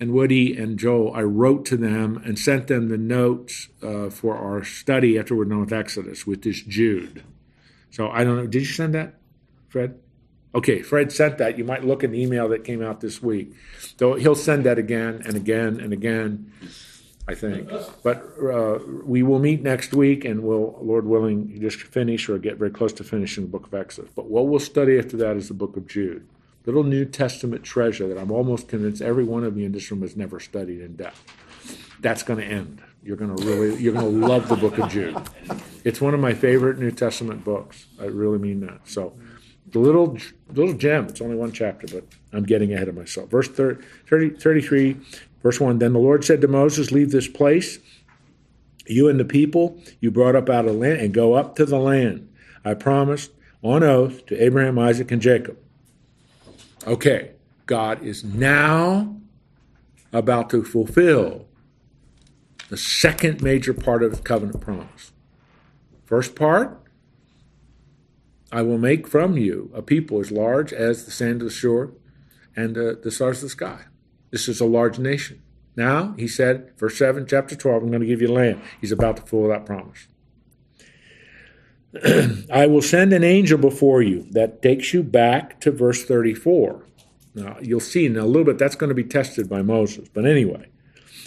and 0.00 0.14
Woody 0.14 0.56
and 0.56 0.78
Joel, 0.78 1.12
I 1.14 1.20
wrote 1.20 1.66
to 1.66 1.76
them 1.76 2.22
and 2.24 2.38
sent 2.38 2.68
them 2.68 2.88
the 2.88 2.96
notes 2.96 3.68
uh, 3.82 4.08
for 4.08 4.34
our 4.38 4.64
study 4.64 5.18
after 5.18 5.36
we're 5.36 5.44
done 5.44 5.60
with 5.60 5.72
Exodus 5.72 6.26
with 6.26 6.40
this 6.40 6.62
Jude. 6.62 7.22
So 7.90 8.08
I 8.08 8.24
don't 8.24 8.36
know. 8.36 8.46
Did 8.46 8.60
you 8.60 8.64
send 8.64 8.94
that, 8.94 9.16
Fred? 9.68 9.98
Okay, 10.54 10.80
Fred 10.80 11.12
sent 11.12 11.36
that. 11.38 11.58
You 11.58 11.64
might 11.64 11.84
look 11.84 12.04
in 12.04 12.12
the 12.12 12.22
email 12.22 12.48
that 12.48 12.64
came 12.64 12.82
out 12.82 13.02
this 13.02 13.22
week. 13.22 13.52
So 13.98 14.14
he'll 14.14 14.34
send 14.34 14.64
that 14.64 14.78
again 14.78 15.20
and 15.26 15.36
again 15.36 15.78
and 15.78 15.92
again. 15.92 16.50
I 17.28 17.34
think. 17.34 17.70
But 18.02 18.24
uh, 18.42 18.78
we 19.04 19.22
will 19.22 19.38
meet 19.38 19.62
next 19.62 19.92
week, 19.92 20.24
and 20.24 20.42
we'll, 20.42 20.78
Lord 20.80 21.04
willing, 21.04 21.60
just 21.60 21.80
finish 21.82 22.28
or 22.28 22.38
get 22.38 22.56
very 22.56 22.70
close 22.70 22.92
to 22.94 23.04
finishing 23.04 23.44
the 23.44 23.50
book 23.50 23.66
of 23.66 23.74
Exodus. 23.74 24.10
But 24.16 24.30
what 24.30 24.48
we'll 24.48 24.60
study 24.60 24.98
after 24.98 25.16
that 25.18 25.36
is 25.36 25.48
the 25.48 25.54
book 25.54 25.76
of 25.76 25.86
Jude, 25.86 26.26
little 26.64 26.84
New 26.84 27.04
Testament 27.04 27.64
treasure 27.64 28.08
that 28.08 28.18
I'm 28.18 28.30
almost 28.30 28.68
convinced 28.68 29.00
every 29.00 29.24
one 29.24 29.44
of 29.44 29.56
you 29.56 29.66
in 29.66 29.72
this 29.72 29.90
room 29.90 30.02
has 30.02 30.16
never 30.16 30.38
studied 30.38 30.80
in 30.80 30.96
depth. 30.96 31.22
That's 32.00 32.22
going 32.22 32.40
to 32.40 32.46
end. 32.46 32.82
You're 33.02 33.16
going 33.16 33.34
to 33.34 33.42
really, 33.44 33.82
you're 33.82 33.94
going 33.94 34.20
to 34.20 34.26
love 34.26 34.48
the 34.48 34.56
book 34.56 34.78
of 34.78 34.90
Jude. 34.90 35.16
It's 35.84 36.00
one 36.00 36.14
of 36.14 36.20
my 36.20 36.34
favorite 36.34 36.78
New 36.78 36.90
Testament 36.90 37.44
books. 37.44 37.86
I 38.00 38.04
really 38.04 38.38
mean 38.38 38.60
that. 38.60 38.80
So, 38.84 39.14
the 39.70 39.78
little 39.78 40.16
little 40.52 40.74
gem. 40.74 41.06
It's 41.08 41.20
only 41.20 41.36
one 41.36 41.52
chapter, 41.52 41.86
but 41.86 42.04
I'm 42.32 42.44
getting 42.44 42.72
ahead 42.72 42.88
of 42.88 42.94
myself. 42.94 43.28
Verse 43.28 43.48
30, 43.48 43.84
30 44.06 44.30
33. 44.30 44.96
Verse 45.42 45.60
1 45.60 45.78
Then 45.78 45.92
the 45.92 45.98
Lord 45.98 46.24
said 46.24 46.40
to 46.40 46.48
Moses, 46.48 46.90
Leave 46.92 47.10
this 47.10 47.28
place, 47.28 47.78
you 48.86 49.08
and 49.08 49.20
the 49.20 49.24
people 49.24 49.80
you 50.00 50.10
brought 50.10 50.36
up 50.36 50.48
out 50.48 50.66
of 50.66 50.74
the 50.74 50.78
land, 50.78 51.00
and 51.00 51.14
go 51.14 51.34
up 51.34 51.56
to 51.56 51.66
the 51.66 51.78
land 51.78 52.28
I 52.64 52.74
promised 52.74 53.30
on 53.62 53.82
oath 53.82 54.26
to 54.26 54.42
Abraham, 54.42 54.78
Isaac, 54.78 55.10
and 55.10 55.22
Jacob. 55.22 55.58
Okay, 56.86 57.32
God 57.66 58.02
is 58.02 58.24
now 58.24 59.16
about 60.12 60.50
to 60.50 60.62
fulfill 60.62 61.46
the 62.68 62.76
second 62.76 63.42
major 63.42 63.74
part 63.74 64.02
of 64.02 64.16
the 64.16 64.22
covenant 64.22 64.60
promise. 64.60 65.12
First 66.04 66.34
part, 66.34 66.80
I 68.50 68.62
will 68.62 68.78
make 68.78 69.06
from 69.06 69.36
you 69.36 69.70
a 69.74 69.82
people 69.82 70.20
as 70.20 70.30
large 70.30 70.72
as 70.72 71.04
the 71.04 71.10
sand 71.10 71.42
of 71.42 71.48
the 71.48 71.54
shore 71.54 71.92
and 72.56 72.76
uh, 72.76 72.94
the 73.02 73.10
stars 73.10 73.38
of 73.38 73.42
the 73.44 73.48
sky. 73.50 73.84
This 74.30 74.48
is 74.48 74.60
a 74.60 74.66
large 74.66 74.98
nation. 74.98 75.42
Now, 75.76 76.14
he 76.18 76.26
said, 76.26 76.72
verse 76.76 76.98
7, 76.98 77.26
chapter 77.26 77.54
12, 77.54 77.82
I'm 77.82 77.88
going 77.88 78.00
to 78.00 78.06
give 78.06 78.20
you 78.20 78.32
land. 78.32 78.60
He's 78.80 78.92
about 78.92 79.16
to 79.16 79.22
fulfill 79.22 79.50
that 79.50 79.64
promise. 79.64 80.08
I 82.52 82.66
will 82.66 82.82
send 82.82 83.12
an 83.12 83.24
angel 83.24 83.58
before 83.58 84.02
you. 84.02 84.26
That 84.32 84.60
takes 84.60 84.92
you 84.92 85.02
back 85.02 85.60
to 85.60 85.70
verse 85.70 86.04
34. 86.04 86.84
Now, 87.34 87.56
you'll 87.62 87.80
see 87.80 88.06
in 88.06 88.16
a 88.16 88.26
little 88.26 88.44
bit 88.44 88.58
that's 88.58 88.74
going 88.74 88.88
to 88.88 88.94
be 88.94 89.04
tested 89.04 89.48
by 89.48 89.62
Moses. 89.62 90.08
But 90.12 90.26
anyway, 90.26 90.68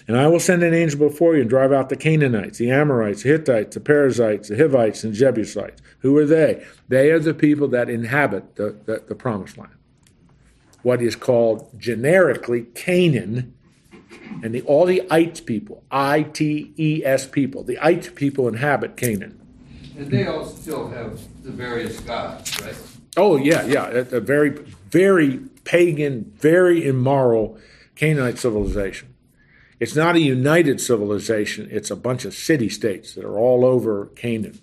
and 0.07 0.17
I 0.17 0.27
will 0.27 0.39
send 0.39 0.63
an 0.63 0.73
angel 0.73 0.99
before 0.99 1.35
you 1.35 1.41
and 1.41 1.49
drive 1.49 1.71
out 1.71 1.89
the 1.89 1.95
Canaanites, 1.95 2.57
the 2.57 2.71
Amorites, 2.71 3.23
the 3.23 3.29
Hittites, 3.29 3.75
the 3.75 3.79
Perizzites, 3.79 4.49
the 4.49 4.57
Hivites, 4.57 5.03
and 5.03 5.13
Jebusites. 5.13 5.81
Who 5.99 6.17
are 6.17 6.25
they? 6.25 6.65
They 6.89 7.11
are 7.11 7.19
the 7.19 7.33
people 7.33 7.67
that 7.69 7.89
inhabit 7.89 8.55
the, 8.55 8.77
the, 8.85 9.03
the 9.07 9.15
promised 9.15 9.57
land. 9.57 9.71
What 10.83 11.01
is 11.01 11.15
called 11.15 11.79
generically 11.79 12.63
Canaan, 12.73 13.53
and 14.43 14.55
the, 14.55 14.61
all 14.63 14.85
the 14.85 15.03
Ites 15.11 15.41
people, 15.41 15.83
I 15.91 16.23
T 16.23 16.73
E 16.77 17.03
S 17.05 17.27
people, 17.27 17.63
the 17.63 17.77
Ites 17.79 18.09
people 18.09 18.47
inhabit 18.47 18.97
Canaan. 18.97 19.39
And 19.97 20.09
they 20.09 20.25
all 20.25 20.45
still 20.45 20.89
have 20.89 21.19
the 21.43 21.51
various 21.51 21.99
gods, 21.99 22.59
right? 22.61 22.75
Oh 23.17 23.35
yeah, 23.35 23.65
yeah, 23.65 23.87
a, 23.87 24.17
a 24.17 24.19
very, 24.19 24.49
very 24.89 25.39
pagan, 25.63 26.33
very 26.37 26.87
immoral 26.87 27.59
Canaanite 27.95 28.39
civilization. 28.39 29.13
It's 29.79 29.95
not 29.95 30.15
a 30.15 30.19
united 30.19 30.79
civilization; 30.79 31.67
it's 31.71 31.91
a 31.91 31.95
bunch 31.95 32.25
of 32.25 32.33
city 32.33 32.69
states 32.69 33.13
that 33.15 33.25
are 33.25 33.37
all 33.37 33.65
over 33.65 34.07
Canaan. 34.15 34.59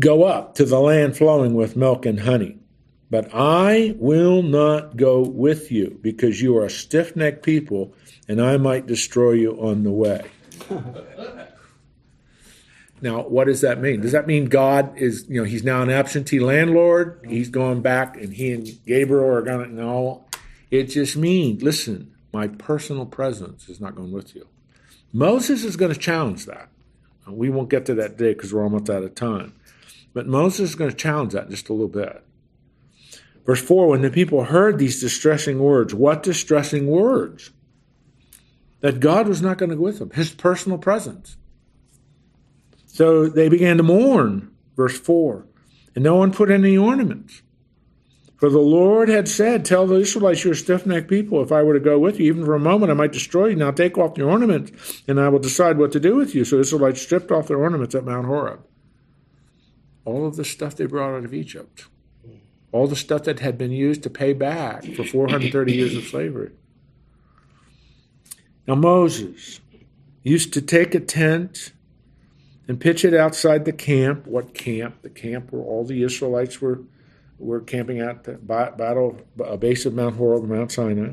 Go 0.00 0.24
up 0.24 0.54
to 0.54 0.64
the 0.64 0.80
land 0.80 1.16
flowing 1.16 1.54
with 1.54 1.76
milk 1.76 2.06
and 2.06 2.20
honey, 2.20 2.58
but 3.10 3.30
I 3.32 3.94
will 3.98 4.42
not 4.42 4.96
go 4.96 5.20
with 5.20 5.72
you 5.72 5.98
because 6.02 6.42
you 6.42 6.56
are 6.58 6.64
a 6.64 6.70
stiff-necked 6.70 7.42
people, 7.42 7.94
and 8.28 8.40
I 8.40 8.56
might 8.56 8.86
destroy 8.86 9.32
you 9.32 9.52
on 9.60 9.82
the 9.82 9.90
way. 9.90 10.30
Now, 13.00 13.22
what 13.22 13.46
does 13.46 13.60
that 13.60 13.80
mean? 13.80 14.00
Does 14.00 14.12
that 14.12 14.26
mean 14.26 14.46
God 14.46 14.96
is, 14.98 15.26
you 15.28 15.40
know, 15.40 15.44
he's 15.44 15.62
now 15.62 15.82
an 15.82 15.90
absentee 15.90 16.40
landlord? 16.40 17.24
He's 17.28 17.48
going 17.48 17.80
back 17.80 18.16
and 18.16 18.32
he 18.32 18.52
and 18.52 18.68
Gabriel 18.86 19.28
are 19.28 19.42
going 19.42 19.68
to, 19.68 19.72
no. 19.72 20.24
It 20.70 20.84
just 20.84 21.16
means, 21.16 21.62
listen, 21.62 22.12
my 22.32 22.48
personal 22.48 23.06
presence 23.06 23.68
is 23.68 23.80
not 23.80 23.94
going 23.94 24.12
with 24.12 24.34
you. 24.34 24.46
Moses 25.12 25.64
is 25.64 25.76
going 25.76 25.92
to 25.92 25.98
challenge 25.98 26.46
that. 26.46 26.68
We 27.28 27.50
won't 27.50 27.70
get 27.70 27.86
to 27.86 27.94
that 27.94 28.16
day 28.16 28.34
because 28.34 28.52
we're 28.52 28.64
almost 28.64 28.90
out 28.90 29.02
of 29.02 29.14
time. 29.14 29.54
But 30.12 30.26
Moses 30.26 30.70
is 30.70 30.74
going 30.74 30.90
to 30.90 30.96
challenge 30.96 31.34
that 31.34 31.50
just 31.50 31.68
a 31.68 31.72
little 31.72 31.88
bit. 31.88 32.22
Verse 33.48 33.60
4 33.60 33.88
When 33.88 34.02
the 34.02 34.10
people 34.10 34.44
heard 34.44 34.78
these 34.78 35.00
distressing 35.00 35.58
words, 35.58 35.92
what 35.92 36.22
distressing 36.22 36.86
words? 36.86 37.50
that 38.80 39.00
God 39.00 39.28
was 39.28 39.42
not 39.42 39.58
going 39.58 39.70
to 39.70 39.76
go 39.76 39.82
with 39.82 39.98
them, 39.98 40.10
his 40.10 40.30
personal 40.30 40.78
presence. 40.78 41.36
So 42.86 43.28
they 43.28 43.48
began 43.48 43.76
to 43.76 43.82
mourn, 43.82 44.50
verse 44.76 44.98
4, 44.98 45.46
and 45.94 46.04
no 46.04 46.16
one 46.16 46.32
put 46.32 46.50
any 46.50 46.76
ornaments. 46.76 47.42
For 48.36 48.50
the 48.50 48.58
Lord 48.58 49.08
had 49.08 49.26
said, 49.26 49.64
Tell 49.64 49.86
the 49.86 49.96
Israelites, 49.96 50.44
you're 50.44 50.54
stiff 50.54 50.86
necked 50.86 51.08
people. 51.08 51.42
If 51.42 51.50
I 51.50 51.64
were 51.64 51.74
to 51.74 51.80
go 51.80 51.98
with 51.98 52.20
you, 52.20 52.26
even 52.26 52.44
for 52.44 52.54
a 52.54 52.60
moment, 52.60 52.92
I 52.92 52.94
might 52.94 53.12
destroy 53.12 53.48
you. 53.48 53.56
Now 53.56 53.72
take 53.72 53.98
off 53.98 54.16
your 54.16 54.30
ornaments, 54.30 55.02
and 55.08 55.18
I 55.18 55.28
will 55.28 55.40
decide 55.40 55.76
what 55.76 55.90
to 55.92 56.00
do 56.00 56.14
with 56.14 56.36
you. 56.36 56.44
So 56.44 56.60
Israelites 56.60 57.02
stripped 57.02 57.32
off 57.32 57.48
their 57.48 57.58
ornaments 57.58 57.96
at 57.96 58.04
Mount 58.04 58.26
Horeb. 58.26 58.64
All 60.04 60.24
of 60.24 60.36
the 60.36 60.44
stuff 60.44 60.76
they 60.76 60.86
brought 60.86 61.16
out 61.16 61.24
of 61.24 61.34
Egypt, 61.34 61.86
all 62.72 62.86
the 62.86 62.96
stuff 62.96 63.24
that 63.24 63.40
had 63.40 63.56
been 63.56 63.72
used 63.72 64.02
to 64.02 64.10
pay 64.10 64.32
back 64.32 64.84
for 64.84 65.04
430 65.04 65.72
years 65.72 65.96
of 65.96 66.04
slavery. 66.04 66.52
Now, 68.66 68.74
Moses 68.74 69.60
used 70.22 70.52
to 70.52 70.60
take 70.60 70.94
a 70.94 71.00
tent 71.00 71.72
and 72.68 72.78
pitch 72.78 73.04
it 73.04 73.14
outside 73.14 73.64
the 73.64 73.72
camp. 73.72 74.26
What 74.26 74.52
camp? 74.52 75.00
The 75.02 75.08
camp 75.08 75.50
where 75.50 75.62
all 75.62 75.84
the 75.84 76.02
Israelites 76.02 76.60
were 76.60 76.82
were 77.38 77.60
camping 77.60 78.00
at 78.00 78.24
the 78.24 78.32
battle 78.32 79.20
a 79.38 79.44
uh, 79.44 79.56
base 79.56 79.86
of 79.86 79.94
Mount 79.94 80.16
Horeb, 80.16 80.44
Mount 80.44 80.72
Sinai, 80.72 81.12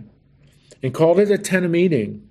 and 0.82 0.94
called 0.94 1.20
it 1.20 1.30
a 1.30 1.38
tent 1.38 1.66
of 1.66 1.72
meeting. 1.72 2.28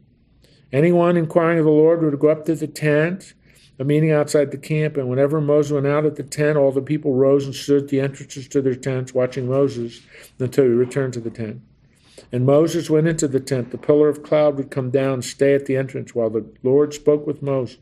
Anyone 0.73 1.17
inquiring 1.17 1.61
of 1.61 1.65
the 1.65 1.71
Lord 1.71 2.03
would 2.03 2.19
go 2.19 2.29
up 2.29 2.45
to 2.47 2.57
the 2.57 2.67
tent, 2.67 3.35
a 3.79 3.85
meeting 3.85 4.13
outside 4.13 4.51
the 4.51 4.59
camp, 4.59 4.97
and 4.97 5.09
whenever 5.09 5.41
Moses 5.41 5.73
went 5.73 5.87
out 5.87 6.05
at 6.05 6.17
the 6.17 6.23
tent, 6.23 6.57
all 6.57 6.71
the 6.71 6.81
people 6.81 7.15
rose 7.15 7.45
and 7.45 7.55
stood 7.55 7.85
at 7.85 7.89
the 7.89 8.01
entrances 8.01 8.47
to 8.49 8.63
their 8.63 8.75
tents, 8.75 9.13
watching 9.13 9.49
Moses 9.49 10.01
until 10.39 10.65
he 10.65 10.71
returned 10.71 11.13
to 11.15 11.21
the 11.21 11.31
tent. 11.31 11.61
And 12.31 12.47
Moses 12.47 12.89
went 12.89 13.09
into 13.09 13.27
the 13.27 13.41
tent. 13.41 13.71
The 13.71 13.79
pillar 13.79 14.09
of 14.09 14.23
cloud 14.23 14.57
would 14.57 14.71
come 14.71 14.91
down 14.91 15.15
and 15.15 15.25
stay 15.25 15.55
at 15.55 15.67
the 15.67 15.77
entrance 15.77 16.15
while 16.15 16.31
the 16.31 16.49
Lord 16.63 16.95
spoke 16.95 17.27
with 17.27 17.43
Moses. 17.43 17.79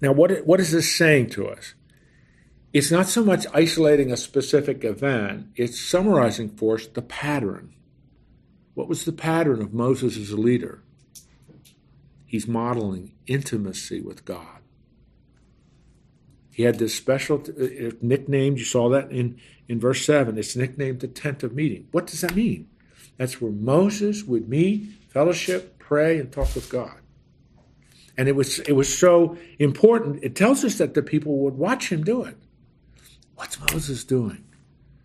Now, 0.00 0.12
what, 0.12 0.46
what 0.46 0.60
is 0.60 0.72
this 0.72 0.94
saying 0.94 1.30
to 1.30 1.48
us? 1.48 1.74
It's 2.72 2.90
not 2.90 3.06
so 3.06 3.24
much 3.24 3.46
isolating 3.52 4.10
a 4.10 4.16
specific 4.16 4.84
event, 4.84 5.48
it's 5.56 5.78
summarizing 5.78 6.50
for 6.56 6.76
us 6.76 6.86
the 6.86 7.02
pattern. 7.02 7.74
What 8.74 8.88
was 8.88 9.04
the 9.04 9.12
pattern 9.12 9.60
of 9.60 9.74
Moses 9.74 10.16
as 10.16 10.30
a 10.30 10.36
leader? 10.36 10.82
He's 12.32 12.48
modeling 12.48 13.12
intimacy 13.26 14.00
with 14.00 14.24
God. 14.24 14.62
He 16.50 16.62
had 16.62 16.78
this 16.78 16.94
special 16.94 17.42
uh, 17.46 17.90
nickname, 18.00 18.56
you 18.56 18.64
saw 18.64 18.88
that 18.88 19.12
in, 19.12 19.38
in 19.68 19.78
verse 19.78 20.02
7. 20.06 20.38
It's 20.38 20.56
nicknamed 20.56 21.00
the 21.00 21.08
tent 21.08 21.42
of 21.42 21.54
meeting. 21.54 21.88
What 21.90 22.06
does 22.06 22.22
that 22.22 22.34
mean? 22.34 22.70
That's 23.18 23.38
where 23.42 23.52
Moses 23.52 24.24
would 24.24 24.48
meet, 24.48 24.88
fellowship, 25.10 25.78
pray, 25.78 26.18
and 26.18 26.32
talk 26.32 26.54
with 26.54 26.70
God. 26.70 26.96
And 28.16 28.28
it 28.28 28.34
was, 28.34 28.60
it 28.60 28.72
was 28.72 28.98
so 28.98 29.36
important. 29.58 30.24
It 30.24 30.34
tells 30.34 30.64
us 30.64 30.78
that 30.78 30.94
the 30.94 31.02
people 31.02 31.36
would 31.40 31.58
watch 31.58 31.92
him 31.92 32.02
do 32.02 32.24
it. 32.24 32.38
What's 33.34 33.60
Moses 33.60 34.04
doing? 34.04 34.42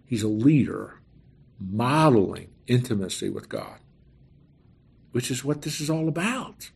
He's 0.05 0.23
a 0.23 0.29
leader 0.29 1.01
modeling 1.59 2.51
intimacy 2.67 3.29
with 3.29 3.49
God, 3.49 3.79
which 5.11 5.29
is 5.29 5.43
what 5.43 5.63
this 5.63 5.81
is 5.81 5.89
all 5.89 6.07
about. 6.07 6.69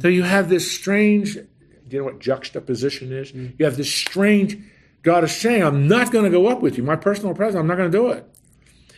So 0.00 0.08
you 0.08 0.22
have 0.22 0.48
this 0.48 0.70
strange, 0.70 1.34
do 1.34 1.42
you 1.88 1.98
know 1.98 2.04
what 2.04 2.20
juxtaposition 2.20 3.12
is? 3.12 3.32
Mm-hmm. 3.32 3.54
You 3.58 3.64
have 3.64 3.76
this 3.76 3.92
strange, 3.92 4.58
God 5.02 5.24
is 5.24 5.34
saying, 5.34 5.62
I'm 5.62 5.88
not 5.88 6.12
going 6.12 6.24
to 6.24 6.30
go 6.30 6.46
up 6.46 6.62
with 6.62 6.76
you. 6.76 6.82
My 6.82 6.96
personal 6.96 7.34
presence, 7.34 7.58
I'm 7.58 7.66
not 7.66 7.76
going 7.76 7.90
to 7.90 7.98
do 7.98 8.08
it. 8.08 8.26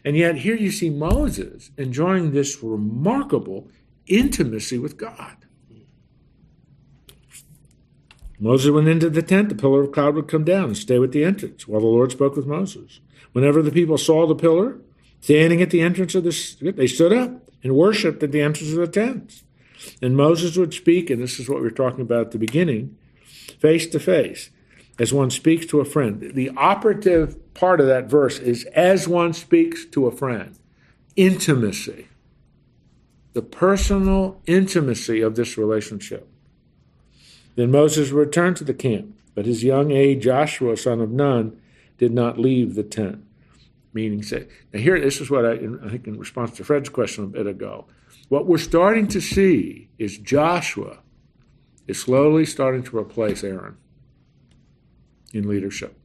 And 0.05 0.17
yet 0.17 0.37
here 0.37 0.55
you 0.55 0.71
see 0.71 0.91
Moses 0.91 1.71
enjoying 1.79 2.33
this 2.33 2.63
remarkable 2.63 3.69
intimacy 4.07 4.79
with 4.79 4.99
God. 4.99 5.37
Moses 8.39 8.71
went 8.71 8.89
into 8.89 9.09
the 9.09 9.23
tent, 9.23 9.49
the 9.49 9.55
pillar 9.55 9.83
of 9.83 9.93
cloud 9.93 10.15
would 10.17 10.29
come 10.29 10.45
down 10.45 10.65
and 10.65 10.77
stay 10.77 10.99
with 10.99 11.13
the 11.13 11.25
entrance 11.25 11.67
while 11.67 11.81
the 11.81 11.87
Lord 11.87 12.13
spoke 12.13 12.37
with 12.37 12.47
Moses. 12.47 13.01
Whenever 13.33 13.63
the 13.63 13.71
people 13.71 13.97
saw 13.97 14.27
the 14.27 14.35
pillar 14.35 14.79
standing 15.21 15.63
at 15.63 15.71
the 15.71 15.81
entrance 15.81 16.15
of 16.15 16.25
the, 16.25 16.73
they 16.73 16.87
stood 16.87 17.13
up 17.13 17.51
and 17.63 17.75
worshipped 17.75 18.23
at 18.23 18.33
the 18.33 18.43
entrance 18.43 18.73
of 18.73 18.79
the 18.79 18.87
tents. 18.87 19.45
And 20.01 20.17
Moses 20.17 20.57
would 20.57 20.75
speak, 20.75 21.11
and 21.11 21.23
this 21.23 21.39
is 21.39 21.49
what 21.49 21.59
we 21.59 21.65
were 21.65 21.71
talking 21.71 22.01
about 22.01 22.27
at 22.27 22.31
the 22.33 22.39
beginning, 22.39 22.97
face 23.59 23.87
to 23.89 23.99
face, 23.99 24.51
as 24.99 25.13
one 25.13 25.31
speaks 25.31 25.67
to 25.67 25.81
a 25.81 25.85
friend. 25.85 26.33
The 26.35 26.51
operative 26.57 27.55
part 27.55 27.81
of 27.81 27.87
that 27.87 28.09
verse 28.09 28.39
is 28.39 28.65
as 28.75 29.09
one 29.09 29.33
speaks 29.33 29.85
to 29.87 30.07
a 30.07 30.13
friend. 30.13 30.59
Intimacy. 31.17 32.09
The 33.33 33.43
personal 33.43 34.41
intimacy 34.47 35.21
of 35.21 35.35
this 35.35 35.59
relationship. 35.59 36.29
Then 37.57 37.71
Moses 37.71 38.11
returned 38.11 38.57
to 38.59 38.65
the 38.65 38.75
camp, 38.75 39.17
but 39.35 39.47
his 39.47 39.65
young 39.65 39.91
aide 39.91 40.23
Joshua, 40.23 40.77
son 40.77 41.01
of 41.01 41.11
Nun, 41.11 41.61
did 41.99 42.13
not 42.13 42.39
leave 42.39 42.75
the 42.75 42.83
tent. 42.83 43.25
Meaning, 43.93 44.23
say, 44.23 44.49
now 44.73 44.81
here, 44.81 45.01
this 45.01 45.21
is 45.21 45.31
what 45.31 45.47
I, 45.47 45.53
I 45.53 45.89
think 45.89 46.07
in 46.07 46.19
response 46.19 46.57
to 46.57 46.65
Fred's 46.65 46.89
question 46.89 47.25
a 47.25 47.29
bit 47.29 47.47
ago. 47.47 47.87
What 48.29 48.47
we're 48.47 48.59
starting 48.59 49.07
to 49.09 49.21
see 49.21 49.89
is 49.99 50.19
Joshua 50.19 50.99
is 51.87 52.01
slowly 52.01 52.47
starting 52.47 52.83
to 52.85 52.97
replace 52.97 53.45
Aaron 53.45 53.77
in 55.33 55.49
leadership. 55.49 55.97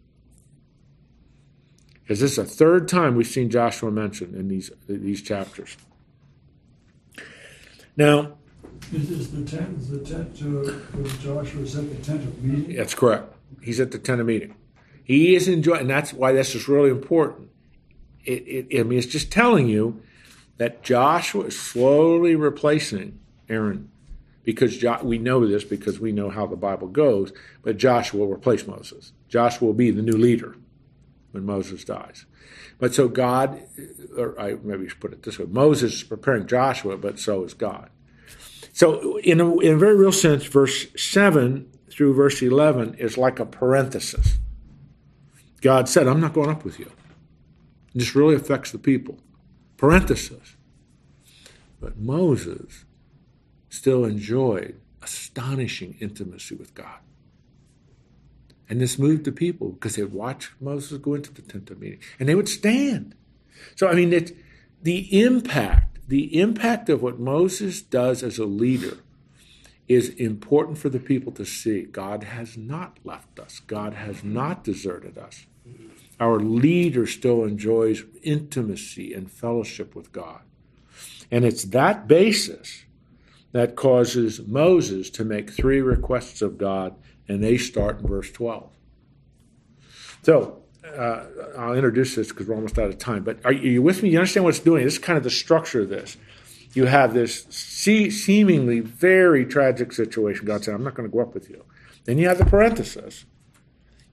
Is 2.07 2.19
this 2.19 2.31
is 2.31 2.37
the 2.37 2.45
third 2.45 2.87
time 2.87 3.15
we've 3.15 3.27
seen 3.27 3.49
Joshua 3.49 3.91
mentioned 3.91 4.35
in 4.35 4.47
these, 4.47 4.71
these 4.87 5.21
chapters. 5.21 5.77
Now, 7.95 8.33
is, 8.91 9.11
is 9.11 9.31
the 9.31 9.45
tent, 9.45 9.77
is 9.77 9.89
the 9.89 9.99
tent, 9.99 10.41
uh, 10.41 11.07
Joshua, 11.21 11.61
is 11.61 11.75
at 11.75 11.89
the 11.89 12.03
tent 12.03 12.23
of 12.23 12.43
meeting? 12.43 12.75
That's 12.75 12.95
correct. 12.95 13.31
He's 13.61 13.79
at 13.79 13.91
the 13.91 13.99
tent 13.99 14.21
of 14.21 14.27
meeting. 14.27 14.55
He 15.03 15.35
is 15.35 15.47
enjoying, 15.47 15.81
and 15.81 15.89
that's 15.89 16.13
why 16.13 16.31
this 16.31 16.55
is 16.55 16.67
really 16.67 16.89
important. 16.89 17.49
It, 18.25 18.67
it, 18.69 18.79
I 18.79 18.83
mean, 18.83 18.97
it's 18.97 19.07
just 19.07 19.31
telling 19.31 19.67
you 19.67 20.01
that 20.59 20.83
Joshua 20.83 21.45
is 21.45 21.59
slowly 21.59 22.35
replacing 22.35 23.17
Aaron 23.47 23.89
because 24.43 24.77
jo- 24.77 24.99
we 25.01 25.17
know 25.17 25.47
this 25.47 25.63
because 25.63 25.99
we 25.99 26.11
know 26.11 26.29
how 26.29 26.45
the 26.45 26.55
Bible 26.55 26.87
goes, 26.89 27.31
but 27.63 27.77
Joshua 27.77 28.19
will 28.19 28.33
replace 28.33 28.67
Moses. 28.67 29.13
Joshua 29.29 29.67
will 29.67 29.73
be 29.73 29.89
the 29.89 30.01
new 30.01 30.17
leader 30.17 30.55
when 31.31 31.45
Moses 31.45 31.83
dies. 31.83 32.25
But 32.77 32.93
so 32.93 33.07
God, 33.07 33.61
or 34.17 34.39
I 34.39 34.57
maybe 34.61 34.89
should 34.89 34.99
put 34.99 35.13
it 35.13 35.23
this 35.23 35.39
way 35.39 35.45
Moses 35.45 35.93
is 35.93 36.03
preparing 36.03 36.45
Joshua, 36.45 36.97
but 36.97 37.19
so 37.19 37.43
is 37.43 37.53
God. 37.53 37.89
So, 38.73 39.17
in 39.19 39.41
a, 39.41 39.59
in 39.59 39.73
a 39.73 39.77
very 39.77 39.95
real 39.95 40.11
sense, 40.11 40.45
verse 40.45 40.87
7 40.95 41.69
through 41.89 42.13
verse 42.13 42.41
11 42.41 42.95
is 42.95 43.17
like 43.17 43.39
a 43.39 43.45
parenthesis. 43.45 44.39
God 45.61 45.89
said, 45.89 46.07
I'm 46.07 46.21
not 46.21 46.33
going 46.33 46.49
up 46.49 46.63
with 46.63 46.79
you. 46.79 46.91
This 47.93 48.15
really 48.15 48.35
affects 48.35 48.71
the 48.71 48.77
people. 48.77 49.19
Parenthesis. 49.79 50.55
But 51.79 51.97
Moses 51.97 52.85
still 53.69 54.03
enjoyed 54.03 54.79
astonishing 55.01 55.95
intimacy 55.99 56.55
with 56.55 56.75
God. 56.75 56.99
And 58.67 58.81
this 58.81 58.99
moved 58.99 59.23
the 59.23 59.31
people 59.31 59.69
because 59.69 59.95
they'd 59.95 60.11
watch 60.11 60.51
Moses 60.59 60.97
go 60.97 61.13
into 61.15 61.33
the 61.33 61.41
tent 61.41 61.71
of 61.71 61.79
meeting 61.79 61.99
and 62.19 62.27
they 62.27 62.35
would 62.35 62.49
stand. 62.49 63.15
So, 63.75 63.87
I 63.87 63.95
mean, 63.95 64.13
it's 64.13 64.33
the 64.81 65.21
impact 65.23 65.89
the 66.09 66.39
impact 66.39 66.89
of 66.89 67.03
what 67.03 67.19
Moses 67.19 67.83
does 67.83 68.23
as 68.23 68.39
a 68.39 68.45
leader 68.45 68.97
is 69.87 70.09
important 70.09 70.79
for 70.79 70.89
the 70.89 70.99
people 70.99 71.31
to 71.33 71.45
see. 71.45 71.83
God 71.83 72.23
has 72.23 72.57
not 72.57 72.97
left 73.03 73.39
us, 73.39 73.59
God 73.59 73.93
has 73.93 74.23
not 74.23 74.63
deserted 74.63 75.19
us. 75.19 75.45
Our 76.19 76.39
leader 76.39 77.07
still 77.07 77.43
enjoys 77.43 78.03
intimacy 78.23 79.13
and 79.13 79.31
fellowship 79.31 79.95
with 79.95 80.11
God. 80.11 80.41
And 81.31 81.45
it's 81.45 81.63
that 81.65 82.07
basis 82.07 82.85
that 83.51 83.75
causes 83.75 84.45
Moses 84.45 85.09
to 85.11 85.23
make 85.23 85.49
three 85.49 85.81
requests 85.81 86.41
of 86.41 86.57
God, 86.57 86.95
and 87.27 87.43
they 87.43 87.57
start 87.57 88.01
in 88.01 88.07
verse 88.07 88.31
12. 88.31 88.69
So, 90.23 90.63
uh, 90.85 91.25
I'll 91.57 91.73
introduce 91.73 92.15
this 92.15 92.29
because 92.29 92.47
we're 92.47 92.55
almost 92.55 92.79
out 92.79 92.89
of 92.89 92.97
time. 92.97 93.23
But 93.23 93.39
are 93.45 93.53
you 93.53 93.81
with 93.81 94.01
me? 94.03 94.09
You 94.09 94.17
understand 94.19 94.43
what 94.43 94.55
it's 94.55 94.63
doing? 94.63 94.83
This 94.83 94.93
is 94.93 94.99
kind 94.99 95.17
of 95.17 95.23
the 95.23 95.29
structure 95.29 95.81
of 95.81 95.89
this. 95.89 96.17
You 96.73 96.85
have 96.85 97.13
this 97.13 97.45
see, 97.49 98.09
seemingly 98.09 98.79
very 98.79 99.45
tragic 99.45 99.91
situation. 99.91 100.45
God 100.45 100.63
said, 100.63 100.73
I'm 100.73 100.83
not 100.83 100.95
going 100.95 101.09
to 101.09 101.13
go 101.13 101.21
up 101.21 101.33
with 101.33 101.49
you. 101.49 101.63
Then 102.05 102.17
you 102.17 102.27
have 102.27 102.37
the 102.37 102.45
parenthesis 102.45 103.25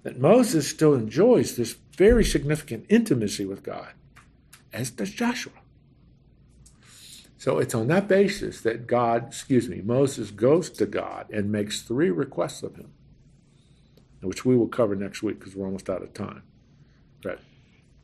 that 0.02 0.18
Moses 0.18 0.68
still 0.68 0.94
enjoys 0.94 1.56
this 1.56 1.76
very 1.96 2.24
significant 2.24 2.86
intimacy 2.88 3.44
with 3.46 3.62
God, 3.62 3.88
as 4.72 4.90
does 4.90 5.10
Joshua. 5.10 5.52
So 7.38 7.58
it's 7.58 7.74
on 7.74 7.86
that 7.88 8.08
basis 8.08 8.60
that 8.62 8.86
God, 8.86 9.28
excuse 9.28 9.68
me, 9.68 9.80
Moses 9.82 10.30
goes 10.30 10.68
to 10.70 10.86
God 10.86 11.30
and 11.30 11.52
makes 11.52 11.82
three 11.82 12.10
requests 12.10 12.62
of 12.62 12.76
him, 12.76 12.90
which 14.20 14.44
we 14.44 14.56
will 14.56 14.68
cover 14.68 14.96
next 14.96 15.22
week 15.22 15.38
because 15.38 15.54
we're 15.54 15.66
almost 15.66 15.88
out 15.88 16.02
of 16.02 16.12
time. 16.12 16.42
Right. 17.24 17.38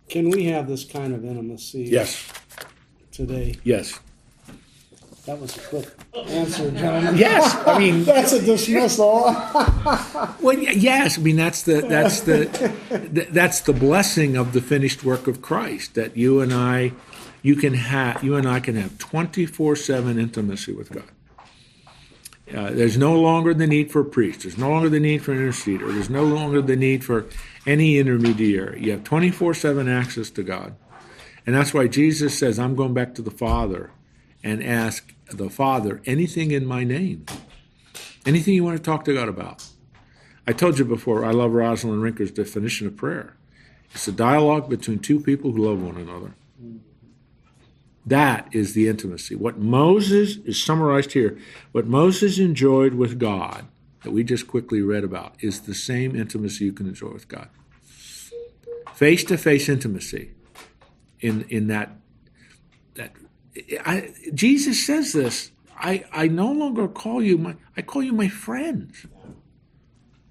Can 0.08 0.30
we 0.30 0.44
have 0.44 0.68
this 0.68 0.84
kind 0.84 1.14
of 1.14 1.24
intimacy 1.24 1.84
Yes. 1.84 2.30
today? 3.10 3.56
Yes. 3.64 3.98
That 5.26 5.40
was 5.40 5.56
a 5.56 5.60
quick 5.60 5.88
answer, 6.14 6.70
gentlemen. 6.72 7.16
Yes, 7.16 7.54
I 7.66 7.78
mean- 7.78 8.02
That's 8.12 8.32
a 8.32 8.44
dismissal. 8.44 9.24
Well, 10.40 10.58
yes, 10.58 11.18
I 11.18 11.22
mean 11.22 11.36
that's 11.36 11.62
the 11.62 11.80
that's 11.82 12.20
the 12.22 13.26
that's 13.30 13.60
the 13.60 13.72
blessing 13.72 14.36
of 14.36 14.52
the 14.52 14.60
finished 14.60 15.04
work 15.04 15.28
of 15.28 15.40
Christ 15.40 15.94
that 15.94 16.16
you 16.16 16.40
and 16.40 16.52
I, 16.52 16.92
you 17.42 17.54
can 17.54 17.74
have 17.74 18.24
you 18.24 18.34
and 18.34 18.48
I 18.48 18.58
can 18.58 18.74
have 18.74 18.98
twenty 18.98 19.46
four 19.46 19.76
seven 19.76 20.18
intimacy 20.18 20.72
with 20.72 20.90
God. 20.90 21.04
Uh, 22.52 22.70
there's 22.72 22.98
no 22.98 23.18
longer 23.20 23.54
the 23.54 23.66
need 23.68 23.92
for 23.92 24.00
a 24.00 24.04
priest. 24.04 24.42
There's 24.42 24.58
no 24.58 24.70
longer 24.70 24.88
the 24.88 24.98
need 25.00 25.22
for 25.22 25.30
an 25.32 25.38
interceder. 25.38 25.92
There's 25.92 26.10
no 26.10 26.24
longer 26.24 26.60
the 26.60 26.76
need 26.76 27.04
for 27.04 27.26
any 27.66 27.98
intermediary. 27.98 28.82
You 28.82 28.90
have 28.92 29.04
twenty 29.04 29.30
four 29.30 29.54
seven 29.54 29.88
access 29.88 30.28
to 30.30 30.42
God, 30.42 30.74
and 31.46 31.54
that's 31.54 31.72
why 31.72 31.86
Jesus 31.86 32.36
says, 32.36 32.58
"I'm 32.58 32.74
going 32.74 32.94
back 32.94 33.14
to 33.14 33.22
the 33.22 33.30
Father, 33.30 33.90
and 34.42 34.62
ask 34.62 35.14
the 35.30 35.48
Father 35.50 36.00
anything 36.04 36.50
in 36.50 36.66
my 36.66 36.84
name, 36.84 37.26
anything 38.26 38.54
you 38.54 38.64
want 38.64 38.76
to 38.76 38.82
talk 38.82 39.04
to 39.04 39.14
God 39.14 39.28
about." 39.28 39.66
I 40.46 40.52
told 40.52 40.78
you 40.78 40.84
before, 40.84 41.24
I 41.24 41.30
love 41.30 41.52
Rosalind 41.52 42.02
Rinker's 42.02 42.32
definition 42.32 42.86
of 42.86 42.96
prayer. 42.96 43.36
It's 43.94 44.08
a 44.08 44.12
dialogue 44.12 44.68
between 44.68 44.98
two 44.98 45.20
people 45.20 45.52
who 45.52 45.66
love 45.66 45.80
one 45.80 45.96
another. 45.96 46.34
That 48.04 48.48
is 48.52 48.74
the 48.74 48.88
intimacy. 48.88 49.36
What 49.36 49.58
Moses 49.58 50.38
is 50.38 50.62
summarized 50.62 51.12
here, 51.12 51.38
what 51.70 51.86
Moses 51.86 52.38
enjoyed 52.38 52.94
with 52.94 53.20
God, 53.20 53.66
that 54.02 54.10
we 54.10 54.24
just 54.24 54.48
quickly 54.48 54.82
read 54.82 55.04
about, 55.04 55.36
is 55.38 55.60
the 55.60 55.74
same 55.74 56.16
intimacy 56.16 56.64
you 56.64 56.72
can 56.72 56.88
enjoy 56.88 57.10
with 57.10 57.28
God. 57.28 57.48
Face 58.94 59.22
to 59.24 59.38
face 59.38 59.68
intimacy 59.68 60.32
in, 61.20 61.44
in 61.48 61.68
that, 61.68 61.96
that 62.94 63.12
I, 63.84 64.14
Jesus 64.34 64.84
says 64.86 65.12
this. 65.12 65.50
I, 65.76 66.04
I 66.12 66.28
no 66.28 66.50
longer 66.50 66.86
call 66.86 67.22
you 67.22 67.38
my 67.38 67.56
I 67.76 67.82
call 67.82 68.02
you 68.02 68.12
my 68.12 68.28
friends. 68.28 69.06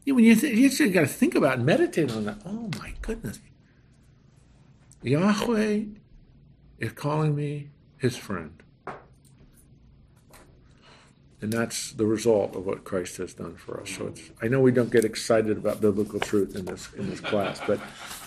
Yeah, 0.05 0.13
when 0.13 0.23
you 0.23 0.35
th- 0.35 0.79
you 0.79 0.89
got 0.91 1.01
to 1.01 1.07
think 1.07 1.35
about 1.35 1.57
and 1.57 1.65
meditate 1.65 2.11
on 2.11 2.25
that. 2.25 2.41
Oh 2.45 2.69
my 2.79 2.93
goodness, 3.01 3.39
Yahweh 5.03 5.83
is 6.79 6.91
calling 6.93 7.35
me 7.35 7.69
His 7.97 8.17
friend, 8.17 8.63
and 11.41 11.51
that's 11.51 11.91
the 11.93 12.05
result 12.05 12.55
of 12.55 12.65
what 12.65 12.83
Christ 12.83 13.17
has 13.17 13.33
done 13.33 13.55
for 13.55 13.81
us. 13.81 13.89
So 13.89 14.07
it's 14.07 14.21
I 14.41 14.47
know 14.47 14.61
we 14.61 14.71
don't 14.71 14.91
get 14.91 15.03
excited 15.03 15.57
about 15.57 15.81
biblical 15.81 16.19
truth 16.19 16.55
in 16.55 16.65
this 16.65 16.89
in 16.93 17.09
this 17.09 17.19
class, 17.19 17.59
but 17.65 17.79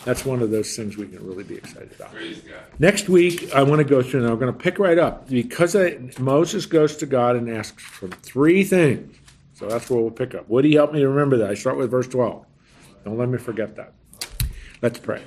that's 0.05 0.25
one 0.25 0.43
of 0.43 0.51
those 0.51 0.77
things 0.77 0.97
we 0.97 1.07
can 1.07 1.25
really 1.27 1.45
be 1.45 1.55
excited 1.55 1.93
about. 1.95 2.11
Next 2.79 3.09
week, 3.09 3.55
I 3.55 3.63
want 3.63 3.79
to 3.79 3.85
go 3.85 4.03
through, 4.03 4.23
and 4.23 4.31
I'm 4.31 4.39
going 4.39 4.53
to 4.53 4.59
pick 4.59 4.79
right 4.79 4.99
up 4.99 5.29
because 5.29 5.77
I, 5.77 5.99
Moses 6.19 6.67
goes 6.67 6.97
to 6.99 7.07
God 7.07 7.37
and 7.37 7.49
asks 7.49 7.83
for 7.83 8.09
three 8.09 8.65
things. 8.65 9.17
So 9.55 9.69
that's 9.69 9.89
where 9.89 10.01
we'll 10.01 10.11
pick 10.11 10.35
up. 10.35 10.49
Would 10.49 10.65
He 10.65 10.75
help 10.75 10.93
me 10.93 11.01
to 11.01 11.09
remember 11.09 11.39
that? 11.39 11.51
I 11.51 11.55
start 11.55 11.77
with 11.77 11.91
verse 11.91 12.09
12. 12.09 12.45
Don't 13.05 13.17
let 13.17 13.29
me 13.29 13.39
forget 13.39 13.77
that. 13.77 13.93
Let's 14.83 14.99
pray. 14.99 15.23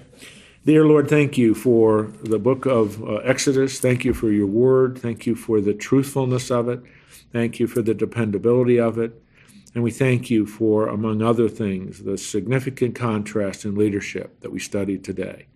Dear 0.66 0.86
Lord, 0.86 1.08
thank 1.08 1.38
you 1.38 1.56
for 1.56 2.12
the 2.24 2.38
book 2.38 2.66
of 2.66 3.02
uh, 3.02 3.16
Exodus. 3.18 3.80
Thank 3.80 4.04
you 4.04 4.14
for 4.14 4.30
your 4.30 4.48
word. 4.48 5.00
Thank 5.00 5.26
you 5.26 5.34
for 5.34 5.62
the 5.62 5.74
truthfulness 5.74 6.52
of 6.52 6.68
it. 6.68 6.82
Thank 7.32 7.60
you 7.60 7.68
for 7.68 7.82
the 7.82 7.94
dependability 7.94 8.80
of 8.80 8.98
it. 8.98 9.22
And 9.76 9.84
we 9.84 9.92
thank 9.92 10.30
you 10.30 10.46
for, 10.46 10.88
among 10.88 11.22
other 11.22 11.50
things, 11.50 12.04
the 12.04 12.18
significant 12.18 12.96
contrast 12.96 13.66
in 13.66 13.76
leadership 13.76 14.40
that 14.40 14.52
we 14.52 14.60
studied 14.60 15.04
today. 15.04 15.48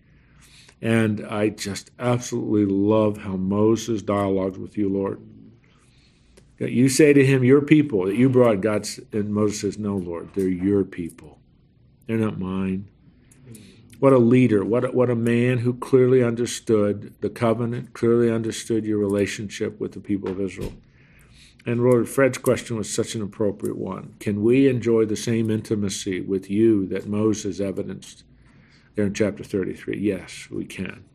And 0.82 1.26
I 1.26 1.50
just 1.50 1.92
absolutely 2.00 2.66
love 2.66 3.18
how 3.18 3.36
Moses 3.36 4.02
dialogues 4.02 4.58
with 4.60 4.78
you, 4.78 4.90
Lord. 4.90 5.22
You 6.60 6.90
say 6.90 7.14
to 7.14 7.26
him, 7.26 7.44
Your 7.44 7.62
people 7.62 8.06
that 8.06 8.16
you 8.16 8.30
brought, 8.30 8.62
God, 8.62 8.82
s- 8.82 9.00
and 9.12 9.34
Moses 9.34 9.62
says, 9.62 9.78
No, 9.80 9.96
Lord, 9.96 10.30
they're 10.36 10.48
your 10.48 10.84
people. 10.84 11.40
They're 12.06 12.18
not 12.18 12.40
mine. 12.40 12.88
What 14.00 14.14
a 14.14 14.18
leader, 14.18 14.66
what 14.66 14.86
a, 14.86 14.88
what 14.90 15.10
a 15.10 15.16
man 15.16 15.60
who 15.60 15.74
clearly 15.74 16.24
understood 16.24 17.14
the 17.22 17.30
covenant, 17.30 17.94
clearly 17.94 18.32
understood 18.32 18.86
your 18.86 18.98
relationship 18.98 19.80
with 19.80 19.94
the 19.94 20.00
people 20.00 20.30
of 20.30 20.42
Israel. 20.42 20.74
And 21.66 21.84
Lord, 21.84 22.10
Fred's 22.10 22.40
question 22.40 22.76
was 22.78 22.92
such 22.92 23.14
an 23.14 23.22
appropriate 23.22 23.78
one. 23.78 24.16
Can 24.20 24.42
we 24.44 24.68
enjoy 24.68 25.06
the 25.06 25.16
same 25.16 25.52
intimacy 25.52 26.20
with 26.20 26.50
you 26.50 26.88
that 26.88 27.08
Moses 27.08 27.60
evidenced 27.60 28.24
there 28.96 29.06
in 29.06 29.14
chapter 29.14 29.44
33? 29.44 30.00
Yes, 30.00 30.48
we 30.50 30.66
can. 30.66 31.06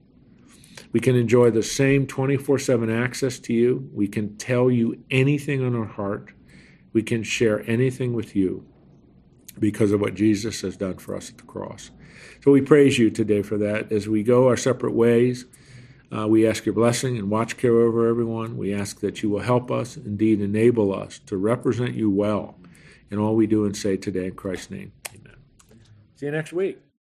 We 0.93 1.01
can 1.01 1.17
enjoy 1.17 1.51
the 1.51 1.63
same 1.63 2.07
24 2.07 2.59
7 2.59 2.91
access 2.91 3.39
to 3.41 3.53
you. 3.53 3.91
We 3.93 4.07
can 4.07 4.37
tell 4.37 4.71
you 4.71 5.03
anything 5.11 5.65
on 5.65 5.75
our 5.75 5.87
heart. 5.87 6.33
We 6.93 7.03
can 7.03 7.23
share 7.23 7.69
anything 7.69 8.15
with 8.15 8.37
you 8.37 8.67
because 9.59 9.91
of 9.91 10.01
what 10.01 10.15
Jesus 10.15 10.61
has 10.61 10.77
done 10.77 10.99
for 10.99 11.17
us 11.17 11.31
at 11.31 11.39
the 11.39 11.45
cross. 11.45 11.91
So 12.45 12.51
we 12.51 12.61
praise 12.61 12.99
you 12.99 13.11
today 13.11 13.43
for 13.43 13.59
that. 13.59 13.91
As 13.91 14.09
we 14.09 14.23
go 14.23 14.49
our 14.49 14.57
separate 14.57 14.95
ways, 14.95 15.47
uh, 16.13 16.27
we 16.29 16.47
ask 16.47 16.65
your 16.65 16.75
blessing 16.75 17.19
and 17.19 17.31
watch 17.31 17.57
care 17.57 17.81
over 17.81 18.09
everyone. 18.09 18.57
We 18.57 18.73
ask 18.73 19.01
that 19.01 19.23
you 19.23 19.31
will 19.31 19.41
help 19.41 19.71
us, 19.71 19.97
indeed 19.97 20.41
enable 20.41 20.95
us 20.95 21.19
to 21.27 21.37
represent 21.37 21.95
you 21.95 22.11
well 22.11 22.57
in 23.11 23.19
all 23.19 23.35
we 23.35 23.47
do 23.47 23.65
and 23.65 23.77
say 23.77 23.97
today 23.97 24.27
in 24.27 24.35
Christ's 24.35 24.71
name. 24.71 24.93
Amen. 25.15 25.37
See 26.17 26.27
you 26.27 26.33
next 26.33 26.53
week. 26.53 26.86